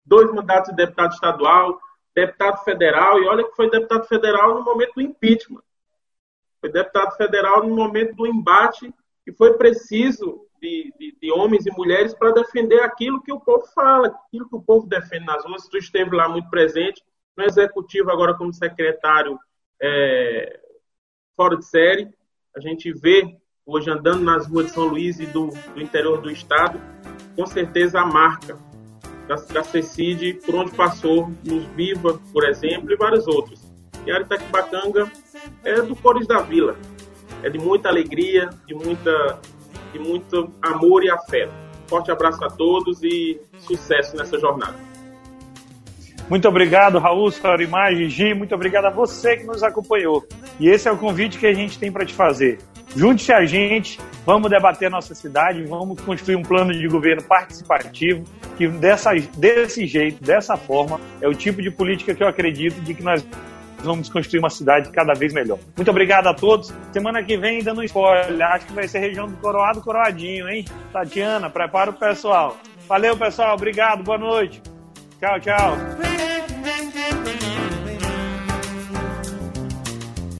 dois 0.05 0.31
mandatos 0.33 0.69
de 0.69 0.75
deputado 0.77 1.11
estadual, 1.11 1.79
deputado 2.15 2.63
federal, 2.63 3.19
e 3.19 3.27
olha 3.27 3.43
que 3.43 3.55
foi 3.55 3.69
deputado 3.69 4.07
federal 4.07 4.55
no 4.55 4.63
momento 4.63 4.93
do 4.95 5.01
impeachment. 5.01 5.63
Foi 6.61 6.71
deputado 6.71 7.17
federal 7.17 7.67
no 7.67 7.75
momento 7.75 8.15
do 8.15 8.27
embate 8.27 8.93
e 9.27 9.33
foi 9.33 9.57
preciso 9.57 10.45
de, 10.61 10.93
de, 10.97 11.17
de 11.19 11.31
homens 11.31 11.65
e 11.65 11.71
mulheres 11.71 12.13
para 12.13 12.31
defender 12.31 12.81
aquilo 12.81 13.21
que 13.21 13.33
o 13.33 13.39
povo 13.39 13.65
fala, 13.73 14.07
aquilo 14.07 14.47
que 14.47 14.55
o 14.55 14.61
povo 14.61 14.87
defende 14.87 15.25
nas 15.25 15.43
ruas. 15.43 15.67
Tu 15.67 15.77
esteve 15.77 16.15
lá 16.15 16.29
muito 16.29 16.49
presente, 16.49 17.03
no 17.37 17.43
executivo 17.43 18.11
agora 18.11 18.33
como 18.33 18.53
secretário 18.53 19.37
é, 19.81 20.59
fora 21.35 21.57
de 21.57 21.65
série. 21.65 22.09
A 22.55 22.59
gente 22.59 22.91
vê 22.91 23.37
hoje 23.65 23.89
andando 23.89 24.23
nas 24.23 24.47
ruas 24.47 24.67
de 24.67 24.73
São 24.73 24.85
Luís 24.85 25.19
e 25.19 25.25
do, 25.25 25.47
do 25.73 25.81
interior 25.81 26.21
do 26.21 26.29
estado, 26.29 26.79
com 27.35 27.45
certeza 27.45 28.01
a 28.01 28.05
marca 28.05 28.57
da, 29.27 29.35
da 29.35 29.63
CECID 29.63 30.41
por 30.45 30.55
onde 30.55 30.71
passou, 30.71 31.31
nos 31.43 31.63
Viva, 31.67 32.19
por 32.33 32.43
exemplo, 32.43 32.91
e 32.91 32.95
vários 32.95 33.27
outros. 33.27 33.61
E 34.05 34.11
a 34.11 34.15
Aritaquibacanga 34.15 35.11
é 35.63 35.81
do 35.81 35.95
Cores 35.95 36.27
da 36.27 36.41
Vila. 36.41 36.75
É 37.43 37.49
de 37.49 37.57
muita 37.57 37.89
alegria, 37.89 38.49
de, 38.67 38.73
muita, 38.73 39.39
de 39.93 39.99
muito 39.99 40.51
amor 40.61 41.03
e 41.03 41.09
afeto. 41.09 41.53
Forte 41.87 42.11
abraço 42.11 42.43
a 42.43 42.49
todos 42.49 43.03
e 43.03 43.39
sucesso 43.57 44.15
nessa 44.15 44.39
jornada. 44.39 44.90
Muito 46.31 46.47
obrigado, 46.47 46.97
Raul, 46.97 47.29
Sorimar, 47.29 47.93
Gigi. 47.93 48.33
Muito 48.33 48.55
obrigado 48.55 48.85
a 48.85 48.89
você 48.89 49.35
que 49.35 49.43
nos 49.43 49.61
acompanhou. 49.63 50.25
E 50.57 50.69
esse 50.69 50.87
é 50.87 50.91
o 50.91 50.95
convite 50.95 51.37
que 51.37 51.45
a 51.45 51.53
gente 51.53 51.77
tem 51.77 51.91
para 51.91 52.05
te 52.05 52.13
fazer. 52.13 52.57
Junte-se 52.95 53.33
a 53.33 53.43
gente, 53.43 53.99
vamos 54.25 54.49
debater 54.49 54.87
a 54.87 54.89
nossa 54.89 55.13
cidade, 55.13 55.61
vamos 55.65 55.99
construir 55.99 56.37
um 56.37 56.41
plano 56.41 56.71
de 56.71 56.87
governo 56.87 57.21
participativo, 57.21 58.23
que 58.55 58.65
dessa, 58.65 59.11
desse 59.35 59.85
jeito, 59.85 60.23
dessa 60.23 60.55
forma, 60.55 61.01
é 61.19 61.27
o 61.27 61.35
tipo 61.35 61.61
de 61.61 61.69
política 61.69 62.15
que 62.15 62.23
eu 62.23 62.27
acredito 62.29 62.79
de 62.79 62.93
que 62.93 63.03
nós 63.03 63.27
vamos 63.83 64.07
construir 64.07 64.39
uma 64.39 64.49
cidade 64.49 64.89
cada 64.89 65.11
vez 65.13 65.33
melhor. 65.33 65.59
Muito 65.75 65.91
obrigado 65.91 66.27
a 66.27 66.33
todos. 66.33 66.73
Semana 66.93 67.21
que 67.21 67.35
vem, 67.35 67.61
dando 67.61 67.81
um 67.81 67.83
spoiler, 67.83 68.41
acho 68.53 68.67
que 68.67 68.73
vai 68.73 68.87
ser 68.87 68.99
região 68.99 69.27
do 69.27 69.35
Coroado, 69.35 69.81
Coroadinho, 69.81 70.47
hein? 70.47 70.63
Tatiana, 70.93 71.49
prepara 71.49 71.89
o 71.89 71.93
pessoal. 71.93 72.55
Valeu, 72.87 73.17
pessoal. 73.17 73.53
Obrigado. 73.53 74.01
Boa 74.01 74.17
noite. 74.17 74.70
Tchau, 75.21 75.37
tchau. 75.37 75.77